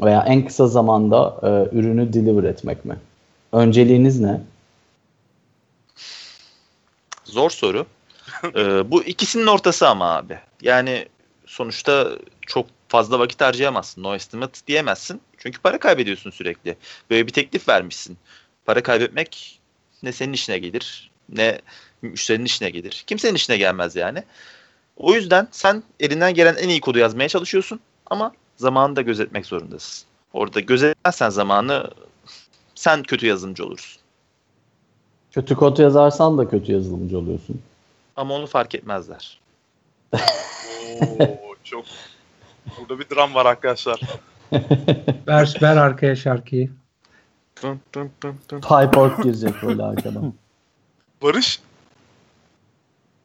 veya 0.00 0.24
en 0.26 0.44
kısa 0.44 0.66
zamanda 0.66 1.40
e, 1.42 1.76
ürünü 1.76 2.12
deliver 2.12 2.44
etmek 2.44 2.84
mi? 2.84 2.96
Önceliğiniz 3.52 4.20
ne? 4.20 4.40
Zor 7.24 7.50
soru. 7.50 7.86
Ee, 8.56 8.90
bu 8.90 9.04
ikisinin 9.04 9.46
ortası 9.46 9.88
ama 9.88 10.16
abi. 10.16 10.38
Yani 10.62 11.06
sonuçta 11.48 12.18
çok 12.46 12.66
fazla 12.88 13.18
vakit 13.18 13.40
harcayamazsın. 13.40 14.02
No 14.02 14.14
estimate 14.14 14.60
diyemezsin. 14.66 15.20
Çünkü 15.38 15.60
para 15.60 15.78
kaybediyorsun 15.78 16.30
sürekli. 16.30 16.76
Böyle 17.10 17.26
bir 17.26 17.32
teklif 17.32 17.68
vermişsin. 17.68 18.18
Para 18.66 18.82
kaybetmek 18.82 19.60
ne 20.02 20.12
senin 20.12 20.32
işine 20.32 20.58
gelir 20.58 21.10
ne 21.28 21.60
müşterinin 22.02 22.44
işine 22.44 22.70
gelir. 22.70 23.04
Kimsenin 23.06 23.34
işine 23.34 23.56
gelmez 23.56 23.96
yani. 23.96 24.22
O 24.96 25.14
yüzden 25.14 25.48
sen 25.50 25.82
elinden 26.00 26.34
gelen 26.34 26.56
en 26.56 26.68
iyi 26.68 26.80
kodu 26.80 26.98
yazmaya 26.98 27.28
çalışıyorsun 27.28 27.80
ama 28.06 28.32
zamanı 28.56 28.96
da 28.96 29.02
gözetmek 29.02 29.46
zorundasın. 29.46 30.08
Orada 30.32 30.60
gözetmezsen 30.60 31.30
zamanı 31.30 31.90
sen 32.74 33.02
kötü 33.02 33.26
yazılımcı 33.26 33.64
olursun. 33.66 34.02
Kötü 35.32 35.54
kod 35.54 35.78
yazarsan 35.78 36.38
da 36.38 36.48
kötü 36.48 36.72
yazılımcı 36.72 37.18
oluyorsun. 37.18 37.60
Ama 38.16 38.34
onu 38.34 38.46
fark 38.46 38.74
etmezler. 38.74 39.38
Oo 40.12 41.54
çok 41.64 41.84
burada 42.78 42.98
bir 42.98 43.16
dram 43.16 43.34
var 43.34 43.46
arkadaşlar. 43.46 44.00
Ver, 45.28 45.58
ver 45.62 45.76
arkaya 45.76 46.16
şarkıyı. 46.16 46.70
Dın 47.62 47.80
dın 47.94 48.10
dın 48.22 48.34
dın. 48.50 48.60
PyPork 48.60 49.22
girecek 49.22 49.54
böyle 49.62 49.82
arkadan. 49.82 50.34
Barış 51.22 51.60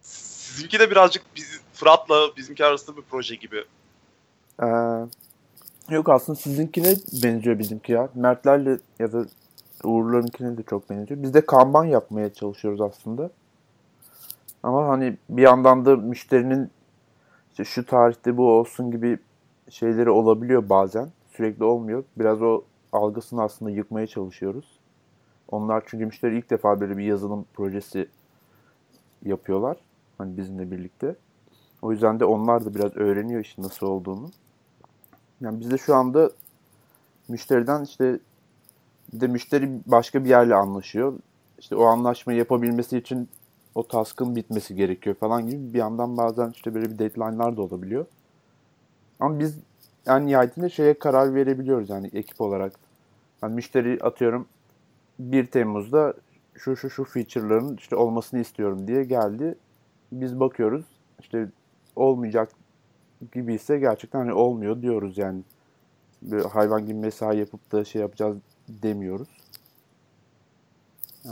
sizinki 0.02 0.80
de 0.80 0.92
birazcık 0.92 1.24
biz 1.36 1.62
Fırat'la 1.74 2.36
bizimki 2.38 2.66
arasında 2.66 2.98
bir 2.98 3.02
proje 3.02 3.36
gibi. 3.36 3.64
Ee, 4.64 4.66
Yok 5.90 6.10
aslında 6.10 6.40
sizinkine 6.40 6.96
benziyor 7.24 7.60
bizimki 7.60 7.92
ya. 7.92 8.10
Mertlerle 8.16 8.78
ya 9.00 9.12
da 9.14 9.26
Uğurlarınkine 9.84 10.58
de 10.58 10.64
çok 10.64 10.90
benziyor. 10.90 11.24
Biz 11.24 11.34
de 11.34 11.46
kanban 11.46 11.86
yapmaya 11.86 12.34
çalışıyoruz 12.34 12.82
aslında. 12.82 13.30
Ama 14.64 14.88
hani 14.88 15.18
bir 15.30 15.42
yandan 15.42 15.86
da 15.86 15.96
müşterinin 15.96 16.72
işte 17.52 17.64
şu 17.66 17.86
tarihte 17.86 18.38
bu 18.38 18.50
olsun 18.52 18.92
gibi 18.92 19.20
şeyleri 19.70 20.10
olabiliyor 20.10 20.70
bazen. 20.70 21.12
Sürekli 21.30 21.64
olmuyor. 21.64 22.04
Biraz 22.18 22.42
o 22.42 22.64
algısını 22.92 23.44
aslında 23.44 23.72
yıkmaya 23.72 24.08
çalışıyoruz. 24.08 24.80
Onlar 25.52 25.84
çünkü 25.86 26.06
müşteri 26.06 26.38
ilk 26.38 26.50
defa 26.50 26.80
böyle 26.80 26.98
bir 26.98 27.04
yazılım 27.04 27.46
projesi 27.54 28.10
yapıyorlar. 29.26 29.78
Hani 30.18 30.38
bizimle 30.38 30.72
birlikte. 30.72 31.16
O 31.82 31.92
yüzden 31.92 32.20
de 32.20 32.26
onlar 32.26 32.66
da 32.66 32.76
biraz 32.76 32.98
öğreniyor 32.98 33.42
işin 33.42 33.64
nasıl 33.64 33.88
olduğunu. 33.88 34.30
Yani 35.42 35.60
biz 35.60 35.72
de 35.72 35.78
şu 35.78 35.96
anda 35.96 36.32
müşteriden 37.28 37.84
işte 37.84 38.20
bir 39.14 39.22
de 39.22 39.28
müşteri 39.28 39.80
başka 39.86 40.24
bir 40.24 40.30
yerle 40.30 40.56
anlaşıyor. 40.56 41.14
İşte 41.60 41.76
o 41.76 41.84
anlaşmayı 41.84 42.40
yapabilmesi 42.40 42.98
için 42.98 43.30
o 43.76 43.88
task'ın 43.88 44.36
bitmesi 44.36 44.76
gerekiyor 44.76 45.16
falan 45.16 45.48
gibi 45.50 45.74
bir 45.74 45.80
yandan 45.80 46.18
bazen 46.18 46.50
işte 46.50 46.76
böyle 46.76 46.92
bir 46.92 47.00
deadline'lar 47.00 47.58
da 47.58 47.62
olabiliyor. 47.62 48.06
Ama 49.20 49.40
biz 49.40 49.60
en 50.08 50.28
nihayetinde 50.28 50.70
şeye 50.70 50.94
karar 50.94 51.36
verebiliyoruz 51.36 51.90
yani 51.90 52.10
ekip 52.14 52.42
olarak. 52.42 52.74
Yani 53.44 53.56
müşteri 53.56 54.00
atıyorum 54.02 54.48
1 55.20 55.46
Temmuz'da 55.46 56.14
şu 56.56 56.76
şu 56.76 56.90
şu 56.90 57.04
feature'ların 57.04 57.78
işte 57.78 57.96
olmasını 57.96 58.40
istiyorum 58.40 58.88
diye 58.88 59.04
geldi. 59.04 59.56
Biz 60.12 60.40
bakıyoruz 60.40 60.86
işte 61.20 61.50
olmayacak 61.96 62.50
gibi 63.34 63.54
ise 63.54 63.80
gerçekten 63.80 64.20
hani 64.20 64.34
olmuyor 64.34 64.82
diyoruz 64.82 65.18
yani. 65.18 65.42
Böyle 66.22 66.48
hayvan 66.48 66.86
gibi 66.86 66.98
mesai 67.00 67.38
yapıp 67.38 67.72
da 67.72 67.86
şey 67.86 68.02
yapacağız 68.02 68.38
demiyoruz. 68.70 69.43
Ee, 71.26 71.30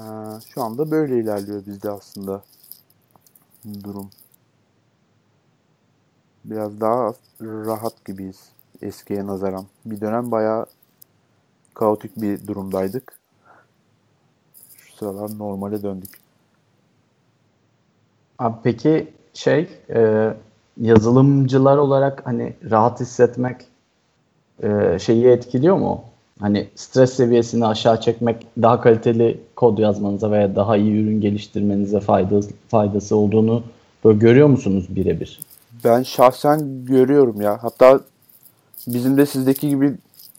şu 0.54 0.64
anda 0.64 0.92
böyle 0.92 1.20
ilerliyor 1.20 1.66
bizde 1.66 1.92
aslında 1.92 2.44
durum. 3.84 4.10
Biraz 6.46 6.82
daha 6.82 7.14
rahat 7.42 8.06
gibiyiz 8.06 8.50
eskiye 8.82 9.28
nazaran. 9.28 9.66
Bir 9.86 10.02
dönem 10.02 10.32
bayağı 10.32 10.66
kaotik 11.74 12.22
bir 12.22 12.48
durumdaydık. 12.48 13.20
Şu 14.78 14.96
sıralar 14.96 15.38
normale 15.39 15.84
döndük. 15.84 16.10
Abi 18.39 18.56
peki 18.64 19.14
şey 19.34 19.70
e, 19.89 20.34
yazılımcılar 20.78 21.78
olarak 21.78 22.26
hani 22.26 22.54
rahat 22.70 23.00
hissetmek 23.00 23.68
e, 24.64 25.00
şeyi 25.00 25.28
etkiliyor 25.28 25.76
mu? 25.78 26.04
Hani 26.42 26.68
stres 26.76 27.14
seviyesini 27.14 27.66
aşağı 27.66 28.02
çekmek 28.02 28.48
daha 28.62 28.82
kaliteli 28.82 29.39
kod 29.56 29.78
yazmanıza 29.78 30.32
veya 30.32 30.56
daha 30.56 30.78
iyi 30.78 31.04
ürün 31.04 31.22
geliştirmenize 31.22 32.00
faydası, 32.00 32.52
faydası 32.70 33.16
olduğunu 33.16 33.64
böyle 34.06 34.20
görüyor 34.20 34.48
musunuz 34.48 34.86
birebir? 34.89 35.39
Ben 35.84 36.04
şahsen 36.04 36.86
görüyorum 36.86 37.42
ya. 37.42 37.58
Hatta 37.62 38.00
bizim 38.88 39.18
de 39.18 39.26
sizdeki 39.26 39.70
gibi 39.70 39.94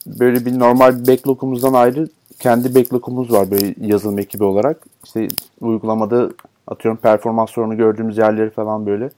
böyle 0.06 0.46
bir 0.46 0.58
normal 0.58 1.06
backlog'umuzdan 1.06 1.72
ayrı 1.72 2.08
kendi 2.38 2.74
backlog'umuz 2.74 3.32
var 3.32 3.50
böyle 3.50 3.74
yazılım 3.80 4.18
ekibi 4.18 4.44
olarak. 4.44 4.86
İşte 5.04 5.28
uygulamada 5.60 6.30
atıyorum 6.66 7.00
performans 7.00 7.50
sorunu 7.50 7.76
gördüğümüz 7.76 8.18
yerleri 8.18 8.50
falan 8.50 8.86
böyle 8.86 9.10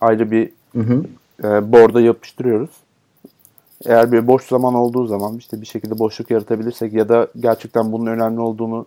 ayrı 0.00 0.30
bir 0.30 0.50
Hı 0.72 0.80
hı. 0.80 1.04
e, 1.44 1.72
board'a 1.72 2.00
yapıştırıyoruz. 2.00 2.70
Eğer 3.84 4.12
bir 4.12 4.26
boş 4.26 4.42
zaman 4.42 4.74
olduğu 4.74 5.06
zaman 5.06 5.36
işte 5.36 5.60
bir 5.60 5.66
şekilde 5.66 5.98
boşluk 5.98 6.30
yaratabilirsek 6.30 6.92
ya 6.92 7.08
da 7.08 7.28
gerçekten 7.40 7.92
bunun 7.92 8.06
önemli 8.06 8.40
olduğunu 8.40 8.86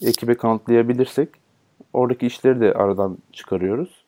ekibe 0.00 0.34
kanıtlayabilirsek 0.34 1.28
oradaki 1.92 2.26
işleri 2.26 2.60
de 2.60 2.72
aradan 2.72 3.18
çıkarıyoruz. 3.32 4.04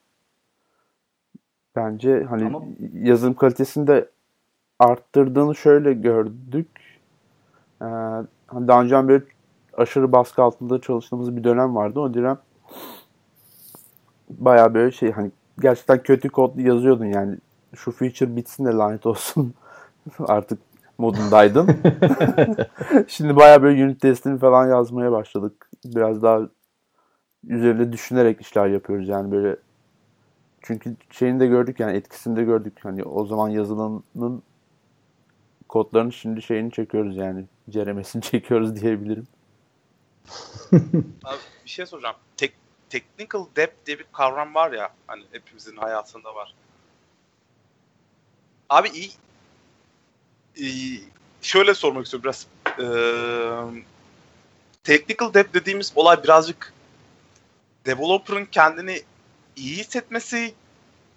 Bence 1.76 2.22
hani 2.22 2.46
Ama- 2.46 2.62
yazılım 2.94 3.34
kalitesini 3.34 3.86
de 3.86 4.10
arttırdığını 4.78 5.54
şöyle 5.54 5.92
gördük. 5.92 6.68
Ee, 7.82 7.84
hani 8.46 8.68
daha 8.68 8.82
önce 8.82 9.08
böyle 9.08 9.24
aşırı 9.76 10.12
baskı 10.12 10.42
altında 10.42 10.80
çalıştığımız 10.80 11.36
bir 11.36 11.44
dönem 11.44 11.76
vardı. 11.76 12.00
O 12.00 12.14
dönem 12.14 12.38
bayağı 14.30 14.74
böyle 14.74 14.92
şey 14.92 15.12
hani 15.12 15.30
gerçekten 15.60 16.02
kötü 16.02 16.28
kod 16.28 16.58
yazıyordun 16.58 17.04
yani 17.04 17.36
şu 17.74 17.92
feature 17.92 18.36
bitsin 18.36 18.64
de 18.64 18.70
lanet 18.70 19.06
olsun 19.06 19.54
artık 20.18 20.58
modundaydın. 20.98 21.68
Şimdi 23.08 23.36
bayağı 23.36 23.62
böyle 23.62 23.84
unit 23.84 24.00
testini 24.00 24.38
falan 24.38 24.68
yazmaya 24.68 25.12
başladık. 25.12 25.70
Biraz 25.84 26.22
daha 26.22 26.40
üzerinde 27.46 27.92
düşünerek 27.92 28.40
işler 28.40 28.66
yapıyoruz 28.66 29.08
yani 29.08 29.32
böyle 29.32 29.56
çünkü 30.62 30.96
şeyini 31.10 31.40
de 31.40 31.46
gördük 31.46 31.80
yani 31.80 31.96
etkisini 31.96 32.36
de 32.36 32.44
gördük. 32.44 32.78
Hani 32.82 33.04
o 33.04 33.26
zaman 33.26 33.48
yazılanın 33.48 34.42
kodlarını 35.68 36.12
şimdi 36.12 36.42
şeyini 36.42 36.72
çekiyoruz 36.72 37.16
yani. 37.16 37.44
Ceremesini 37.70 38.22
çekiyoruz 38.32 38.80
diyebilirim. 38.80 39.26
Abi 41.24 41.38
bir 41.64 41.70
şey 41.70 41.86
soracağım. 41.86 42.16
Tek, 42.36 42.54
technical 42.90 43.46
depth 43.56 43.86
diye 43.86 43.98
bir 43.98 44.06
kavram 44.12 44.54
var 44.54 44.72
ya 44.72 44.88
hani 45.06 45.24
hepimizin 45.32 45.76
hayatında 45.76 46.34
var. 46.34 46.54
Abi 48.68 48.88
iyi 48.88 49.10
şöyle 51.42 51.74
sormak 51.74 52.04
istiyorum 52.04 52.24
biraz. 52.24 52.46
Ee, 52.78 53.80
technical 54.84 55.34
depth 55.34 55.54
dediğimiz 55.54 55.92
olay 55.94 56.22
birazcık 56.24 56.72
developer'ın 57.86 58.44
kendini 58.44 59.02
iyi 59.56 59.76
hissetmesi 59.76 60.54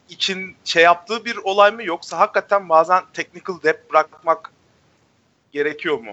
için 0.09 0.55
şey 0.63 0.83
yaptığı 0.83 1.25
bir 1.25 1.37
olay 1.37 1.71
mı 1.71 1.83
yoksa 1.83 2.19
hakikaten 2.19 2.69
bazen 2.69 3.03
technical 3.13 3.61
depth 3.63 3.89
bırakmak 3.91 4.51
gerekiyor 5.51 5.97
mu? 5.99 6.11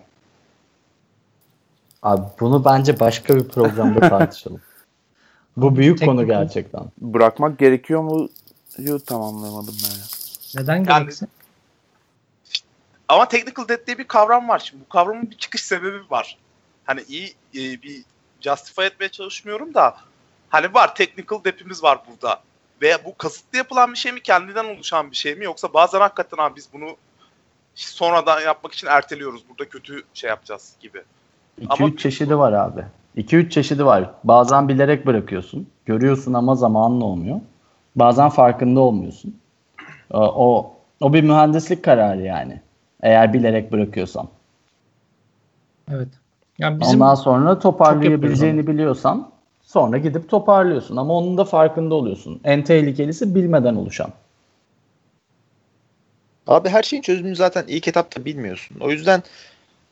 Abi 2.03 2.22
bunu 2.41 2.64
bence 2.64 3.01
başka 3.01 3.37
bir 3.37 3.49
programda 3.49 4.01
tartışalım. 4.09 4.61
Bu 5.57 5.77
büyük 5.77 6.05
konu 6.05 6.22
Technical- 6.22 6.27
gerçekten. 6.27 6.83
Bırakmak 6.99 7.59
gerekiyor 7.59 8.03
mu? 8.03 8.29
Yok 8.79 9.07
tamamlamadım 9.07 9.74
ben 9.85 9.97
ya. 9.99 10.05
Neden 10.62 10.77
Yani- 10.85 10.87
gereksin? 11.05 11.29
Ama 13.09 13.29
technical 13.29 13.69
debt 13.69 13.87
diye 13.87 13.99
bir 13.99 14.09
kavram 14.09 14.49
var. 14.49 14.59
Şimdi 14.59 14.85
bu 14.85 14.89
kavramın 14.89 15.31
bir 15.31 15.37
çıkış 15.37 15.63
sebebi 15.63 16.11
var. 16.11 16.39
Hani 16.85 17.03
iyi 17.09 17.35
e, 17.55 17.83
bir 17.83 18.03
justify 18.41 18.83
etmeye 18.83 19.09
çalışmıyorum 19.09 19.75
da 19.75 19.97
hani 20.49 20.75
var 20.75 20.95
technical 20.95 21.45
debt'imiz 21.45 21.83
var 21.83 21.99
burada. 22.11 22.41
Ve 22.83 23.05
bu 23.05 23.17
kasıtlı 23.17 23.59
yapılan 23.59 23.93
bir 23.93 23.99
şey 23.99 24.13
mi 24.13 24.23
kendinden 24.23 24.65
oluşan 24.65 25.11
bir 25.11 25.17
şey 25.17 25.35
mi 25.35 25.45
yoksa 25.45 25.75
bazen 25.75 26.01
hakikaten 26.01 26.43
abi 26.43 26.57
biz 26.57 26.69
bunu 26.73 26.97
sonradan 27.75 28.41
yapmak 28.41 28.73
için 28.73 28.87
erteliyoruz. 28.87 29.43
Burada 29.49 29.69
kötü 29.69 30.03
şey 30.15 30.31
yapacağız 30.31 30.77
gibi. 30.81 31.03
2-3 31.61 31.67
Ama- 31.69 31.97
çeşidi 31.97 32.39
var 32.39 32.53
abi. 32.53 32.85
2-3 33.17 33.51
çeşidi 33.51 33.85
var. 33.87 34.11
Bazen 34.25 34.69
bilerek 34.69 35.07
bırakıyorsun. 35.07 35.69
Görüyorsun 35.87 36.33
ama 36.33 36.55
zamanla 36.55 37.05
olmuyor. 37.05 37.41
Bazen 37.97 38.29
farkında 38.29 38.81
olmuyorsun. 38.81 39.41
O, 40.11 40.21
o, 40.21 40.75
o 41.01 41.13
bir 41.13 41.23
mühendislik 41.23 41.85
kararı 41.85 42.23
yani. 42.23 42.61
Eğer 43.07 43.33
bilerek 43.33 43.73
bırakıyorsan. 43.73 44.29
Evet. 45.93 46.09
Yani 46.59 46.81
bizim 46.81 47.01
Ondan 47.01 47.15
sonra 47.15 47.59
toparlayabileceğini 47.59 48.67
biliyorsan 48.67 49.31
sonra 49.63 49.99
gidip 49.99 50.29
toparlıyorsun. 50.29 50.97
Ama 50.97 51.15
onun 51.15 51.39
da 51.39 51.45
farkında 51.45 51.95
oluyorsun. 51.95 52.41
En 52.45 52.65
tehlikelisi 52.65 53.35
bilmeden 53.35 53.75
oluşan. 53.75 54.11
Abi 56.47 56.69
her 56.69 56.83
şeyin 56.83 57.03
çözümünü 57.03 57.37
zaten 57.37 57.65
ilk 57.69 57.89
etapta 57.89 58.25
bilmiyorsun. 58.25 58.77
O 58.81 58.91
yüzden 58.91 59.23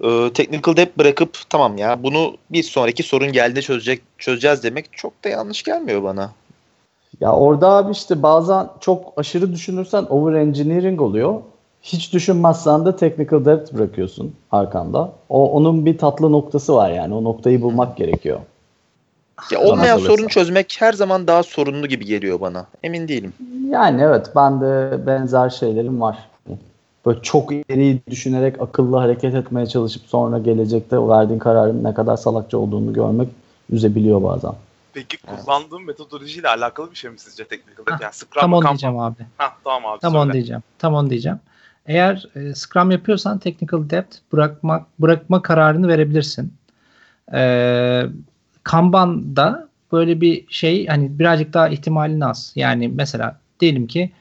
e, 0.05 0.33
technical 0.33 0.77
debt 0.77 0.99
bırakıp 0.99 1.39
tamam 1.51 1.79
ya 1.79 2.03
bunu 2.03 2.37
bir 2.51 2.62
sonraki 2.62 3.03
sorun 3.03 3.33
geldiğinde 3.33 3.62
çözecek 3.62 4.03
çözeceğiz 4.19 4.62
demek 4.62 4.93
çok 4.93 5.25
da 5.25 5.29
yanlış 5.29 5.62
gelmiyor 5.62 6.03
bana. 6.03 6.31
Ya 7.21 7.33
orada 7.33 7.69
abi 7.69 7.93
işte 7.93 8.23
bazen 8.23 8.69
çok 8.81 9.12
aşırı 9.17 9.53
düşünürsen 9.53 10.07
over 10.09 10.35
engineering 10.35 11.01
oluyor. 11.01 11.43
Hiç 11.85 12.12
düşünmezsen 12.12 12.87
de 12.87 12.97
technical 12.97 13.45
debt 13.45 13.72
bırakıyorsun 13.74 14.35
arkanda. 14.53 15.12
O 15.28 15.53
onun 15.53 15.87
bir 15.87 15.99
tatlı 15.99 16.32
noktası 16.32 16.74
var 16.74 16.91
yani. 16.91 17.14
O 17.14 17.24
noktayı 17.24 17.62
bulmak 17.62 17.97
gerekiyor. 17.97 18.41
Ya 19.51 19.61
olmayan 19.61 19.99
sorunu 19.99 20.28
çözmek 20.28 20.76
her 20.78 20.93
zaman 20.93 21.26
daha 21.26 21.43
sorunlu 21.43 21.87
gibi 21.87 22.05
geliyor 22.05 22.41
bana. 22.41 22.66
Emin 22.82 23.09
değilim. 23.09 23.32
Yani 23.70 24.03
evet 24.03 24.30
ben 24.37 24.61
de 24.61 24.99
benzer 25.07 25.51
şeylerim 25.51 26.01
var. 26.01 26.18
Böyle 27.07 27.22
çok 27.22 27.53
ileri 27.53 28.01
düşünerek 28.11 28.61
akıllı 28.62 28.97
hareket 28.97 29.35
etmeye 29.35 29.66
çalışıp 29.66 30.03
sonra 30.07 30.39
gelecekte 30.39 30.99
o 30.99 31.09
verdiğin 31.09 31.39
kararın 31.39 31.85
ne 31.85 31.95
kadar 31.95 32.16
salakça 32.16 32.59
olduğunu 32.59 32.93
görmek 32.93 33.28
üzebiliyor 33.70 34.22
bazen. 34.22 34.53
Peki 34.93 35.16
kullandığım 35.16 35.87
metodolojiyle 35.87 36.49
alakalı 36.49 36.91
bir 36.91 36.97
şey 36.97 37.11
mi 37.11 37.18
sizce 37.18 37.45
technical 37.45 37.87
debt? 37.87 37.91
Hah, 37.91 38.01
Yani 38.01 38.12
Scrum 38.12 38.41
tam 38.41 38.53
onu 38.53 38.64
diyeceğim 38.68 38.99
abi. 38.99 39.16
Hah, 39.37 39.53
tamam 39.64 39.87
abi 39.93 40.01
Tam 40.01 40.12
söyle. 40.12 40.24
onu 40.24 40.32
diyeceğim. 40.32 40.62
Tam 40.78 40.95
onu 40.95 41.11
diyeceğim. 41.11 41.39
Eğer 41.87 42.26
e, 42.37 42.55
Scrum 42.55 42.91
yapıyorsan 42.91 43.39
technical 43.39 43.91
depth 43.91 44.16
bırakmak 44.32 44.87
bırakma 45.01 45.43
kararını 45.43 45.89
verebilirsin. 45.89 46.53
E, 47.35 48.03
Kanban'da 48.62 49.68
böyle 49.93 50.20
bir 50.20 50.45
şey 50.49 50.87
hani 50.87 51.18
birazcık 51.18 51.55
daha 51.55 51.68
ihtimalin 51.68 52.20
az. 52.20 52.53
Yani 52.57 52.89
mesela 52.89 53.41
diyelim 53.61 53.87
ki 53.87 54.12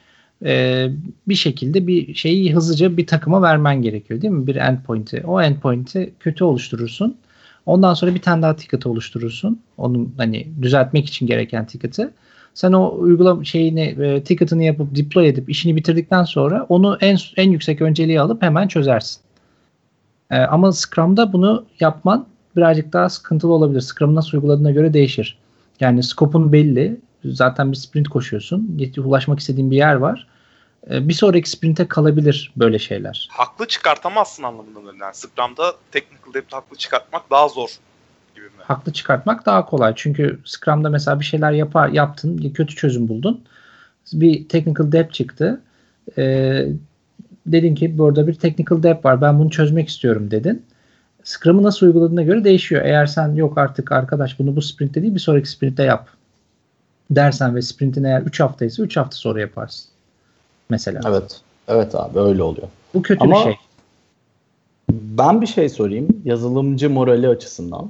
e, 0.45 0.89
bir 1.27 1.35
şekilde 1.35 1.87
bir 1.87 2.13
şeyi 2.15 2.55
hızlıca 2.55 2.97
bir 2.97 3.07
takıma 3.07 3.41
vermen 3.41 3.81
gerekiyor 3.81 4.21
değil 4.21 4.33
mi? 4.33 4.47
Bir 4.47 4.55
endpoint'i. 4.55 5.23
O 5.25 5.41
endpoint'i 5.41 6.13
kötü 6.19 6.43
oluşturursun. 6.43 7.17
Ondan 7.65 7.93
sonra 7.93 8.15
bir 8.15 8.21
tane 8.21 8.41
daha 8.41 8.55
ticket 8.55 8.85
oluşturursun. 8.85 9.61
Onun 9.77 10.13
hani 10.17 10.47
düzeltmek 10.61 11.05
için 11.05 11.27
gereken 11.27 11.65
ticket'ı. 11.65 12.13
Sen 12.53 12.73
o 12.73 12.95
uygulama 12.97 13.43
şeyini 13.43 13.81
e, 13.81 14.23
ticket'ını 14.23 14.63
yapıp 14.63 14.95
deploy 14.95 15.27
edip 15.27 15.49
işini 15.49 15.75
bitirdikten 15.75 16.23
sonra 16.23 16.65
onu 16.69 16.97
en 17.01 17.17
en 17.37 17.51
yüksek 17.51 17.81
önceliği 17.81 18.21
alıp 18.21 18.41
hemen 18.41 18.67
çözersin. 18.67 19.21
E, 20.31 20.37
ama 20.37 20.71
Scrum'da 20.71 21.33
bunu 21.33 21.65
yapman 21.79 22.27
birazcık 22.55 22.93
daha 22.93 23.09
sıkıntılı 23.09 23.53
olabilir. 23.53 23.81
Scrum 23.81 24.15
nasıl 24.15 24.37
uyguladığına 24.37 24.71
göre 24.71 24.93
değişir. 24.93 25.37
Yani 25.79 26.03
scope'un 26.03 26.53
belli. 26.53 26.97
Zaten 27.25 27.71
bir 27.71 27.77
sprint 27.77 28.07
koşuyorsun. 28.07 28.79
Ulaşmak 28.97 29.39
istediğin 29.39 29.71
bir 29.71 29.77
yer 29.77 29.95
var. 29.95 30.27
E, 30.89 31.07
bir 31.07 31.13
sonraki 31.13 31.49
sprinte 31.49 31.87
kalabilir 31.87 32.53
böyle 32.55 32.79
şeyler. 32.79 33.27
Haklı 33.31 33.67
çıkartamazsın 33.67 34.43
anlamında 34.43 34.79
mı? 34.79 34.91
Yani 35.01 35.15
Scrum'da 35.15 35.75
technical 35.91 36.33
depth 36.33 36.53
haklı 36.53 36.77
çıkartmak 36.77 37.31
daha 37.31 37.47
zor? 37.47 37.69
Haklı 38.63 38.93
çıkartmak 38.93 39.45
daha 39.45 39.65
kolay. 39.65 39.93
Çünkü 39.95 40.39
Scrum'da 40.45 40.89
mesela 40.89 41.19
bir 41.19 41.25
şeyler 41.25 41.51
yapar, 41.51 41.89
yaptın, 41.89 42.53
kötü 42.53 42.75
çözüm 42.75 43.07
buldun. 43.07 43.41
Bir 44.13 44.47
technical 44.47 44.91
depth 44.91 45.13
çıktı. 45.13 45.61
Ee, 46.17 46.67
dedin 47.45 47.75
ki 47.75 47.97
burada 47.97 48.27
bir 48.27 48.33
technical 48.33 48.83
depth 48.83 49.05
var. 49.05 49.21
Ben 49.21 49.39
bunu 49.39 49.49
çözmek 49.49 49.89
istiyorum 49.89 50.31
dedin. 50.31 50.65
Scrum'ı 51.23 51.63
nasıl 51.63 51.85
uyguladığına 51.85 52.23
göre 52.23 52.43
değişiyor. 52.43 52.85
Eğer 52.85 53.05
sen 53.05 53.35
yok 53.35 53.57
artık 53.57 53.91
arkadaş 53.91 54.39
bunu 54.39 54.55
bu 54.55 54.61
sprintte 54.61 55.01
değil 55.01 55.15
bir 55.15 55.19
sonraki 55.19 55.49
sprintte 55.49 55.83
yap 55.83 56.07
dersen 57.11 57.55
ve 57.55 57.61
sprintin 57.61 58.03
eğer 58.03 58.21
3 58.21 58.39
haftaysa 58.39 58.83
3 58.83 58.97
hafta 58.97 59.17
sonra 59.17 59.39
yaparsın. 59.39 59.89
Mesela. 60.69 60.99
Evet. 61.05 61.41
Evet 61.67 61.95
abi 61.95 62.19
öyle 62.19 62.43
oluyor. 62.43 62.67
Bu 62.93 63.01
kötü 63.01 63.23
Ama 63.23 63.35
bir 63.35 63.43
şey. 63.43 63.55
Ben 64.91 65.41
bir 65.41 65.47
şey 65.47 65.69
sorayım 65.69 66.21
yazılımcı 66.25 66.89
morali 66.89 67.27
açısından. 67.27 67.89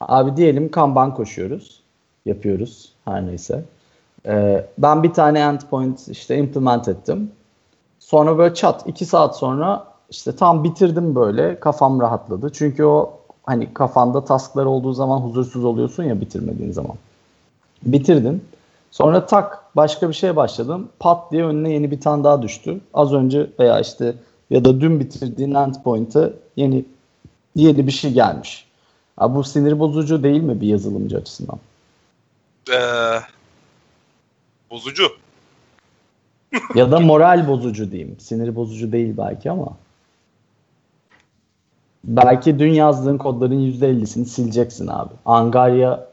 Abi 0.00 0.36
diyelim 0.36 0.70
Kanban 0.70 1.14
koşuyoruz. 1.14 1.80
Yapıyoruz 2.26 2.92
her 3.04 3.26
neyse. 3.26 3.64
Ee, 4.26 4.64
ben 4.78 5.02
bir 5.02 5.12
tane 5.12 5.38
endpoint 5.38 6.08
işte 6.08 6.38
implement 6.38 6.88
ettim. 6.88 7.30
Sonra 7.98 8.38
böyle 8.38 8.54
çat 8.54 8.86
2 8.86 9.06
saat 9.06 9.36
sonra 9.36 9.84
işte 10.10 10.36
tam 10.36 10.64
bitirdim 10.64 11.14
böyle 11.14 11.60
kafam 11.60 12.00
rahatladı. 12.00 12.52
Çünkü 12.52 12.84
o 12.84 13.12
hani 13.42 13.74
kafanda 13.74 14.24
tasklar 14.24 14.64
olduğu 14.64 14.92
zaman 14.92 15.18
huzursuz 15.18 15.64
oluyorsun 15.64 16.04
ya 16.04 16.20
bitirmediğin 16.20 16.72
zaman. 16.72 16.96
Bitirdin. 17.82 18.44
Sonra 18.90 19.26
tak 19.26 19.64
başka 19.76 20.08
bir 20.08 20.14
şeye 20.14 20.36
başladın. 20.36 20.88
Pat 20.98 21.32
diye 21.32 21.44
önüne 21.44 21.72
yeni 21.72 21.90
bir 21.90 22.00
tane 22.00 22.24
daha 22.24 22.42
düştü. 22.42 22.80
Az 22.94 23.12
önce 23.12 23.50
veya 23.58 23.80
işte 23.80 24.14
ya 24.50 24.64
da 24.64 24.80
dün 24.80 25.00
bitirdiğin 25.00 25.54
endpoint'e 25.54 26.32
yeni 26.56 26.84
yeni 27.56 27.86
bir 27.86 27.92
şey 27.92 28.12
gelmiş. 28.12 28.67
Abi 29.18 29.34
bu 29.34 29.44
sinir 29.44 29.78
bozucu 29.78 30.22
değil 30.22 30.42
mi 30.42 30.60
bir 30.60 30.66
yazılımcı 30.66 31.16
açısından? 31.16 31.58
Ee, 32.72 33.20
bozucu. 34.70 35.08
Ya 36.74 36.90
da 36.90 37.00
moral 37.00 37.48
bozucu 37.48 37.90
diyeyim. 37.90 38.16
Sinir 38.20 38.56
bozucu 38.56 38.92
değil 38.92 39.14
belki 39.18 39.50
ama. 39.50 39.68
Belki 42.04 42.58
dün 42.58 42.72
yazdığın 42.72 43.18
kodların 43.18 43.72
%50'sini 43.72 44.24
sileceksin 44.24 44.86
abi. 44.86 45.14
Angarya 45.24 46.08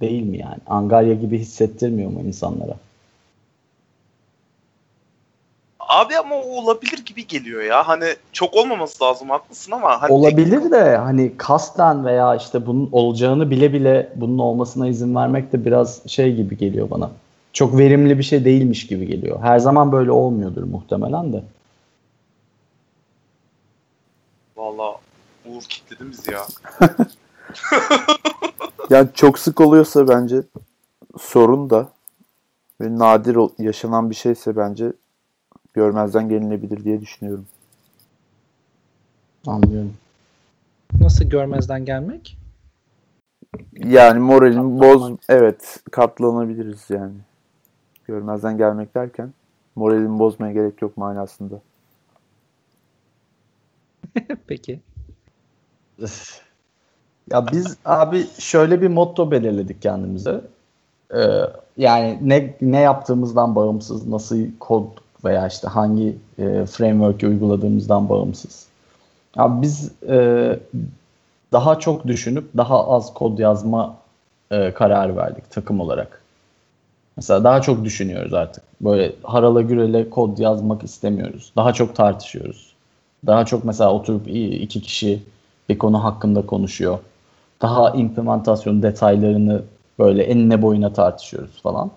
değil 0.00 0.22
mi 0.22 0.38
yani? 0.38 0.60
Angarya 0.66 1.14
gibi 1.14 1.38
hissettirmiyor 1.38 2.10
mu 2.10 2.20
insanlara? 2.20 2.74
Abi 5.88 6.18
ama 6.18 6.34
o 6.34 6.40
olabilir 6.40 7.04
gibi 7.04 7.26
geliyor 7.26 7.62
ya. 7.62 7.88
Hani 7.88 8.16
çok 8.32 8.54
olmaması 8.54 9.04
lazım 9.04 9.30
haklısın 9.30 9.72
ama. 9.72 10.02
Hani 10.02 10.12
Olabilir 10.12 10.70
de 10.70 10.96
hani 10.96 11.36
kasten 11.36 12.04
veya 12.04 12.36
işte 12.36 12.66
bunun 12.66 12.88
olacağını 12.92 13.50
bile 13.50 13.72
bile 13.72 14.12
bunun 14.16 14.38
olmasına 14.38 14.88
izin 14.88 15.14
vermek 15.14 15.52
de 15.52 15.64
biraz 15.64 16.08
şey 16.08 16.34
gibi 16.34 16.56
geliyor 16.56 16.90
bana. 16.90 17.10
Çok 17.52 17.78
verimli 17.78 18.18
bir 18.18 18.22
şey 18.22 18.44
değilmiş 18.44 18.86
gibi 18.86 19.06
geliyor. 19.06 19.40
Her 19.42 19.58
zaman 19.58 19.92
böyle 19.92 20.10
olmuyordur 20.10 20.62
muhtemelen 20.62 21.32
de. 21.32 21.42
Valla 24.56 24.94
Uğur 25.46 25.62
kitledin 25.62 26.10
bizi 26.10 26.32
ya. 26.32 26.46
Yani 28.90 29.08
çok 29.14 29.38
sık 29.38 29.60
oluyorsa 29.60 30.08
bence 30.08 30.42
sorun 31.18 31.70
da 31.70 31.88
ve 32.80 32.98
nadir 32.98 33.38
yaşanan 33.58 34.10
bir 34.10 34.14
şeyse 34.14 34.56
bence 34.56 34.92
görmezden 35.78 36.28
gelinebilir 36.28 36.84
diye 36.84 37.00
düşünüyorum. 37.00 37.46
Anlıyorum. 39.46 39.94
Nasıl 41.00 41.24
görmezden 41.24 41.84
gelmek? 41.84 42.38
Yani 43.78 44.18
moralin 44.18 44.80
boz 44.80 45.12
evet 45.28 45.80
katlanabiliriz 45.90 46.90
yani. 46.90 47.14
Görmezden 48.06 48.58
gelmek 48.58 48.94
derken 48.94 49.32
moralini 49.76 50.18
bozmaya 50.18 50.52
gerek 50.52 50.82
yok 50.82 50.96
manasında. 50.96 51.60
Peki. 54.46 54.80
Ya 57.30 57.46
biz 57.52 57.76
abi 57.84 58.26
şöyle 58.38 58.82
bir 58.82 58.88
motto 58.88 59.30
belirledik 59.30 59.82
kendimize. 59.82 60.40
Ee, 61.14 61.18
yani 61.76 62.18
ne 62.22 62.56
ne 62.60 62.80
yaptığımızdan 62.80 63.54
bağımsız, 63.54 64.08
nasıl 64.08 64.38
kod 64.60 64.86
veya 65.24 65.46
işte 65.46 65.68
hangi 65.68 66.16
e, 66.38 66.66
framework'ü 66.66 67.28
uyguladığımızdan 67.28 68.08
bağımsız. 68.08 68.66
Abi 69.36 69.62
biz 69.62 69.92
e, 70.08 70.58
daha 71.52 71.78
çok 71.78 72.06
düşünüp 72.06 72.56
daha 72.56 72.88
az 72.88 73.14
kod 73.14 73.38
yazma 73.38 73.96
e, 74.50 74.74
kararı 74.74 75.16
verdik 75.16 75.50
takım 75.50 75.80
olarak. 75.80 76.22
Mesela 77.16 77.44
daha 77.44 77.62
çok 77.62 77.84
düşünüyoruz 77.84 78.34
artık. 78.34 78.64
Böyle 78.80 79.12
harala 79.22 79.62
gürele 79.62 80.10
kod 80.10 80.38
yazmak 80.38 80.84
istemiyoruz. 80.84 81.52
Daha 81.56 81.72
çok 81.72 81.96
tartışıyoruz. 81.96 82.72
Daha 83.26 83.44
çok 83.44 83.64
mesela 83.64 83.92
oturup 83.92 84.28
iki 84.28 84.82
kişi 84.82 85.22
bir 85.68 85.78
konu 85.78 86.04
hakkında 86.04 86.46
konuşuyor. 86.46 86.98
Daha 87.62 87.90
implementasyon 87.90 88.82
detaylarını 88.82 89.62
böyle 89.98 90.22
enine 90.22 90.62
boyuna 90.62 90.92
tartışıyoruz 90.92 91.62
falan. 91.62 91.90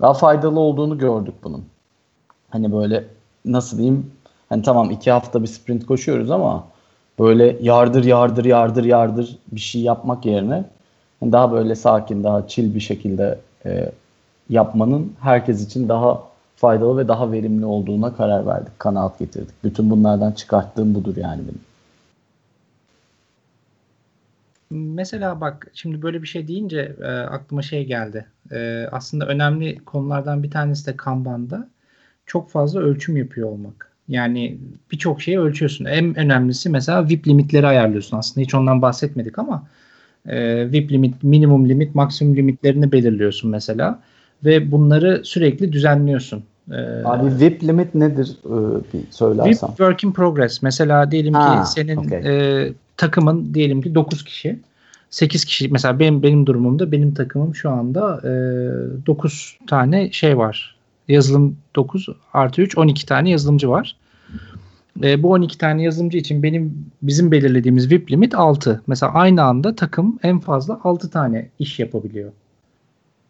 Daha 0.00 0.14
faydalı 0.14 0.60
olduğunu 0.60 0.98
gördük 0.98 1.34
bunun. 1.44 1.64
Hani 2.54 2.72
böyle 2.72 3.04
nasıl 3.44 3.78
diyeyim 3.78 4.10
hani 4.48 4.62
tamam 4.62 4.90
iki 4.90 5.10
hafta 5.10 5.42
bir 5.42 5.46
sprint 5.46 5.86
koşuyoruz 5.86 6.30
ama 6.30 6.66
böyle 7.18 7.56
yardır 7.60 8.04
yardır 8.04 8.44
yardır 8.44 8.84
yardır 8.84 9.38
bir 9.52 9.60
şey 9.60 9.82
yapmak 9.82 10.26
yerine 10.26 10.64
hani 11.20 11.32
daha 11.32 11.52
böyle 11.52 11.74
sakin 11.74 12.24
daha 12.24 12.48
chill 12.48 12.74
bir 12.74 12.80
şekilde 12.80 13.38
e, 13.66 13.92
yapmanın 14.48 15.12
herkes 15.20 15.64
için 15.64 15.88
daha 15.88 16.22
faydalı 16.56 16.98
ve 16.98 17.08
daha 17.08 17.32
verimli 17.32 17.64
olduğuna 17.64 18.16
karar 18.16 18.46
verdik, 18.46 18.78
kanaat 18.78 19.18
getirdik. 19.18 19.64
Bütün 19.64 19.90
bunlardan 19.90 20.32
çıkarttığım 20.32 20.94
budur 20.94 21.16
yani 21.16 21.42
benim. 21.42 21.60
Mesela 24.70 25.40
bak 25.40 25.70
şimdi 25.74 26.02
böyle 26.02 26.22
bir 26.22 26.26
şey 26.26 26.48
deyince 26.48 26.96
e, 27.02 27.06
aklıma 27.06 27.62
şey 27.62 27.86
geldi. 27.86 28.26
E, 28.52 28.86
aslında 28.92 29.26
önemli 29.26 29.84
konulardan 29.84 30.42
bir 30.42 30.50
tanesi 30.50 30.86
de 30.86 30.96
Kanban'da 30.96 31.73
çok 32.26 32.50
fazla 32.50 32.80
ölçüm 32.80 33.16
yapıyor 33.16 33.48
olmak. 33.48 33.90
Yani 34.08 34.58
birçok 34.92 35.22
şeyi 35.22 35.40
ölçüyorsun. 35.40 35.84
En 35.84 36.18
önemlisi 36.18 36.70
mesela 36.70 37.08
VIP 37.08 37.28
limitleri 37.28 37.66
ayarlıyorsun. 37.66 38.16
Aslında 38.16 38.44
hiç 38.44 38.54
ondan 38.54 38.82
bahsetmedik 38.82 39.38
ama 39.38 39.66
e, 40.26 40.72
VIP 40.72 40.92
limit, 40.92 41.22
minimum 41.22 41.68
limit, 41.68 41.94
maksimum 41.94 42.36
limitlerini 42.36 42.92
belirliyorsun 42.92 43.50
mesela 43.50 44.00
ve 44.44 44.72
bunları 44.72 45.20
sürekli 45.24 45.72
düzenliyorsun. 45.72 46.44
E, 46.70 46.76
Abi 47.04 47.40
VIP 47.40 47.62
limit 47.62 47.94
nedir 47.94 48.36
ee, 48.44 48.48
bir 48.92 49.00
söylersen? 49.10 49.68
VIP 49.68 49.76
work 49.76 50.04
in 50.04 50.12
progress. 50.12 50.62
Mesela 50.62 51.10
diyelim 51.10 51.34
Ha, 51.34 51.62
ki 51.62 51.70
senin 51.70 51.96
okey. 51.96 52.18
e, 52.18 52.72
takımın 52.96 53.54
diyelim 53.54 53.82
ki 53.82 53.94
9 53.94 54.24
kişi. 54.24 54.58
8 55.10 55.44
kişi 55.44 55.68
mesela 55.68 55.98
benim 55.98 56.22
benim 56.22 56.46
durumumda 56.46 56.92
benim 56.92 57.14
takımım 57.14 57.54
şu 57.54 57.70
anda 57.70 58.20
e, 58.24 58.32
9 59.06 59.58
tane 59.66 60.12
şey 60.12 60.38
var. 60.38 60.73
Yazılım 61.08 61.56
9 61.76 62.08
artı 62.32 62.62
3 62.62 62.78
12 62.78 63.06
tane 63.06 63.30
yazılımcı 63.30 63.70
var. 63.70 63.96
E, 65.02 65.22
bu 65.22 65.30
12 65.30 65.58
tane 65.58 65.82
yazılımcı 65.82 66.18
için 66.18 66.42
benim 66.42 66.86
bizim 67.02 67.30
belirlediğimiz 67.30 67.90
VIP 67.90 68.10
limit 68.10 68.34
6. 68.34 68.82
Mesela 68.86 69.12
aynı 69.12 69.42
anda 69.42 69.76
takım 69.76 70.18
en 70.22 70.40
fazla 70.40 70.80
6 70.84 71.10
tane 71.10 71.48
iş 71.58 71.78
yapabiliyor. 71.78 72.32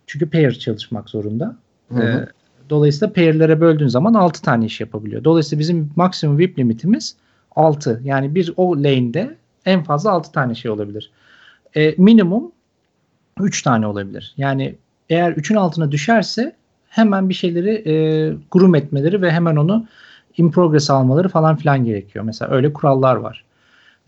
Çünkü 0.07 0.31
pair 0.31 0.53
çalışmak 0.53 1.11
zorunda. 1.11 1.57
Hı 1.89 1.95
hı. 1.95 2.03
E, 2.03 2.29
Dolayısıyla 2.71 3.13
pair'lere 3.13 3.61
böldüğün 3.61 3.89
zaman 3.89 4.15
6 4.15 4.43
tane 4.43 4.67
iş 4.67 4.81
yapabiliyor. 4.81 5.25
Dolayısıyla 5.25 5.61
bizim 5.61 5.91
maksimum 5.97 6.39
VIP 6.39 6.59
limitimiz 6.59 7.17
6. 7.57 8.01
Yani 8.05 8.35
bir 8.35 8.53
o 8.57 8.77
lane'de 8.77 9.37
en 9.65 9.83
fazla 9.83 10.11
6 10.11 10.33
tane 10.33 10.55
şey 10.55 10.71
olabilir. 10.71 11.11
E, 11.77 11.95
minimum 11.99 12.53
3 13.41 13.63
tane 13.63 13.87
olabilir. 13.87 14.35
Yani 14.37 14.75
eğer 15.11 15.33
3'ün 15.33 15.57
altına 15.57 15.93
düşerse 15.93 16.57
hemen 16.95 17.29
bir 17.29 17.35
şeyleri 17.35 17.71
e, 17.71 17.95
groom 18.51 18.75
etmeleri 18.75 19.23
ve 19.23 19.31
hemen 19.31 19.57
onu 19.57 19.87
in 20.37 20.51
progress 20.51 20.91
almaları 20.91 21.29
falan 21.29 21.57
filan 21.57 21.85
gerekiyor. 21.85 22.25
Mesela 22.25 22.51
öyle 22.51 22.73
kurallar 22.73 23.17
var. 23.17 23.45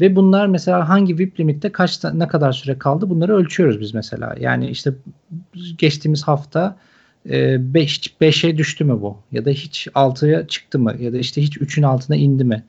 Ve 0.01 0.17
bunlar 0.17 0.47
mesela 0.47 0.89
hangi 0.89 1.19
VIP 1.19 1.41
limitte 1.41 1.73
kaç 1.73 2.05
ne 2.05 2.29
kadar 2.29 2.53
süre 2.53 2.79
kaldı 2.79 3.11
bunları 3.11 3.37
ölçüyoruz 3.37 3.81
biz 3.81 3.95
mesela. 3.95 4.35
Yani 4.41 4.71
işte 4.71 4.93
geçtiğimiz 5.79 6.23
hafta 6.23 6.77
5 7.25 7.33
e, 8.21 8.27
5'e 8.27 8.57
düştü 8.57 8.85
mü 8.85 9.01
bu? 9.01 9.17
Ya 9.33 9.45
da 9.45 9.51
hiç 9.51 9.89
6'ya 9.95 10.47
çıktı 10.47 10.79
mı? 10.79 10.95
Ya 11.01 11.13
da 11.13 11.19
işte 11.19 11.43
hiç 11.43 11.57
3'ün 11.57 11.83
altına 11.83 12.17
indi 12.17 12.45
mi? 12.45 12.65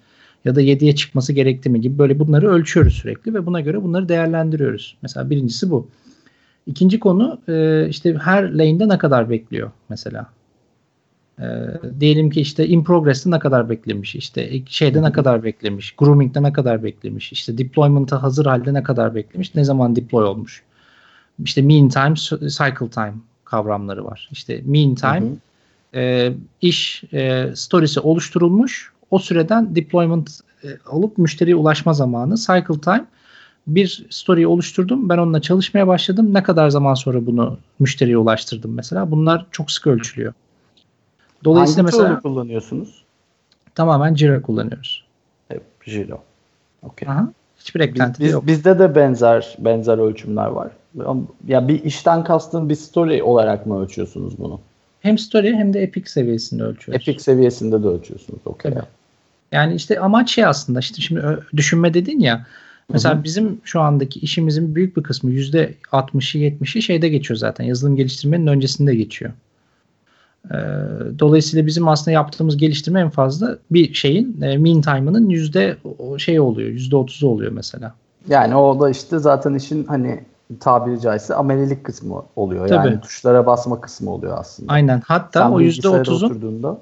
Ya 0.46 0.56
da 0.56 0.62
7'ye 0.62 0.96
çıkması 0.96 1.34
gerekti 1.34 1.70
mi 1.70 1.82
gibi 1.82 1.98
böyle 1.98 2.20
bunları 2.20 2.50
ölçüyoruz 2.50 2.94
sürekli 2.94 3.34
ve 3.34 3.46
buna 3.46 3.62
göre 3.62 3.84
bunları 3.84 4.10
değerlendiriyoruz. 4.10 4.98
Mesela 5.02 5.30
birincisi 5.30 5.70
bu. 5.70 5.90
İkinci 6.68 7.00
konu 7.00 7.40
e, 7.50 7.88
işte 7.90 8.18
her 8.18 8.44
lane'de 8.44 8.90
ne 8.90 8.98
kadar 8.98 9.30
bekliyor 9.30 9.72
mesela. 9.90 10.28
E, 11.40 11.46
diyelim 12.00 12.30
ki 12.30 12.42
işte 12.42 12.68
in 12.68 12.84
progress'te 12.84 13.32
ne 13.32 13.40
kadar 13.40 13.70
beklemiş, 13.70 14.16
işte 14.16 14.62
şeyde 14.66 15.02
ne 15.02 15.12
kadar 15.12 15.44
beklemiş, 15.44 15.92
grooming'de 15.92 16.44
ne 16.44 16.54
kadar 16.54 16.84
beklemiş, 16.84 17.32
işte 17.32 17.58
deployment'a 17.58 18.24
hazır 18.24 18.46
halde 18.46 18.74
ne 18.74 18.84
kadar 18.84 19.16
beklemiş, 19.16 19.56
ne 19.56 19.64
zaman 19.64 19.96
deploy 19.96 20.26
olmuş. 20.26 20.64
İşte 21.44 21.62
mean 21.62 21.90
time, 21.90 22.16
cycle 22.50 22.90
time 22.90 23.14
kavramları 23.46 24.06
var. 24.06 24.30
İşte 24.32 24.62
mean 24.66 24.96
time 24.96 25.20
hı 25.20 25.26
hı. 25.26 25.38
E, 26.00 26.34
iş 26.62 27.04
e, 27.14 27.52
storiesi 27.56 28.00
oluşturulmuş. 28.00 28.92
O 29.12 29.20
süreden 29.20 29.76
deployment 29.76 30.40
e, 30.64 30.68
olup 30.90 31.18
müşteriye 31.18 31.56
ulaşma 31.56 31.94
zamanı. 31.94 32.36
Cycle 32.36 32.82
time 32.82 33.06
bir 33.68 34.06
story 34.10 34.48
oluşturdum. 34.48 35.10
Ben 35.10 35.18
onunla 35.18 35.42
çalışmaya 35.42 35.88
başladım. 35.88 36.34
Ne 36.34 36.44
kadar 36.44 36.70
zaman 36.70 36.94
sonra 36.94 37.26
bunu 37.26 37.58
müşteriye 37.80 38.18
ulaştırdım 38.18 38.74
mesela. 38.74 39.12
Bunlar 39.12 39.46
çok 39.52 39.72
sık 39.72 39.88
ölçülüyor. 39.88 40.34
Dolayısıyla 41.44 41.84
Hangi 41.84 41.98
mesela 41.98 42.20
kullanıyorsunuz? 42.20 43.04
Tamamen 43.76 44.16
Jira 44.16 44.42
kullanıyoruz. 44.42 45.04
Hep 45.48 45.64
Jira. 45.86 46.18
Okay. 46.84 47.10
Aha. 47.10 47.32
Hiçbir 47.60 47.80
eklenti 47.80 48.24
biz, 48.24 48.32
yok. 48.32 48.48
Bizde 48.48 48.80
de 48.80 48.96
benzer 48.96 49.56
benzer 49.60 49.98
ölçümler 49.98 50.48
var. 50.48 50.72
Ya 51.48 51.68
bir 51.68 51.84
işten 51.84 52.24
kastın 52.24 52.70
bir 52.70 52.76
story 52.76 53.24
olarak 53.24 53.66
mı 53.66 53.82
ölçüyorsunuz 53.82 54.38
bunu? 54.38 54.60
Hem 55.02 55.18
story 55.18 55.56
hem 55.56 55.74
de 55.74 55.84
epic 55.84 56.10
seviyesinde 56.10 56.64
ölçüyoruz. 56.64 57.08
Epic 57.08 57.24
seviyesinde 57.24 57.84
de 57.84 57.88
ölçüyorsunuz. 57.88 58.40
Okay. 58.46 58.74
Yani 59.52 59.76
işte 59.76 60.00
amaç 60.00 60.32
şey 60.32 60.46
aslında 60.46 60.80
işte 60.80 61.02
şimdi 61.02 61.22
düşünme 61.56 61.94
dedin 61.94 62.20
ya 62.20 62.46
Mesela 62.94 63.24
bizim 63.24 63.62
şu 63.64 63.82
andaki 63.82 64.20
işimizin 64.20 64.76
büyük 64.76 64.98
bir 64.98 65.04
kısmı 65.04 65.32
%60'ı 65.32 66.40
70'i 66.40 66.82
şeyde 66.82 67.10
geçiyor 67.10 67.38
zaten. 67.38 67.66
Yazılım 67.66 67.96
geliştirmenin 67.96 68.48
öncesinde 68.48 68.96
geçiyor. 68.96 69.32
Ee, 70.52 70.56
dolayısıyla 71.20 71.66
bizim 71.66 71.88
aslında 71.88 72.12
yaptığımız 72.12 72.58
geliştirme 72.58 73.00
en 73.00 73.10
fazla 73.10 73.58
bir 73.72 73.94
şeyin 73.94 74.42
e, 74.42 74.58
mean 74.58 74.82
time'ının 74.82 75.30
yüzde 75.30 75.78
şey 76.18 76.40
oluyor. 76.40 76.70
Yüzde 76.70 76.96
otuzu 76.96 77.28
oluyor 77.28 77.52
mesela. 77.52 77.94
Yani 78.30 78.56
o 78.56 78.80
da 78.80 78.90
işte 78.90 79.20
zaten 79.20 79.54
işin 79.54 79.84
hani 79.84 80.24
tabiri 80.60 81.02
caizse 81.02 81.36
amelilik 81.36 81.84
kısmı 81.84 82.24
oluyor. 82.36 82.68
Tabii. 82.68 82.88
Yani 82.88 83.02
tuşlara 83.02 83.46
basma 83.46 83.82
kısmı 83.82 84.12
oluyor 84.12 84.38
aslında. 84.38 84.74
Aynen. 84.74 85.02
Hatta 85.06 85.44
Sen 85.44 85.50
o 85.52 85.60
yüzde 85.60 85.90
otuzun 85.90 86.78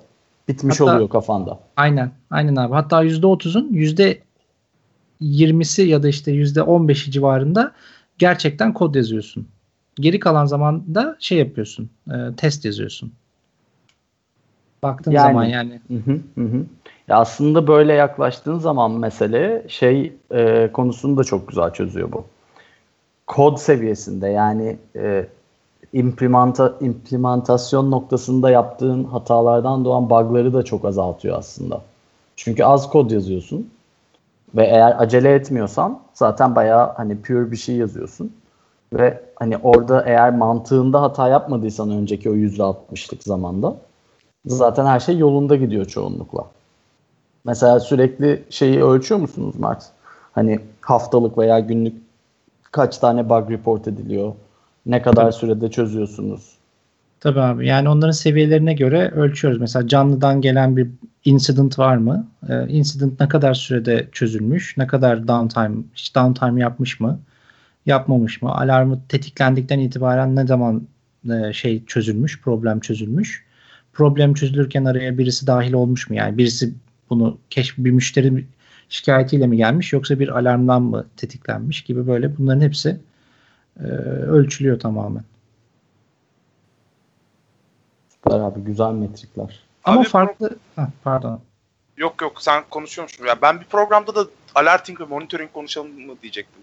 bitmiş 0.48 0.80
hatta, 0.80 0.96
oluyor 0.96 1.10
kafanda. 1.10 1.60
Aynen. 1.78 2.12
Aynen 2.32 2.56
abi. 2.56 2.74
Hatta 2.74 3.02
yüzde 3.02 3.28
otuzun 3.28 3.68
yüzde 3.72 4.25
20'si 5.22 5.82
ya 5.82 6.04
da 6.04 6.08
işte 6.08 6.32
%15'i 6.32 7.12
civarında 7.12 7.72
gerçekten 8.18 8.74
kod 8.74 8.96
yazıyorsun. 8.96 9.48
Geri 9.96 10.20
kalan 10.20 10.46
zamanda 10.46 11.16
şey 11.20 11.38
yapıyorsun. 11.38 11.90
E, 12.08 12.36
test 12.38 12.66
yazıyorsun. 12.66 13.12
Baktığın 14.84 15.12
yani, 15.12 15.28
zaman 15.28 15.46
yani. 15.46 15.82
Hı 15.88 16.12
hı 16.36 16.42
hı. 16.42 16.66
Ya 17.08 17.18
aslında 17.18 17.68
böyle 17.68 17.94
yaklaştığın 17.94 18.60
zaman 18.60 18.92
mesele 18.92 19.66
şey 19.68 20.14
e, 20.32 20.70
konusunu 20.74 21.18
da 21.18 21.24
çok 21.24 21.48
güzel 21.48 21.74
çözüyor 21.74 22.12
bu. 22.12 22.26
Kod 23.28 23.58
seviyesinde 23.58 24.28
yani 24.28 24.78
e, 24.96 25.28
implementa, 25.94 26.74
implementasyon 26.82 27.92
noktasında 27.92 28.50
yaptığın 28.50 29.04
hatalardan 29.04 29.86
doğan 29.86 30.10
bug'ları 30.10 30.54
da 30.54 30.64
çok 30.64 30.86
azaltıyor 30.86 31.38
aslında. 31.38 31.82
Çünkü 32.36 32.64
az 32.64 32.90
kod 32.90 33.12
yazıyorsun 33.12 33.70
ve 34.56 34.66
eğer 34.66 34.96
acele 35.00 35.34
etmiyorsan 35.34 36.00
zaten 36.14 36.56
bayağı 36.56 36.94
hani 36.94 37.22
pure 37.22 37.52
bir 37.52 37.58
şey 37.58 37.76
yazıyorsun. 37.76 38.32
Ve 38.94 39.24
hani 39.36 39.58
orada 39.58 40.04
eğer 40.06 40.34
mantığında 40.34 41.02
hata 41.02 41.30
yapmadıysan 41.30 41.92
önceki 41.92 42.30
o 42.30 42.34
%60'lık 42.34 43.24
zamanda 43.24 43.76
zaten 44.46 44.86
her 44.86 45.00
şey 45.00 45.18
yolunda 45.18 45.56
gidiyor 45.56 45.86
çoğunlukla. 45.86 46.46
Mesela 47.46 47.80
sürekli 47.80 48.44
şeyi 48.50 48.84
ölçüyor 48.84 49.22
musunuz 49.22 49.56
Mert? 49.60 49.86
Hani 50.32 50.60
haftalık 50.82 51.38
veya 51.38 51.60
günlük 51.60 52.02
kaç 52.72 52.98
tane 52.98 53.30
bug 53.30 53.52
report 53.52 53.88
ediliyor? 53.88 54.34
Ne 54.86 55.02
kadar 55.02 55.32
sürede 55.32 55.72
çözüyorsunuz? 55.72 56.58
Tabii 57.20 57.40
abi. 57.40 57.68
Yani 57.68 57.90
onların 57.90 58.12
seviyelerine 58.12 58.74
göre 58.74 59.10
ölçüyoruz. 59.12 59.60
Mesela 59.60 59.88
canlıdan 59.88 60.42
gelen 60.42 60.78
bir 60.78 60.88
incident 61.26 61.80
var 61.80 61.98
mı? 61.98 62.28
Ee, 62.50 62.68
incident 62.68 63.20
ne 63.20 63.28
kadar 63.28 63.54
sürede 63.54 64.08
çözülmüş? 64.12 64.78
Ne 64.78 64.88
kadar 64.88 65.28
downtime, 65.28 65.76
hiç 65.94 66.16
downtime 66.16 66.62
yapmış 66.62 67.00
mı? 67.00 67.20
Yapmamış 67.86 68.42
mı? 68.42 68.52
Alarmı 68.56 69.02
tetiklendikten 69.10 69.80
itibaren 69.80 70.36
ne 70.36 70.48
zaman 70.48 70.88
e, 71.32 71.54
şey 71.54 71.86
çözülmüş, 71.86 72.42
problem 72.42 72.80
çözülmüş? 72.80 73.46
Problem 73.94 74.34
çözülürken 74.34 74.86
araya 74.86 75.18
birisi 75.18 75.48
dahil 75.48 75.74
olmuş 75.74 76.10
mu? 76.10 76.16
Yani 76.16 76.38
birisi 76.38 76.74
bunu 77.10 77.38
keşf 77.50 77.78
bir 77.78 77.92
müşteri 77.92 78.46
şikayetiyle 78.90 79.48
mi 79.48 79.58
gelmiş 79.58 79.94
yoksa 79.94 80.20
bir 80.20 80.28
alarmdan 80.40 80.82
mı 80.82 81.06
tetiklenmiş 81.18 81.82
gibi 81.84 82.08
böyle 82.08 82.38
bunların 82.38 82.62
hepsi 82.62 83.00
e, 83.80 83.84
ölçülüyor 83.84 84.80
tamamen. 84.80 85.24
Süper 88.26 88.40
abi 88.40 88.60
güzel 88.60 88.92
metrikler. 88.92 89.64
Ama 89.84 90.02
abi, 90.02 90.08
farklı 90.08 90.50
Heh, 90.76 90.84
pardon. 91.04 91.40
Yok 91.98 92.22
yok 92.22 92.42
sen 92.42 92.64
konuşuyormuşsun. 92.70 93.26
Ya 93.26 93.42
ben 93.42 93.60
bir 93.60 93.66
programda 93.66 94.16
da 94.16 94.26
alerting 94.56 95.02
ve 95.02 95.06
monitoring 95.06 95.54
konuşalım 95.54 96.06
mı 96.06 96.14
diyecektim. 96.22 96.62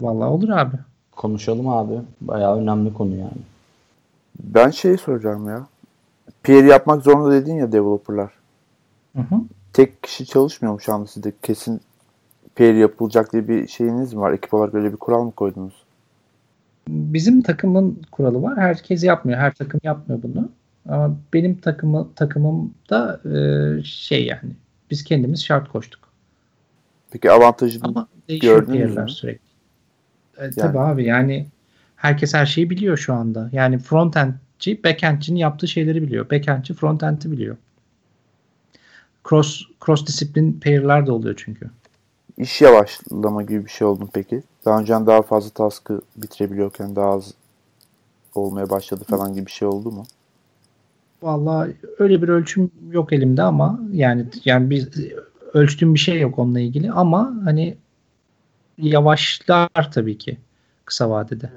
Vallahi 0.00 0.28
olur 0.28 0.48
abi. 0.48 0.76
Konuşalım 1.12 1.68
abi. 1.68 2.00
Bayağı 2.20 2.56
önemli 2.56 2.94
konu 2.94 3.16
yani. 3.16 3.42
Ben 4.40 4.70
şey 4.70 4.96
soracağım 4.96 5.48
ya. 5.48 5.66
PR 6.42 6.64
yapmak 6.64 7.02
zorunda 7.02 7.32
dedin 7.32 7.54
ya 7.54 7.72
developerlar. 7.72 8.32
Hı 9.16 9.22
hı. 9.22 9.40
Tek 9.72 10.02
kişi 10.02 10.26
çalışmıyor 10.26 10.74
mu 10.74 10.80
şu 10.80 10.94
anda 10.94 11.06
sizde? 11.06 11.32
Kesin 11.42 11.80
PR 12.54 12.74
yapılacak 12.74 13.32
diye 13.32 13.48
bir 13.48 13.68
şeyiniz 13.68 14.14
mi 14.14 14.20
var? 14.20 14.32
Ekip 14.32 14.54
olarak 14.54 14.74
öyle 14.74 14.92
bir 14.92 14.96
kural 14.96 15.24
mı 15.24 15.32
koydunuz? 15.32 15.85
Bizim 16.88 17.42
takımın 17.42 18.02
kuralı 18.10 18.42
var. 18.42 18.56
Herkes 18.58 19.04
yapmıyor. 19.04 19.38
Her 19.38 19.54
takım 19.54 19.80
yapmıyor 19.84 20.22
bunu. 20.22 20.48
Ama 20.88 21.16
benim 21.32 21.56
takımı 21.58 22.08
takımımda 22.14 23.20
e, 23.24 23.82
şey 23.84 24.26
yani 24.26 24.52
biz 24.90 25.04
kendimiz 25.04 25.44
şart 25.44 25.68
koştuk. 25.68 26.00
Peki 27.10 27.30
avantajını 27.30 27.84
Ama 27.84 28.08
gördünüz 28.40 28.96
mü? 28.96 29.08
sürekli. 29.08 29.46
E, 30.38 30.42
yani. 30.42 30.54
Tabii 30.54 30.78
abi 30.78 31.04
yani 31.04 31.46
herkes 31.96 32.34
her 32.34 32.46
şeyi 32.46 32.70
biliyor 32.70 32.96
şu 32.96 33.14
anda. 33.14 33.50
Yani 33.52 33.78
frontendci 33.78 34.84
backendcinin 34.84 35.38
yaptığı 35.38 35.68
şeyleri 35.68 36.02
biliyor. 36.02 36.30
Backendci 36.30 36.74
frontend'i 36.74 37.32
biliyor. 37.32 37.56
Cross 39.28 39.62
cross 39.86 40.06
disiplin 40.06 40.60
pair'ler 40.60 41.06
de 41.06 41.12
oluyor 41.12 41.34
çünkü. 41.38 41.70
İş 42.38 42.60
yavaşlama 42.60 43.42
gibi 43.42 43.64
bir 43.64 43.70
şey 43.70 43.86
oldu 43.86 44.00
mu 44.00 44.10
peki? 44.12 44.42
Daha 44.64 44.80
önceden 44.80 45.06
daha 45.06 45.22
fazla 45.22 45.50
task'ı 45.50 46.00
bitirebiliyorken 46.16 46.96
daha 46.96 47.10
az 47.10 47.34
olmaya 48.34 48.70
başladı 48.70 49.04
falan 49.08 49.34
gibi 49.34 49.46
bir 49.46 49.50
şey 49.50 49.68
oldu 49.68 49.90
mu? 49.90 50.04
Vallahi 51.22 51.76
öyle 51.98 52.22
bir 52.22 52.28
ölçüm 52.28 52.70
yok 52.90 53.12
elimde 53.12 53.42
ama 53.42 53.80
yani 53.92 54.26
yani 54.44 54.70
bir 54.70 54.88
ölçtüğüm 55.54 55.94
bir 55.94 55.98
şey 55.98 56.20
yok 56.20 56.38
onunla 56.38 56.60
ilgili 56.60 56.92
ama 56.92 57.34
hani 57.44 57.76
yavaşlar 58.78 59.90
tabii 59.92 60.18
ki 60.18 60.38
kısa 60.84 61.10
vadede. 61.10 61.50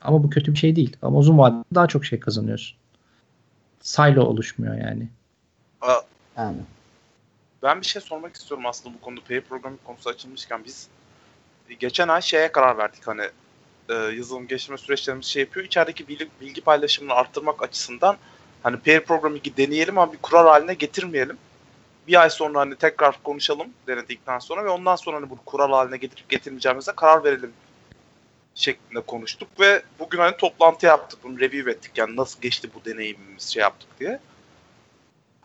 Ama 0.00 0.22
bu 0.22 0.30
kötü 0.30 0.52
bir 0.52 0.58
şey 0.58 0.76
değil. 0.76 0.96
Ama 1.02 1.18
uzun 1.18 1.38
vadede 1.38 1.64
daha 1.74 1.86
çok 1.86 2.04
şey 2.04 2.20
kazanıyorsun. 2.20 2.78
Silo 3.80 4.24
oluşmuyor 4.24 4.74
yani. 4.74 5.08
Yani. 6.36 6.56
Ben 7.66 7.80
bir 7.80 7.86
şey 7.86 8.02
sormak 8.02 8.36
istiyorum 8.36 8.66
aslında 8.66 8.94
bu 8.94 9.00
konuda. 9.00 9.20
Pay 9.28 9.40
programı 9.40 9.76
konusu 9.84 10.10
açılmışken 10.10 10.64
biz 10.64 10.88
geçen 11.78 12.08
ay 12.08 12.22
şeye 12.22 12.52
karar 12.52 12.78
verdik 12.78 13.06
hani 13.06 13.22
e, 13.88 13.94
yazılım 13.94 14.46
geliştirme 14.46 14.78
süreçlerimiz 14.78 15.26
şey 15.26 15.40
yapıyor. 15.40 15.66
İçerideki 15.66 16.08
bilgi, 16.08 16.28
bilgi 16.40 16.60
paylaşımını 16.60 17.14
arttırmak 17.14 17.62
açısından 17.62 18.16
Hani 18.66 18.76
pair 18.76 19.00
programming'i 19.00 19.56
deneyelim 19.56 19.98
ama 19.98 20.12
bir 20.12 20.18
kural 20.18 20.46
haline 20.46 20.74
getirmeyelim. 20.74 21.38
Bir 22.08 22.20
ay 22.22 22.30
sonra 22.30 22.60
hani 22.60 22.76
tekrar 22.76 23.22
konuşalım 23.22 23.66
denedikten 23.86 24.38
sonra 24.38 24.64
ve 24.64 24.68
ondan 24.68 24.96
sonra 24.96 25.16
hani 25.16 25.30
bunu 25.30 25.38
kural 25.46 25.72
haline 25.72 25.96
getirip 25.96 26.28
getirmeyeceğimize 26.28 26.92
karar 26.92 27.24
verelim 27.24 27.52
şeklinde 28.54 29.00
konuştuk 29.00 29.48
ve 29.60 29.82
bugün 29.98 30.18
hani 30.18 30.36
toplantı 30.36 30.86
yaptık 30.86 31.18
bunu 31.24 31.40
review 31.40 31.70
ettik 31.70 31.98
yani 31.98 32.16
nasıl 32.16 32.40
geçti 32.40 32.70
bu 32.74 32.90
deneyimimiz 32.90 33.48
şey 33.48 33.60
yaptık 33.60 33.88
diye. 34.00 34.20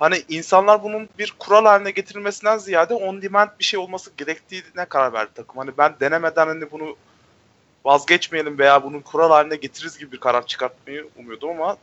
Hani 0.01 0.23
insanlar 0.29 0.83
bunun 0.83 1.09
bir 1.19 1.33
kural 1.39 1.65
haline 1.65 1.91
getirilmesinden 1.91 2.57
ziyade 2.57 2.93
on 2.93 3.21
demand 3.21 3.49
bir 3.59 3.63
şey 3.63 3.79
olması 3.79 4.11
gerektiğine 4.17 4.85
karar 4.89 5.13
verdi 5.13 5.31
takım. 5.35 5.57
Hani 5.57 5.71
ben 5.77 5.93
denemeden 5.99 6.47
hani 6.47 6.71
bunu 6.71 6.95
vazgeçmeyelim 7.85 8.59
veya 8.59 8.83
bunu 8.83 9.03
kural 9.03 9.29
haline 9.29 9.55
getiririz 9.55 9.97
gibi 9.97 10.11
bir 10.11 10.19
karar 10.19 10.47
çıkartmayı 10.47 11.07
umuyordum 11.17 11.49
ama 11.49 11.77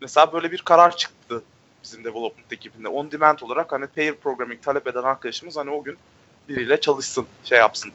mesela 0.00 0.32
böyle 0.32 0.52
bir 0.52 0.58
karar 0.58 0.96
çıktı 0.96 1.42
bizim 1.84 2.04
development 2.04 2.52
ekibinde. 2.52 2.88
On 2.88 3.10
demand 3.10 3.38
olarak 3.38 3.72
hani 3.72 3.86
pair 3.86 4.14
programming 4.14 4.62
talep 4.62 4.86
eden 4.86 5.02
arkadaşımız 5.02 5.56
hani 5.56 5.70
o 5.70 5.82
gün 5.82 5.96
biriyle 6.48 6.80
çalışsın, 6.80 7.26
şey 7.44 7.58
yapsın. 7.58 7.92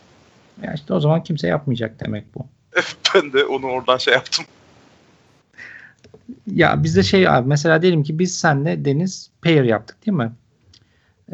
Ya 0.61 0.73
işte 0.73 0.93
o 0.93 0.99
zaman 0.99 1.23
kimse 1.23 1.47
yapmayacak 1.47 1.99
demek 1.99 2.35
bu. 2.35 2.47
ben 3.15 3.33
de 3.33 3.45
onu 3.45 3.65
oradan 3.65 3.97
şey 3.97 4.13
yaptım. 4.13 4.45
Ya 6.47 6.83
bizde 6.83 7.03
şey 7.03 7.27
abi 7.27 7.47
mesela 7.47 7.81
diyelim 7.81 8.03
ki 8.03 8.19
biz 8.19 8.35
senle 8.35 8.85
Deniz 8.85 9.29
pair 9.41 9.63
yaptık 9.63 10.05
değil 10.05 10.17
mi? 10.17 10.31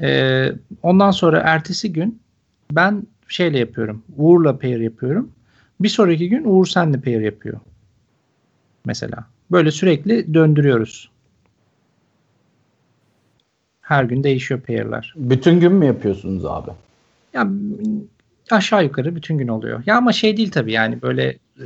Ee, 0.02 0.52
ondan 0.84 1.12
sonra 1.12 1.40
ertesi 1.40 1.94
gün 1.94 2.22
ben 2.72 3.04
şeyle 3.28 3.60
yapıyorum. 3.60 4.04
Uğur'la 4.18 4.60
pair 4.60 4.80
yapıyorum. 4.80 5.32
Bir 5.80 5.90
sonraki 5.90 6.30
gün 6.30 6.44
Uğur 6.44 6.66
senle 6.66 7.02
pair 7.02 7.22
yapıyor. 7.22 7.60
Mesela. 8.86 9.26
Böyle 9.52 9.72
sürekli 9.72 10.34
döndürüyoruz. 10.34 11.10
Her 13.82 14.04
gün 14.04 14.24
değişiyor 14.24 14.62
pair'ler. 14.62 15.14
Bütün 15.16 15.60
gün 15.60 15.72
mü 15.72 15.86
yapıyorsunuz 15.86 16.46
abi? 16.46 16.72
Ya 17.34 17.48
aşağı 18.52 18.84
yukarı 18.84 19.16
bütün 19.16 19.38
gün 19.38 19.48
oluyor. 19.48 19.84
Ya 19.86 19.98
ama 19.98 20.14
şey 20.14 20.38
değil 20.38 20.52
tabii 20.52 20.72
yani 20.72 21.02
böyle 21.02 21.28
e, 21.60 21.66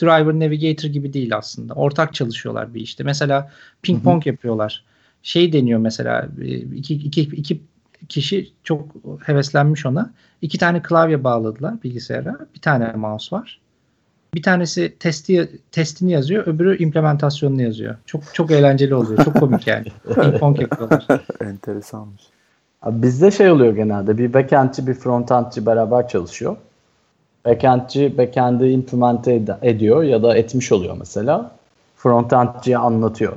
driver 0.00 0.34
navigator 0.34 0.88
gibi 0.88 1.12
değil 1.12 1.36
aslında. 1.36 1.74
Ortak 1.74 2.14
çalışıyorlar 2.14 2.74
bir 2.74 2.80
işte. 2.80 3.04
Mesela 3.04 3.50
ping 3.82 4.04
pong 4.04 4.26
yapıyorlar. 4.26 4.84
Şey 5.22 5.52
deniyor 5.52 5.78
mesela 5.80 6.28
e, 6.42 6.56
iki, 6.56 6.94
iki, 6.94 7.20
iki 7.20 7.60
kişi 8.08 8.52
çok 8.64 8.94
heveslenmiş 9.24 9.86
ona. 9.86 10.12
İki 10.42 10.58
tane 10.58 10.82
klavye 10.82 11.24
bağladılar 11.24 11.82
bilgisayara. 11.84 12.36
Bir 12.54 12.60
tane 12.60 12.92
mouse 12.92 13.36
var. 13.36 13.60
Bir 14.34 14.42
tanesi 14.42 14.96
testi 14.98 15.50
testini 15.72 16.12
yazıyor, 16.12 16.46
öbürü 16.46 16.78
implementasyonunu 16.78 17.62
yazıyor. 17.62 17.96
Çok 18.06 18.34
çok 18.34 18.50
eğlenceli 18.50 18.94
oluyor. 18.94 19.24
Çok 19.24 19.34
komik 19.34 19.66
yani. 19.66 19.86
Ping 20.14 20.38
pong 20.38 20.60
yapıyorlar. 20.60 21.06
Enteresanmış. 21.40 22.22
Abi 22.82 23.02
bizde 23.02 23.30
şey 23.30 23.50
oluyor 23.50 23.76
genelde. 23.76 24.18
Bir 24.18 24.34
backendçi 24.34 24.86
bir 24.86 24.94
frontendçi 24.94 25.66
beraber 25.66 26.08
çalışıyor. 26.08 26.56
Backendçi 27.46 28.18
backend'i 28.18 28.70
implemente 28.70 29.36
ed- 29.36 29.56
ediyor 29.62 30.02
ya 30.02 30.22
da 30.22 30.36
etmiş 30.36 30.72
oluyor 30.72 30.96
mesela. 30.98 31.50
Frontendçiye 31.96 32.78
anlatıyor. 32.78 33.32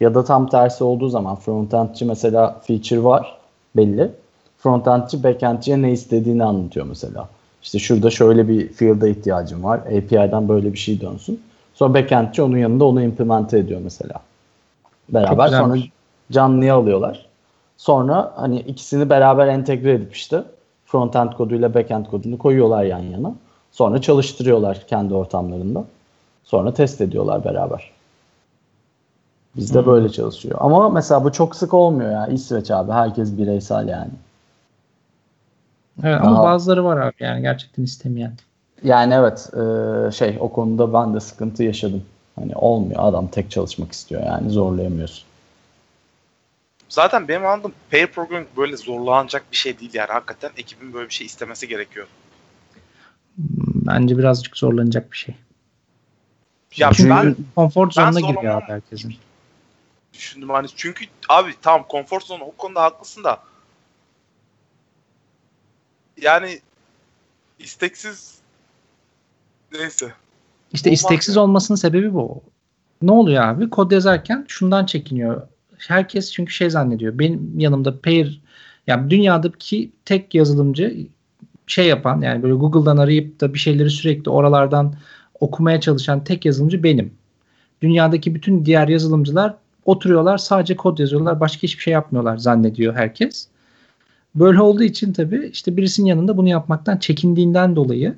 Ya 0.00 0.14
da 0.14 0.24
tam 0.24 0.48
tersi 0.48 0.84
olduğu 0.84 1.08
zaman 1.08 1.36
frontendçi 1.36 2.04
mesela 2.04 2.60
feature 2.66 3.04
var 3.04 3.36
belli. 3.76 4.10
Frontendçi 4.58 5.24
backendçiye 5.24 5.82
ne 5.82 5.92
istediğini 5.92 6.44
anlatıyor 6.44 6.86
mesela. 6.86 7.28
İşte 7.62 7.78
şurada 7.78 8.10
şöyle 8.10 8.48
bir 8.48 8.68
field'a 8.68 9.08
ihtiyacım 9.08 9.64
var. 9.64 9.78
API'den 9.78 10.48
böyle 10.48 10.72
bir 10.72 10.78
şey 10.78 11.00
dönsün. 11.00 11.40
Sonra 11.74 11.94
backendçi 11.94 12.42
onun 12.42 12.56
yanında 12.56 12.84
onu 12.84 13.02
implemente 13.02 13.58
ediyor 13.58 13.80
mesela. 13.84 14.14
Beraber 15.08 15.48
sonra 15.48 15.76
canlıya 16.32 16.74
alıyorlar. 16.74 17.26
Sonra 17.76 18.32
hani 18.36 18.60
ikisini 18.60 19.10
beraber 19.10 19.46
entegre 19.46 19.92
edip 19.92 20.14
işte 20.14 20.42
frontend 20.86 21.32
koduyla 21.32 21.74
backend 21.74 22.06
kodunu 22.06 22.38
koyuyorlar 22.38 22.84
yan 22.84 23.02
yana. 23.02 23.34
Sonra 23.76 24.00
çalıştırıyorlar 24.00 24.86
kendi 24.86 25.14
ortamlarında. 25.14 25.84
Sonra 26.44 26.74
test 26.74 27.00
ediyorlar 27.00 27.44
beraber. 27.44 27.90
Bizde 29.56 29.86
böyle 29.86 30.08
çalışıyor. 30.08 30.58
Ama 30.60 30.88
mesela 30.88 31.24
bu 31.24 31.32
çok 31.32 31.56
sık 31.56 31.74
olmuyor 31.74 32.10
ya. 32.12 32.26
İsveç 32.26 32.70
abi. 32.70 32.92
Herkes 32.92 33.38
bireysel 33.38 33.88
yani. 33.88 34.10
Evet, 36.04 36.20
ama 36.20 36.36
Daha- 36.36 36.44
bazıları 36.44 36.84
var 36.84 36.96
abi 36.96 37.14
yani 37.20 37.42
gerçekten 37.42 37.82
istemeyen. 37.82 38.32
Yani 38.84 39.14
evet 39.14 39.50
e, 39.54 40.12
şey 40.12 40.36
o 40.40 40.52
konuda 40.52 40.92
ben 40.92 41.14
de 41.14 41.20
sıkıntı 41.20 41.62
yaşadım. 41.62 42.04
Hani 42.36 42.56
olmuyor 42.56 43.00
adam 43.02 43.28
tek 43.28 43.50
çalışmak 43.50 43.92
istiyor 43.92 44.22
yani 44.26 44.50
zorlayamıyorsun. 44.50 45.24
Zaten 46.88 47.28
benim 47.28 47.46
anladığım 47.46 47.72
pair 47.90 48.06
programming 48.06 48.48
böyle 48.56 48.76
zorlanacak 48.76 49.44
bir 49.52 49.56
şey 49.56 49.78
değil 49.78 49.94
yani. 49.94 50.08
Hakikaten 50.12 50.50
ekibin 50.56 50.92
böyle 50.92 51.08
bir 51.08 51.14
şey 51.14 51.26
istemesi 51.26 51.68
gerekiyor. 51.68 52.06
Bence 53.86 54.18
birazcık 54.18 54.56
zorlanacak 54.56 55.12
bir 55.12 55.16
şey. 55.16 55.34
Ya 56.76 56.90
Çünkü 56.92 57.10
ben 57.10 57.36
konfor 57.54 57.86
ben 57.86 57.90
zonuna 57.92 58.20
giriyor 58.20 58.34
zorlamam. 58.42 58.62
abi 58.62 58.72
herkesin. 58.72 59.14
düşündüm 60.14 60.48
hani 60.48 60.66
çünkü 60.76 61.04
abi 61.28 61.54
tamam 61.62 61.86
konfor 61.88 62.20
zonu 62.20 62.44
o 62.44 62.52
konuda 62.52 62.82
haklısın 62.82 63.24
da 63.24 63.42
yani 66.22 66.60
isteksiz 67.58 68.38
neyse. 69.72 70.12
İşte 70.72 70.90
Olmaz 70.90 71.00
isteksiz 71.00 71.36
ya. 71.36 71.42
olmasının 71.42 71.76
sebebi 71.76 72.14
bu. 72.14 72.42
Ne 73.02 73.10
oluyor 73.10 73.42
abi? 73.44 73.70
Kod 73.70 73.90
yazarken 73.90 74.44
şundan 74.48 74.86
çekiniyor. 74.86 75.48
Herkes 75.78 76.32
çünkü 76.32 76.52
şey 76.52 76.70
zannediyor. 76.70 77.18
Benim 77.18 77.58
yanımda 77.58 78.00
pair 78.00 78.40
yani 78.86 79.10
dünyadaki 79.10 79.92
tek 80.04 80.34
yazılımcı 80.34 81.06
şey 81.66 81.86
yapan 81.86 82.20
yani 82.20 82.42
böyle 82.42 82.54
Google'dan 82.54 82.96
arayıp 82.96 83.40
da 83.40 83.54
bir 83.54 83.58
şeyleri 83.58 83.90
sürekli 83.90 84.30
oralardan 84.30 84.94
okumaya 85.40 85.80
çalışan 85.80 86.24
tek 86.24 86.44
yazılımcı 86.44 86.82
benim. 86.82 87.14
Dünyadaki 87.82 88.34
bütün 88.34 88.64
diğer 88.64 88.88
yazılımcılar 88.88 89.54
oturuyorlar 89.84 90.38
sadece 90.38 90.76
kod 90.76 90.98
yazıyorlar 90.98 91.40
başka 91.40 91.62
hiçbir 91.62 91.82
şey 91.82 91.92
yapmıyorlar 91.92 92.36
zannediyor 92.36 92.94
herkes. 92.94 93.48
Böyle 94.34 94.60
olduğu 94.60 94.82
için 94.82 95.12
tabii 95.12 95.50
işte 95.52 95.76
birisinin 95.76 96.06
yanında 96.06 96.36
bunu 96.36 96.48
yapmaktan 96.48 96.96
çekindiğinden 96.96 97.76
dolayı 97.76 98.14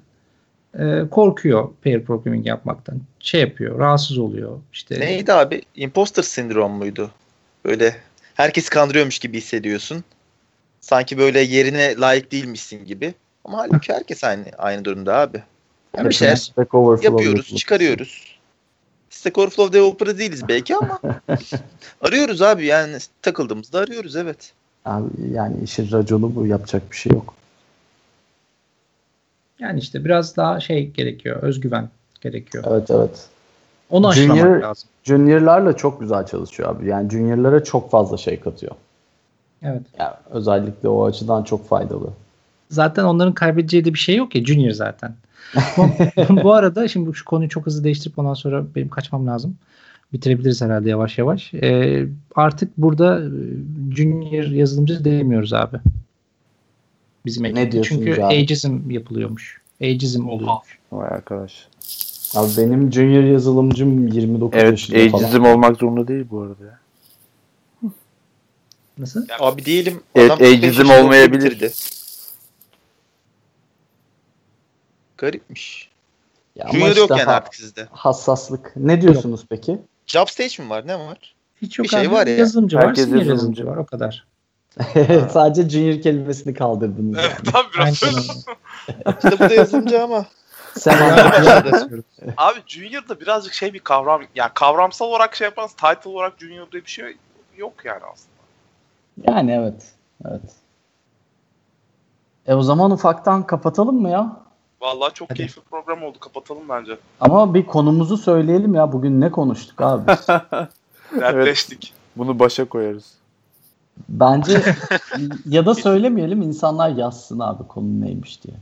e, 0.79 1.03
korkuyor 1.11 1.69
pair 1.85 2.05
programming 2.05 2.47
yapmaktan. 2.47 3.01
Şey 3.21 3.41
yapıyor, 3.41 3.79
rahatsız 3.79 4.19
oluyor. 4.19 4.59
İşte 4.73 5.01
Neydi 5.01 5.33
abi? 5.33 5.63
Imposter 5.77 6.23
sindrom 6.23 6.73
muydu? 6.73 7.11
Böyle 7.65 7.97
herkesi 8.35 8.71
kandırıyormuş 8.71 9.19
gibi 9.19 9.37
hissediyorsun. 9.37 10.05
Sanki 10.81 11.19
böyle 11.19 11.41
yerine 11.41 11.97
layık 11.97 12.33
değilmişsin 12.33 12.85
gibi. 12.85 13.15
Ama 13.49 13.59
halbuki 13.59 13.93
herkes 13.93 14.25
aynı 14.25 14.45
aynı 14.59 14.85
durumda 14.85 15.17
abi. 15.17 15.43
Yani 15.97 16.09
bir 16.09 16.15
şeyler 16.15 16.37
Stack 16.37 16.75
Overflow 16.75 17.11
yapıyoruz, 17.11 17.57
çıkarıyoruz. 17.57 18.39
Stack 19.11 19.39
Overflow 19.39 19.79
developer'ı 19.79 20.19
değiliz 20.19 20.49
belki 20.49 20.77
ama 20.77 21.01
arıyoruz 22.01 22.43
abi 22.43 22.67
yani 22.67 22.97
takıldığımızda 23.23 23.79
arıyoruz 23.79 24.17
evet. 24.17 24.53
Abi 24.85 25.09
yani 25.31 25.57
işin 25.65 25.93
raconu 25.93 26.35
bu 26.35 26.47
yapacak 26.47 26.91
bir 26.91 26.97
şey 26.97 27.13
yok. 27.13 27.35
yani 29.59 29.81
işte 29.81 30.05
biraz 30.05 30.37
daha 30.37 30.61
şey 30.61 30.91
gerekiyor, 30.91 31.43
özgüven 31.43 31.89
gerekiyor. 32.21 32.65
Evet 32.69 32.91
evet. 32.91 33.27
Onu 33.91 34.09
aşılamak 34.09 34.39
Junior- 34.39 34.63
lazım. 34.63 34.89
Junior'larla 35.05 35.77
çok 35.77 36.01
güzel 36.01 36.27
çalışıyor 36.27 36.69
abi. 36.69 36.87
Yani 36.87 37.11
junior'lara 37.11 37.65
çok 37.65 37.91
fazla 37.91 38.17
şey 38.17 38.41
katıyor. 38.41 38.73
Evet. 39.63 39.83
Yani 39.99 40.15
özellikle 40.31 40.89
o 40.89 41.05
açıdan 41.05 41.43
çok 41.43 41.69
faydalı. 41.69 42.11
Zaten 42.71 43.05
onların 43.05 43.35
kaybedeceği 43.35 43.85
de 43.85 43.95
bir 43.95 43.99
şey 43.99 44.17
yok 44.17 44.35
ya 44.35 44.45
Junior 44.45 44.71
zaten. 44.73 45.15
bu, 46.45 46.53
arada 46.55 46.89
şimdi 46.89 47.15
şu 47.15 47.25
konuyu 47.25 47.49
çok 47.49 47.67
hızlı 47.67 47.85
değiştirip 47.85 48.19
ondan 48.19 48.35
sonra 48.35 48.65
benim 48.75 48.89
kaçmam 48.89 49.27
lazım. 49.27 49.57
Bitirebiliriz 50.13 50.63
herhalde 50.63 50.89
yavaş 50.91 51.19
yavaş. 51.19 51.55
Ee, 51.55 52.07
artık 52.35 52.79
burada 52.79 53.21
e, 53.21 53.29
Junior 53.97 54.45
yazılımcı 54.45 55.05
demiyoruz 55.05 55.53
abi. 55.53 55.77
Bizim 57.27 57.43
Ne 57.45 57.49
ekipte. 57.49 57.73
diyorsunuz 57.73 58.03
Çünkü 58.05 58.23
abi? 58.23 58.35
ageism 58.35 58.91
yapılıyormuş. 58.91 59.61
Ageism 59.83 60.29
oluyormuş. 60.29 60.79
Vay 60.93 61.09
arkadaş. 61.09 61.69
Abi 62.37 62.49
benim 62.59 62.93
junior 62.93 63.23
yazılımcım 63.25 64.09
29 64.09 64.59
Evet 64.61 64.71
yaşında 64.71 65.11
falan. 65.11 65.23
ageism 65.25 65.45
olmak 65.45 65.77
zorunda 65.77 66.09
değil 66.09 66.25
bu 66.31 66.41
arada 66.43 66.65
ya. 66.65 66.79
Nasıl? 68.99 69.27
Abi 69.41 69.65
diyelim 69.65 70.01
Evet, 70.15 70.27
adam 70.31 70.39
45 70.39 70.55
ageism 70.59 70.81
yaşında 70.81 71.03
olmayabilir. 71.05 71.59
Garipmiş. 75.19 75.91
Ya 76.57 76.69
Junior 76.73 76.97
yok 76.97 77.11
yani 77.11 77.25
artık 77.25 77.55
sizde. 77.55 77.87
Hassaslık. 77.91 78.73
Ne 78.77 79.03
diyorsunuz 79.03 79.45
peki? 79.51 79.79
Job 80.07 80.29
stage 80.29 80.63
mi 80.63 80.71
var? 80.71 80.87
Ne 80.87 80.99
var? 80.99 81.35
Hiç 81.63 81.79
yok 81.79 81.85
Bir 81.85 81.89
şey 81.89 82.01
abi. 82.01 82.11
var 82.11 82.27
ya. 82.27 82.37
Yazılımcı 82.37 82.77
var, 82.77 82.87
Herkes 82.89 83.05
senior 83.05 83.17
yazılımcı. 83.19 83.63
yazılımcı 83.63 83.67
var. 83.67 83.77
O 83.77 83.87
kadar. 83.87 84.27
Sadece 85.33 85.69
junior 85.69 86.03
kelimesini 86.03 86.55
kaldırdınız. 86.55 87.19
Evet 87.21 87.37
yani. 87.55 87.57
abi 87.67 87.75
biraz 87.75 88.03
öyle. 88.03 88.21
İşte 89.25 89.31
bu 89.33 89.51
da 89.51 89.55
yazılımcı 89.55 90.03
ama 90.03 90.27
Sen 90.75 90.99
Abi 92.37 92.59
Junior 92.67 93.09
da 93.09 93.21
birazcık 93.21 93.53
şey 93.53 93.75
bir 93.75 93.79
kavram. 93.79 94.23
Yani 94.35 94.51
kavramsal 94.55 95.07
olarak 95.07 95.37
şey 95.37 95.45
yaparsanız 95.45 95.73
title 95.97 96.11
olarak 96.11 96.33
Junior 96.41 96.71
diye 96.73 96.85
bir 96.85 96.91
şey 96.91 97.17
yok 97.57 97.73
yani 97.85 98.01
aslında. 98.13 99.33
Yani 99.33 99.53
evet. 99.53 99.93
Evet. 100.29 100.41
E 102.47 102.55
o 102.55 102.63
zaman 102.63 102.91
ufaktan 102.91 103.47
kapatalım 103.47 104.03
mı 104.03 104.11
ya? 104.11 104.37
Vallahi 104.81 105.15
çok 105.15 105.31
Hadi. 105.31 105.37
keyifli 105.37 105.63
program 105.63 106.03
oldu. 106.03 106.19
Kapatalım 106.21 106.63
bence. 106.69 106.99
Ama 107.21 107.55
bir 107.55 107.67
konumuzu 107.67 108.17
söyleyelim 108.17 108.75
ya. 108.75 108.93
Bugün 108.93 109.21
ne 109.21 109.31
konuştuk 109.31 109.81
abi? 109.81 110.03
Dertleştik. 111.21 111.93
Bunu 112.17 112.39
başa 112.39 112.65
koyarız. 112.65 113.15
Bence 114.09 114.63
ya 115.47 115.67
da 115.67 115.75
söylemeyelim 115.75 116.43
insanlar 116.43 116.89
yazsın 116.91 117.39
abi 117.39 117.67
konu 117.69 118.01
neymiş 118.01 118.43
diye. 118.45 118.57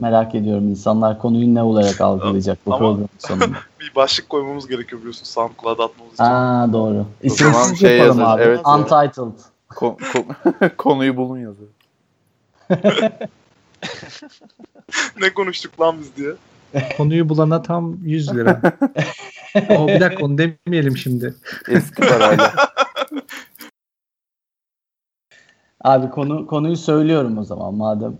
Merak 0.00 0.34
ediyorum 0.34 0.68
insanlar 0.68 1.18
konuyu 1.18 1.54
ne 1.54 1.62
olarak 1.62 2.00
algılayacak 2.00 2.58
bu 2.66 2.70
programın 2.70 3.08
sonunda. 3.18 3.46
Bir 3.80 3.94
başlık 3.96 4.28
koymamız 4.28 4.66
gerekiyor 4.66 5.00
biliyorsun 5.00 5.24
SoundCloud'a 5.24 5.84
atmamız 5.84 6.14
için. 6.14 6.24
Aa 6.24 6.72
doğru. 6.72 7.06
İsimsiz 7.22 7.80
şey 7.80 7.98
yapalım 7.98 8.20
yazarız, 8.20 8.40
abi. 8.40 8.42
evet. 8.42 8.66
Untitled. 8.66 9.40
Ko- 9.70 9.98
ko- 9.98 10.76
konuyu 10.76 11.16
bulun 11.16 11.38
yazıyor. 11.38 11.68
ne 15.20 15.34
konuştuk 15.34 15.80
lan 15.80 15.96
biz 16.00 16.16
diye. 16.16 16.30
Konuyu 16.96 17.28
bulana 17.28 17.62
tam 17.62 17.98
100 18.04 18.34
lira. 18.34 18.60
o 19.78 19.88
bir 19.88 20.00
dakika 20.00 20.24
onu 20.24 20.38
demeyelim 20.38 20.96
şimdi. 20.96 21.34
Eski 21.68 22.02
parayla. 22.02 22.54
Abi 25.84 26.10
konu 26.10 26.46
konuyu 26.46 26.76
söylüyorum 26.76 27.38
o 27.38 27.44
zaman 27.44 27.74
madem. 27.74 28.18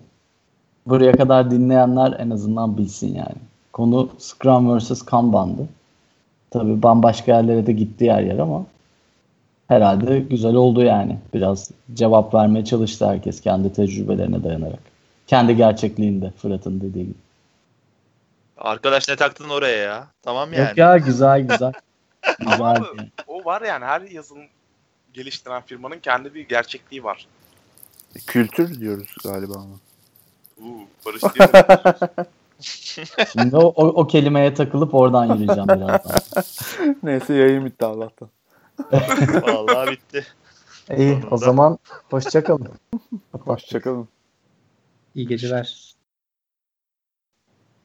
Buraya 0.87 1.13
kadar 1.13 1.51
dinleyenler 1.51 2.17
en 2.19 2.31
azından 2.31 2.79
bilsin 2.79 3.15
yani. 3.15 3.37
Konu 3.73 4.09
Scrum 4.19 4.79
vs. 4.79 5.03
Kanban'dı. 5.03 5.69
Tabii 6.51 6.83
bambaşka 6.83 7.33
yerlere 7.33 7.67
de 7.67 7.73
gitti 7.73 8.05
yer 8.05 8.23
yer 8.23 8.39
ama 8.39 8.67
herhalde 9.69 10.21
güzel 10.21 10.55
oldu 10.55 10.83
yani. 10.83 11.19
Biraz 11.35 11.71
cevap 11.95 12.35
vermeye 12.35 12.65
çalıştı 12.65 13.07
herkes 13.07 13.41
kendi 13.41 13.73
tecrübelerine 13.73 14.45
dayanarak. 14.45 14.96
Kendi 15.27 15.57
gerçekliğinde 15.57 16.31
Fırat'ın 16.31 16.81
dediği 16.81 17.05
gibi. 17.05 17.19
Arkadaş 18.59 19.09
ne 19.09 19.17
taktın 19.17 19.49
oraya 19.49 19.77
ya? 19.77 20.07
Tamam 20.23 20.53
yani. 20.53 20.69
Yok 20.69 20.79
ya 20.79 20.97
güzel 20.97 21.41
güzel. 21.41 21.73
güzel. 22.39 22.55
Ama 22.55 22.75
yani. 22.75 23.11
o 23.27 23.45
var 23.45 23.63
yani 23.63 23.85
her 23.85 24.01
yazılım 24.01 24.45
geliştiren 25.13 25.63
firmanın 25.63 25.99
kendi 25.99 26.35
bir 26.35 26.49
gerçekliği 26.49 27.05
var. 27.05 27.27
Kültür 28.27 28.81
diyoruz 28.81 29.15
galiba 29.25 29.53
ona. 29.53 29.77
Uuu 30.67 30.89
Barış 31.07 31.23
diyor. 31.23 31.49
Şimdi 33.33 33.57
o, 33.57 33.61
o, 33.61 33.87
o 33.87 34.07
kelimeye 34.07 34.55
takılıp 34.55 34.95
oradan 34.95 35.25
yürüyeceğim 35.25 35.69
birazdan. 35.69 36.95
Neyse 37.03 37.35
yayın 37.35 37.65
bitti 37.65 37.85
Allah'tan. 37.85 38.29
Vallahi 39.43 39.91
bitti. 39.91 40.27
İyi 40.97 41.19
o 41.31 41.37
zaman 41.37 41.79
hoşçakalın. 42.11 42.69
Hoşçakalın. 43.33 44.09
İyi 45.17 45.27
geceler. 45.27 45.86